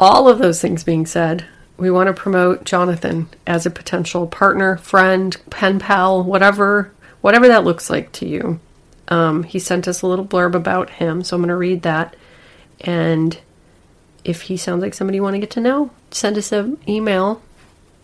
all 0.00 0.28
of 0.28 0.38
those 0.38 0.60
things 0.60 0.84
being 0.84 1.06
said, 1.06 1.44
we 1.76 1.90
want 1.90 2.08
to 2.08 2.12
promote 2.12 2.64
Jonathan 2.64 3.28
as 3.46 3.66
a 3.66 3.70
potential 3.70 4.26
partner, 4.26 4.76
friend, 4.76 5.36
pen 5.50 5.78
pal, 5.78 6.22
whatever 6.22 6.92
whatever 7.20 7.48
that 7.48 7.64
looks 7.64 7.90
like 7.90 8.12
to 8.12 8.26
you. 8.28 8.60
Um, 9.08 9.42
he 9.42 9.58
sent 9.58 9.88
us 9.88 10.02
a 10.02 10.06
little 10.06 10.26
blurb 10.26 10.54
about 10.54 10.90
him, 10.90 11.24
so 11.24 11.36
I'm 11.36 11.42
going 11.42 11.48
to 11.48 11.56
read 11.56 11.82
that. 11.82 12.14
And 12.80 13.38
if 14.24 14.42
he 14.42 14.56
sounds 14.56 14.82
like 14.82 14.94
somebody 14.94 15.16
you 15.16 15.22
want 15.22 15.34
to 15.34 15.40
get 15.40 15.50
to 15.50 15.60
know, 15.60 15.90
send 16.10 16.36
us 16.36 16.52
an 16.52 16.78
email. 16.86 17.42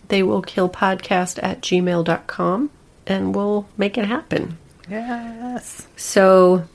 They 0.08 0.22
will 0.22 0.42
kill 0.42 0.68
podcast 0.68 1.42
at 1.42 1.60
gmail.com 1.60 2.70
and 3.06 3.34
we'll 3.34 3.66
make 3.76 3.98
it 3.98 4.06
happen. 4.06 4.58
Yes. 4.88 5.86
So 5.96 6.66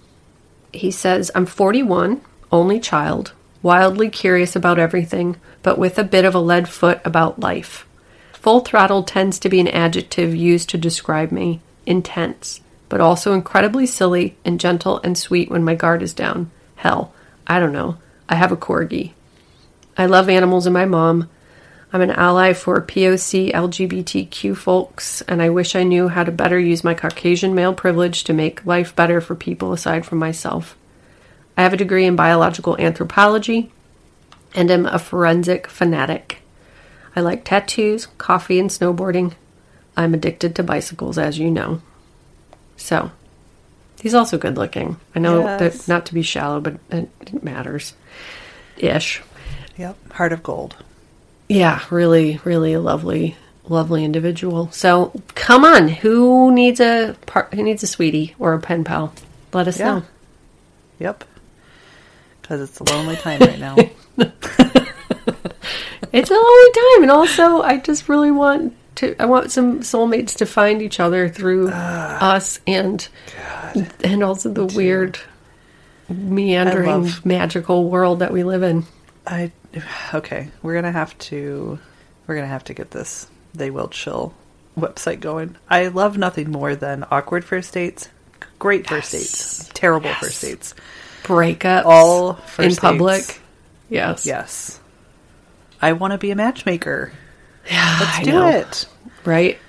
he 0.73 0.91
says, 0.91 1.31
I'm 1.35 1.45
41, 1.45 2.21
only 2.51 2.79
child, 2.79 3.33
wildly 3.61 4.09
curious 4.09 4.55
about 4.55 4.79
everything, 4.79 5.35
but 5.61 5.77
with 5.77 5.99
a 5.99 6.03
bit 6.03 6.25
of 6.25 6.35
a 6.35 6.39
lead 6.39 6.69
foot 6.69 7.01
about 7.03 7.39
life. 7.39 7.85
Full 8.33 8.61
throttle 8.61 9.03
tends 9.03 9.37
to 9.39 9.49
be 9.49 9.59
an 9.59 9.67
adjective 9.67 10.33
used 10.33 10.69
to 10.69 10.77
describe 10.77 11.31
me, 11.31 11.59
intense, 11.85 12.61
but 12.87 13.01
also 13.01 13.33
incredibly 13.33 13.85
silly 13.85 14.35
and 14.45 14.59
gentle 14.59 14.99
and 15.03 15.17
sweet 15.17 15.51
when 15.51 15.63
my 15.63 15.75
guard 15.75 16.01
is 16.01 16.13
down. 16.13 16.49
Hell, 16.77 17.13
I 17.45 17.59
don't 17.59 17.73
know. 17.73 17.97
I 18.29 18.35
have 18.35 18.51
a 18.51 18.57
corgi. 18.57 19.11
I 19.97 20.05
love 20.05 20.29
animals 20.29 20.65
and 20.65 20.73
my 20.73 20.85
mom, 20.85 21.29
I'm 21.91 22.01
an 22.01 22.11
ally 22.11 22.53
for 22.53 22.79
POC 22.81 23.51
LGBTQ 23.51 24.55
folks, 24.55 25.21
and 25.23 25.41
I 25.41 25.49
wish 25.49 25.75
I 25.75 25.83
knew 25.83 26.07
how 26.07 26.23
to 26.23 26.31
better 26.31 26.59
use 26.59 26.83
my 26.83 26.93
Caucasian 26.93 27.55
male 27.55 27.73
privilege 27.73 28.23
to 28.25 28.33
make 28.33 28.65
life 28.65 28.95
better 28.95 29.19
for 29.21 29.33
people 29.35 29.73
aside 29.73 30.05
from 30.05 30.19
myself. 30.19 30.77
I 31.57 31.63
have 31.63 31.73
a 31.73 31.77
degree 31.77 32.05
in 32.05 32.15
biological 32.15 32.77
anthropology 32.79 33.71
and 34.53 34.69
am 34.69 34.85
a 34.85 34.99
forensic 34.99 35.67
fanatic. 35.67 36.37
I 37.15 37.21
like 37.21 37.43
tattoos, 37.43 38.05
coffee, 38.19 38.59
and 38.59 38.69
snowboarding. 38.69 39.33
I'm 39.97 40.13
addicted 40.13 40.55
to 40.55 40.63
bicycles, 40.63 41.17
as 41.17 41.39
you 41.39 41.49
know. 41.49 41.81
So, 42.77 43.11
He's 44.01 44.13
also 44.13 44.37
good 44.37 44.55
looking. 44.57 44.95
I 45.13 45.19
know 45.19 45.41
Yes. 45.41 45.59
that 45.85 45.91
not 45.91 46.05
to 46.05 46.13
be 46.13 46.21
shallow, 46.21 46.61
but 46.61 46.75
it, 46.89 47.09
it 47.19 47.43
matters. 47.43 47.93
Ish. 48.77 49.21
Yep. 49.77 50.13
Heart 50.13 50.31
of 50.31 50.41
gold. 50.43 50.77
Yeah, 51.49 51.81
really, 51.89 52.39
really 52.43 52.73
a 52.73 52.79
lovely, 52.79 53.35
lovely 53.67 54.05
individual. 54.05 54.71
So 54.71 55.11
come 55.35 55.65
on, 55.65 55.87
who 55.89 56.51
needs 56.53 56.79
a 56.79 57.15
par- 57.25 57.49
who 57.53 57.63
needs 57.63 57.81
a 57.83 57.87
sweetie 57.87 58.35
or 58.39 58.53
a 58.53 58.59
pen 58.59 58.83
pal? 58.83 59.13
Let 59.51 59.67
us 59.67 59.79
Yeah. 59.79 59.85
know. 59.95 60.03
Yep. 60.99 61.23
Because 62.41 62.61
it's 62.61 62.79
a 62.79 62.83
lonely 62.83 63.15
time 63.17 63.39
right 63.41 63.59
now. 63.59 63.75
It's 66.11 66.31
a 66.31 66.33
lonely 66.33 66.71
time, 66.71 67.03
and 67.03 67.11
also 67.11 67.61
I 67.61 67.77
just 67.77 68.09
really 68.09 68.31
want 68.31 68.73
to. 68.95 69.15
I 69.21 69.25
want 69.25 69.51
some 69.51 69.81
soulmates 69.81 70.35
to 70.37 70.45
find 70.47 70.81
each 70.81 70.99
other 70.99 71.29
through 71.29 71.69
Ah. 71.71 72.33
us, 72.33 72.59
and 72.65 73.07
and 74.03 74.23
also 74.23 74.49
the 74.51 74.65
weird, 74.65 75.19
meandering, 76.09 77.09
magical 77.23 77.89
world 77.91 78.19
that 78.19 78.33
we 78.33 78.43
live 78.43 78.63
in. 78.63 78.85
I 79.27 79.51
okay. 80.13 80.49
We're 80.61 80.75
gonna 80.75 80.91
have 80.91 81.17
to. 81.19 81.79
We're 82.27 82.35
gonna 82.35 82.47
have 82.47 82.63
to 82.65 82.73
get 82.73 82.91
this. 82.91 83.27
They 83.53 83.69
will 83.71 83.87
chill 83.87 84.33
website 84.77 85.19
going. 85.19 85.55
I 85.69 85.87
love 85.87 86.17
nothing 86.17 86.51
more 86.51 86.75
than 86.75 87.03
awkward 87.11 87.43
first 87.43 87.73
dates, 87.73 88.09
great 88.59 88.87
first 88.87 89.13
Yes. 89.13 89.21
dates, 89.59 89.69
terrible 89.73 90.09
Yes. 90.09 90.19
first 90.19 90.41
dates. 90.41 90.75
Breakups 91.23 91.85
All 91.85 92.33
first 92.35 92.59
in 92.59 92.69
dates. 92.69 92.79
public. 92.79 93.41
Yes. 93.89 94.25
Yes. 94.25 94.79
I 95.81 95.93
want 95.93 96.11
to 96.13 96.17
be 96.17 96.31
a 96.31 96.35
matchmaker. 96.35 97.11
Yeah, 97.69 97.97
Let's 97.99 98.17
I 98.19 98.23
do 98.23 98.31
know. 98.31 98.47
it, 98.49 98.85
Right. 99.25 99.59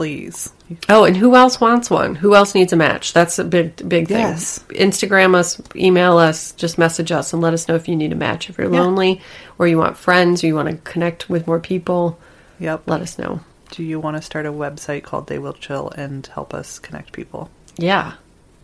Please. 0.00 0.50
Oh, 0.88 1.04
and 1.04 1.14
who 1.14 1.36
else 1.36 1.60
wants 1.60 1.90
one? 1.90 2.14
Who 2.14 2.34
else 2.34 2.54
needs 2.54 2.72
a 2.72 2.76
match? 2.76 3.12
That's 3.12 3.38
a 3.38 3.44
big, 3.44 3.86
big 3.86 4.08
thing. 4.08 4.16
Yes. 4.20 4.60
Instagram 4.70 5.34
us, 5.34 5.60
email 5.76 6.16
us, 6.16 6.52
just 6.52 6.78
message 6.78 7.12
us, 7.12 7.34
and 7.34 7.42
let 7.42 7.52
us 7.52 7.68
know 7.68 7.74
if 7.74 7.86
you 7.86 7.94
need 7.96 8.10
a 8.10 8.16
match. 8.16 8.48
If 8.48 8.56
you're 8.56 8.72
Yeah. 8.72 8.80
lonely, 8.80 9.20
or 9.58 9.66
you 9.66 9.76
want 9.76 9.98
friends, 9.98 10.42
or 10.42 10.46
you 10.46 10.54
want 10.54 10.70
to 10.70 10.76
connect 10.90 11.28
with 11.28 11.46
more 11.46 11.58
people, 11.60 12.18
Yep. 12.60 12.84
let 12.86 13.02
us 13.02 13.18
know. 13.18 13.40
Do 13.72 13.82
you 13.82 14.00
want 14.00 14.16
to 14.16 14.22
start 14.22 14.46
a 14.46 14.52
website 14.52 15.02
called 15.02 15.26
They 15.26 15.38
Will 15.38 15.52
Chill 15.52 15.92
and 15.94 16.26
help 16.28 16.54
us 16.54 16.78
connect 16.78 17.12
people? 17.12 17.50
Yeah, 17.76 18.12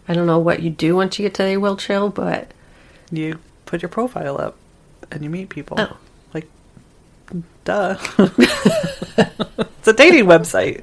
I 0.09 0.15
don't 0.15 0.27
know 0.27 0.39
what 0.39 0.63
you 0.63 0.71
do 0.71 0.97
once 0.97 1.19
you 1.19 1.27
get 1.27 1.35
to 1.35 1.43
They 1.43 1.59
Will 1.59 1.77
Chill, 1.77 2.09
but 2.09 2.53
You 3.11 3.41
put 3.67 3.83
your 3.83 3.91
profile 3.91 4.41
up 4.41 4.57
and 5.13 5.23
you 5.23 5.29
meet 5.29 5.51
people. 5.51 5.77
Oh. 5.79 5.99
Like, 6.33 6.49
duh. 7.65 7.97
it's 9.19 9.87
a 9.89 9.93
dating 9.93 10.25
website 10.25 10.81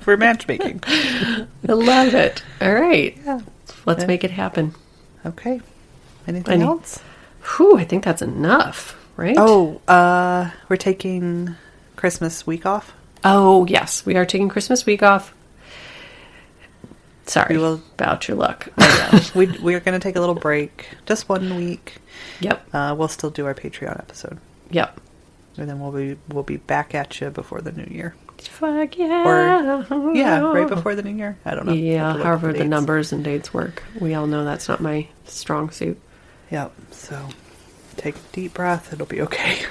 for 0.00 0.16
matchmaking. 0.16 0.82
I 0.86 1.46
love 1.72 2.14
it. 2.14 2.42
All 2.60 2.72
right, 2.74 3.16
Yeah. 3.24 3.40
let's 3.86 4.00
Yeah. 4.02 4.06
make 4.06 4.24
it 4.24 4.30
happen. 4.32 4.74
Okay. 5.24 5.60
Anything 6.26 6.54
Any- 6.54 6.64
else? 6.64 7.00
Whew, 7.56 7.78
I 7.78 7.84
think 7.84 8.04
that's 8.04 8.22
enough, 8.22 8.96
right? 9.16 9.36
Oh, 9.38 9.80
uh, 9.88 10.50
we're 10.68 10.76
taking 10.76 11.54
Christmas 11.96 12.46
week 12.46 12.66
off. 12.66 12.92
oh 13.24 13.66
yes, 13.66 14.04
we 14.06 14.16
are 14.16 14.24
taking 14.26 14.48
Christmas 14.48 14.86
week 14.86 15.02
off. 15.02 15.34
Sorry 17.26 17.56
We 17.56 17.62
will- 17.62 17.82
about 17.94 18.26
your 18.28 18.36
luck. 18.36 18.68
we 19.34 19.46
we're 19.62 19.80
gonna 19.80 20.00
take 20.00 20.16
a 20.16 20.20
little 20.20 20.34
break, 20.34 20.88
just 21.06 21.28
one 21.28 21.54
week. 21.56 21.96
yep, 22.40 22.66
Uh, 22.74 22.94
we'll 22.96 23.08
still 23.08 23.30
do 23.30 23.46
our 23.46 23.54
Patreon 23.54 23.98
episode, 23.98 24.38
yep. 24.70 25.00
and 25.56 25.68
then 25.68 25.78
we'll 25.80 25.92
be 25.92 26.16
we'll 26.28 26.42
be 26.42 26.56
back 26.56 26.94
at 26.94 27.20
you 27.20 27.30
before 27.30 27.60
the 27.60 27.72
new 27.72 27.86
year. 27.90 28.14
Fuck 28.48 28.96
yeah. 28.98 29.86
Or 29.90 30.12
yeah, 30.14 30.40
right 30.40 30.68
before 30.68 30.94
the 30.94 31.02
new 31.02 31.16
year. 31.16 31.36
I 31.44 31.54
don't 31.54 31.66
know. 31.66 31.72
Yeah, 31.72 32.02
to 32.04 32.08
look 32.12 32.20
at 32.20 32.26
however 32.26 32.46
the 32.52 32.58
dates. 32.60 32.68
numbers 32.70 33.12
and 33.12 33.22
dates 33.24 33.52
work. 33.54 33.82
We 34.00 34.14
all 34.14 34.26
know 34.26 34.44
that's 34.44 34.68
not 34.68 34.80
my 34.80 35.06
strong 35.26 35.70
suit. 35.70 36.00
Yep. 36.50 36.72
So 36.90 37.28
take 37.96 38.16
a 38.16 38.20
deep 38.32 38.54
breath. 38.54 38.92
It'll 38.92 39.06
be 39.06 39.20
okay. 39.22 39.58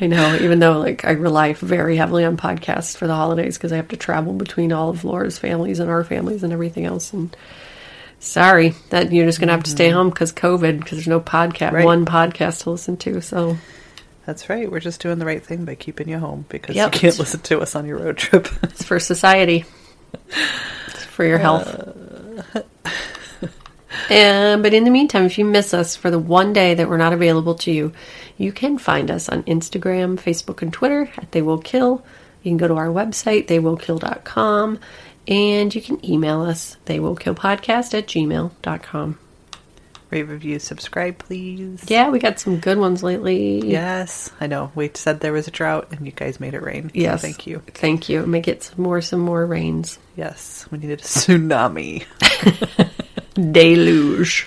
I 0.00 0.06
know, 0.08 0.36
even 0.40 0.58
though 0.58 0.78
like 0.80 1.04
I 1.04 1.12
rely 1.12 1.52
very 1.52 1.96
heavily 1.96 2.24
on 2.24 2.36
podcasts 2.36 2.96
for 2.96 3.06
the 3.06 3.14
holidays 3.14 3.56
because 3.56 3.72
I 3.72 3.76
have 3.76 3.88
to 3.88 3.96
travel 3.96 4.32
between 4.32 4.72
all 4.72 4.88
of 4.90 5.04
Laura's 5.04 5.38
families 5.38 5.78
and 5.78 5.88
our 5.90 6.02
families 6.02 6.42
and 6.42 6.52
everything 6.52 6.86
else. 6.86 7.12
And 7.12 7.36
sorry 8.18 8.70
that 8.90 9.12
you're 9.12 9.26
just 9.26 9.38
gonna 9.38 9.52
have 9.52 9.62
to 9.64 9.70
stay 9.70 9.90
home 9.90 10.10
because 10.10 10.32
COVID 10.32 10.78
because 10.78 10.98
there's 10.98 11.06
no 11.06 11.20
podcast, 11.20 11.68
Mm-hmm. 11.68 11.74
Right. 11.76 11.84
one 11.84 12.04
podcast 12.06 12.62
to 12.64 12.70
listen 12.70 12.96
to. 12.98 13.20
So 13.20 13.56
That's 14.26 14.48
right. 14.48 14.70
We're 14.70 14.80
just 14.80 15.00
doing 15.00 15.18
the 15.18 15.26
right 15.26 15.44
thing 15.44 15.64
by 15.64 15.74
keeping 15.74 16.08
you 16.08 16.18
home 16.18 16.44
because 16.48 16.76
Yep. 16.76 16.94
you 16.94 17.00
can't 17.00 17.18
listen 17.18 17.40
to 17.40 17.60
us 17.60 17.74
on 17.74 17.86
your 17.86 17.98
road 17.98 18.16
trip. 18.18 18.48
it's 18.62 18.84
for 18.84 19.00
society, 19.00 19.64
it's 20.88 21.04
for 21.04 21.24
your 21.24 21.38
health. 21.38 21.66
Uh. 22.54 22.62
And 24.08 24.62
but 24.62 24.74
in 24.74 24.84
the 24.84 24.90
meantime, 24.90 25.24
if 25.24 25.38
you 25.38 25.44
miss 25.44 25.72
us 25.74 25.96
for 25.96 26.10
the 26.10 26.18
one 26.18 26.52
day 26.52 26.74
that 26.74 26.88
we're 26.88 26.96
not 26.96 27.12
available 27.12 27.54
to 27.56 27.70
you, 27.70 27.92
you 28.36 28.52
can 28.52 28.78
find 28.78 29.10
us 29.10 29.28
on 29.28 29.42
Instagram, 29.44 30.16
Facebook, 30.18 30.62
and 30.62 30.72
Twitter 30.72 31.10
at 31.18 31.32
They 31.32 31.42
Will 31.42 31.58
Kill. 31.58 32.04
You 32.42 32.50
can 32.50 32.56
go 32.56 32.68
to 32.68 32.74
our 32.74 32.88
website, 32.88 33.46
theywillkill.com, 33.46 34.78
and 35.28 35.74
you 35.74 35.80
can 35.82 36.04
email 36.04 36.42
us, 36.42 36.76
theywillkillpodcast 36.86 37.96
at 37.96 38.06
gmail.com. 38.06 39.18
Rate, 40.12 40.24
review, 40.24 40.58
subscribe, 40.58 41.16
please. 41.16 41.82
Yeah, 41.88 42.10
we 42.10 42.18
got 42.18 42.38
some 42.38 42.58
good 42.58 42.76
ones 42.76 43.02
lately. 43.02 43.66
Yes, 43.66 44.30
I 44.42 44.46
know. 44.46 44.70
We 44.74 44.90
said 44.92 45.20
there 45.20 45.32
was 45.32 45.48
a 45.48 45.50
drought, 45.50 45.88
and 45.90 46.04
you 46.04 46.12
guys 46.12 46.38
made 46.38 46.52
it 46.52 46.60
rain. 46.62 46.90
So 46.90 46.90
Yes. 46.92 47.22
thank 47.22 47.46
you. 47.46 47.62
Thank 47.68 48.10
you. 48.10 48.26
May 48.26 48.42
get 48.42 48.62
some 48.62 48.82
more, 48.82 49.00
some 49.00 49.20
more 49.20 49.46
rains. 49.46 49.98
Yes, 50.14 50.66
we 50.70 50.76
needed 50.76 51.00
a 51.00 51.02
tsunami. 51.02 52.04
Deluge. 53.52 54.46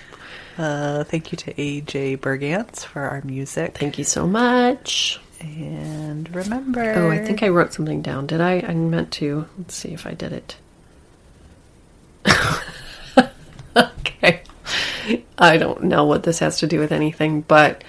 Uh, 0.55 1.03
thank 1.05 1.31
you 1.31 1.37
to 1.39 1.53
AJ 1.55 2.19
Bergantz 2.19 2.85
for 2.85 3.01
our 3.01 3.21
music. 3.23 3.75
Thank 3.75 3.97
you 3.97 4.03
so 4.03 4.27
much. 4.27 5.19
And 5.41 6.33
remember. 6.35 6.93
Oh, 6.93 7.09
I 7.09 7.17
think 7.25 7.41
I 7.41 7.47
wrote 7.49 7.73
something 7.73 8.03
down. 8.03 8.27
Did 8.27 8.39
I? 8.39 8.59
I 8.59 8.75
meant 8.75 9.11
to. 9.13 9.47
Let's 9.57 9.73
see 9.73 9.93
if 9.93 10.05
I 10.05 10.13
did 10.13 10.31
it. 10.31 10.57
okay. 13.75 14.43
I 15.37 15.57
don't 15.57 15.83
know 15.83 16.05
what 16.05 16.23
this 16.23 16.39
has 16.39 16.59
to 16.59 16.67
do 16.67 16.79
with 16.79 16.91
anything, 16.91 17.41
but 17.41 17.83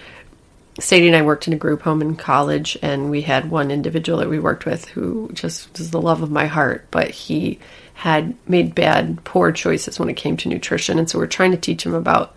Sadie 0.79 1.07
and 1.07 1.17
I 1.17 1.23
worked 1.23 1.47
in 1.47 1.55
a 1.55 1.59
group 1.59 1.83
home 1.83 2.03
in 2.03 2.17
college, 2.17 2.77
and 2.83 3.11
we 3.11 3.23
had 3.23 3.51
one 3.51 3.71
individual 3.71 4.19
that 4.19 4.29
we 4.29 4.39
worked 4.39 4.67
with 4.67 4.87
who 4.87 5.31
just 5.33 5.79
was 5.79 5.91
the 5.91 6.01
love 6.01 6.23
of 6.23 6.31
my 6.31 6.47
heart, 6.47 6.87
but 6.91 7.11
he 7.11 7.59
had 7.95 8.35
made 8.47 8.75
bad, 8.75 9.25
poor 9.25 9.53
choices 9.53 9.99
when 9.99 10.11
it 10.11 10.17
came 10.17 10.37
to 10.37 10.51
nutrition. 10.51 10.99
And 10.99 11.09
so 11.09 11.19
we're 11.19 11.27
trying 11.27 11.53
to 11.53 11.57
teach 11.57 11.85
him 11.85 11.95
about 11.95 12.37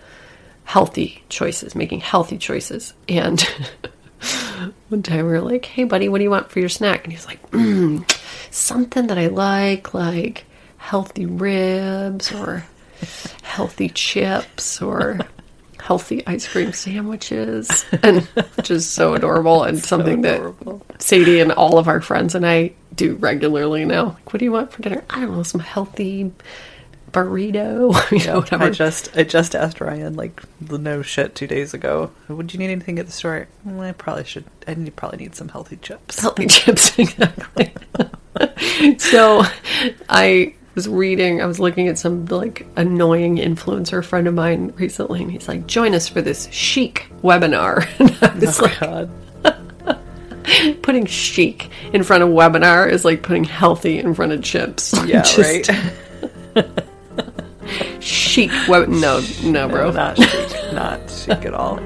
healthy 0.63 1.21
choices, 1.27 1.75
making 1.75 1.99
healthy 1.99 2.37
choices. 2.37 2.93
And 3.09 3.41
one 4.87 5.03
time 5.03 5.25
we 5.25 5.31
were 5.33 5.41
like, 5.41 5.65
hey, 5.65 5.83
buddy, 5.83 6.07
what 6.07 6.19
do 6.19 6.23
you 6.23 6.29
want 6.29 6.49
for 6.49 6.61
your 6.61 6.69
snack? 6.69 7.03
And 7.03 7.11
he 7.11 7.17
was 7.17 7.25
like, 7.25 7.51
mm, 7.51 8.09
something 8.51 9.07
that 9.07 9.17
I 9.17 9.27
like, 9.27 9.93
like 9.93 10.45
healthy 10.77 11.25
ribs 11.25 12.31
or 12.31 12.65
healthy 13.43 13.89
chips 13.89 14.81
or 14.81 15.19
healthy 15.81 16.25
ice 16.27 16.47
cream 16.47 16.73
sandwiches. 16.73 17.85
And 18.03 18.23
which 18.55 18.69
is 18.71 18.87
so 18.87 19.13
adorable 19.13 19.63
and 19.63 19.79
something 19.83 20.23
adorable. 20.25 20.85
that 20.89 21.01
Sadie 21.01 21.39
and 21.39 21.51
all 21.51 21.77
of 21.77 21.87
our 21.87 22.01
friends 22.01 22.35
and 22.35 22.45
I 22.45 22.73
do 22.95 23.15
regularly 23.15 23.85
now. 23.85 24.05
Like, 24.05 24.33
what 24.33 24.39
do 24.39 24.45
you 24.45 24.51
want 24.51 24.71
for 24.71 24.81
dinner? 24.81 25.03
I 25.09 25.21
don't 25.21 25.35
know, 25.35 25.43
some 25.43 25.61
healthy 25.61 26.31
burrito, 27.11 28.11
you 28.19 28.25
know, 28.27 28.39
whatever. 28.39 28.65
I 28.65 28.69
just 28.69 29.15
I 29.17 29.23
just 29.23 29.55
asked 29.55 29.81
Ryan 29.81 30.15
like 30.15 30.43
the 30.61 30.77
no 30.77 31.01
shit 31.01 31.33
two 31.33 31.47
days 31.47 31.73
ago. 31.73 32.11
Would 32.27 32.53
you 32.53 32.59
need 32.59 32.69
anything 32.71 32.99
at 32.99 33.05
the 33.07 33.11
store? 33.11 33.47
"Mm, 33.65 33.79
I 33.79 33.91
probably 33.93 34.25
should. 34.25 34.45
I 34.67 34.75
need, 34.75 34.95
probably 34.95 35.17
need 35.19 35.33
some 35.35 35.47
healthy 35.49 35.77
chips. 35.77 36.19
healthy 36.19 36.45
chips 36.45 36.97
exactly 36.99 37.73
so 38.99 39.41
i 40.09 40.53
was 40.75 40.87
reading 40.87 41.41
i 41.41 41.45
was 41.45 41.59
looking 41.59 41.87
at 41.87 41.97
some 41.97 42.25
like 42.25 42.65
annoying 42.77 43.37
influencer 43.37 44.03
friend 44.03 44.27
of 44.27 44.33
mine 44.33 44.71
recently 44.77 45.21
and 45.21 45.31
he's 45.31 45.47
like 45.47 45.65
join 45.67 45.93
us 45.93 46.07
for 46.07 46.21
this 46.21 46.47
chic 46.51 47.07
webinar 47.21 47.87
and 47.99 48.17
i 48.21 48.35
was 48.45 48.59
Oh 48.59 48.63
like 48.63 48.79
God. 48.79 49.09
putting 50.81 51.05
chic 51.05 51.69
in 51.93 52.03
front 52.03 52.23
of 52.23 52.29
webinar 52.29 52.89
is 52.89 53.03
like 53.05 53.21
putting 53.23 53.43
healthy 53.43 53.99
in 53.99 54.13
front 54.13 54.31
of 54.31 54.41
chips 54.43 54.93
Yeah, 55.05 55.21
Just 55.21 55.69
right. 55.69 56.67
chic 57.99 58.51
web 58.67 58.87
no 58.89 59.21
no 59.43 59.67
bro 59.69 59.91
No, 59.91 60.13
not 60.13 60.17
chic. 60.17 60.73
Not 60.73 61.09
chic 61.09 61.45
at 61.45 61.53
all. 61.53 61.79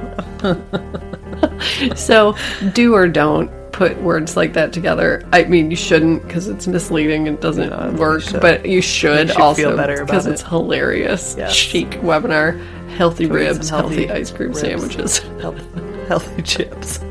so 1.95 2.35
do 2.73 2.93
or 2.93 3.07
don't 3.07 3.49
put 3.73 3.97
words 4.01 4.37
like 4.37 4.53
that 4.53 4.71
together 4.71 5.27
i 5.33 5.43
mean 5.43 5.69
you 5.69 5.75
shouldn't 5.75 6.21
because 6.25 6.47
it's 6.47 6.67
misleading 6.67 7.27
and 7.27 7.39
doesn't 7.41 7.71
you 7.93 7.97
work 7.99 8.21
should. 8.21 8.39
but 8.39 8.65
you 8.65 8.81
should 8.81 9.27
you 9.29 9.35
also 9.43 9.75
better 9.75 9.95
about 9.95 10.05
because 10.07 10.25
it's 10.27 10.41
hilarious 10.43 11.35
Yes. 11.37 11.51
chic 11.53 11.89
webinar 12.01 12.57
healthy 12.95 13.25
ribs 13.25 13.67
some 13.69 13.79
healthy, 13.79 14.09
ice 14.11 14.31
cream 14.31 14.49
ribs. 14.49 14.61
sandwiches 14.61 15.17
Healthy, 15.41 15.63
healthy 16.07 16.41
chips. 16.43 16.99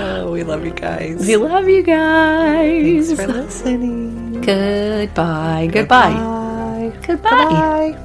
Oh, 0.00 0.32
we 0.32 0.42
love 0.42 0.64
you 0.64 0.72
guys. 0.72 1.26
we 1.26 1.36
love 1.36 1.68
you 1.68 1.82
guys 1.82 3.08
Thanks 3.12 3.20
for 3.22 3.28
listening. 3.28 4.40
Goodbye. 4.40 5.68
Goodbye. 5.72 6.12
Goodbye. 6.12 6.92
Goodbye. 7.06 7.30
Goodbye. 7.30 8.04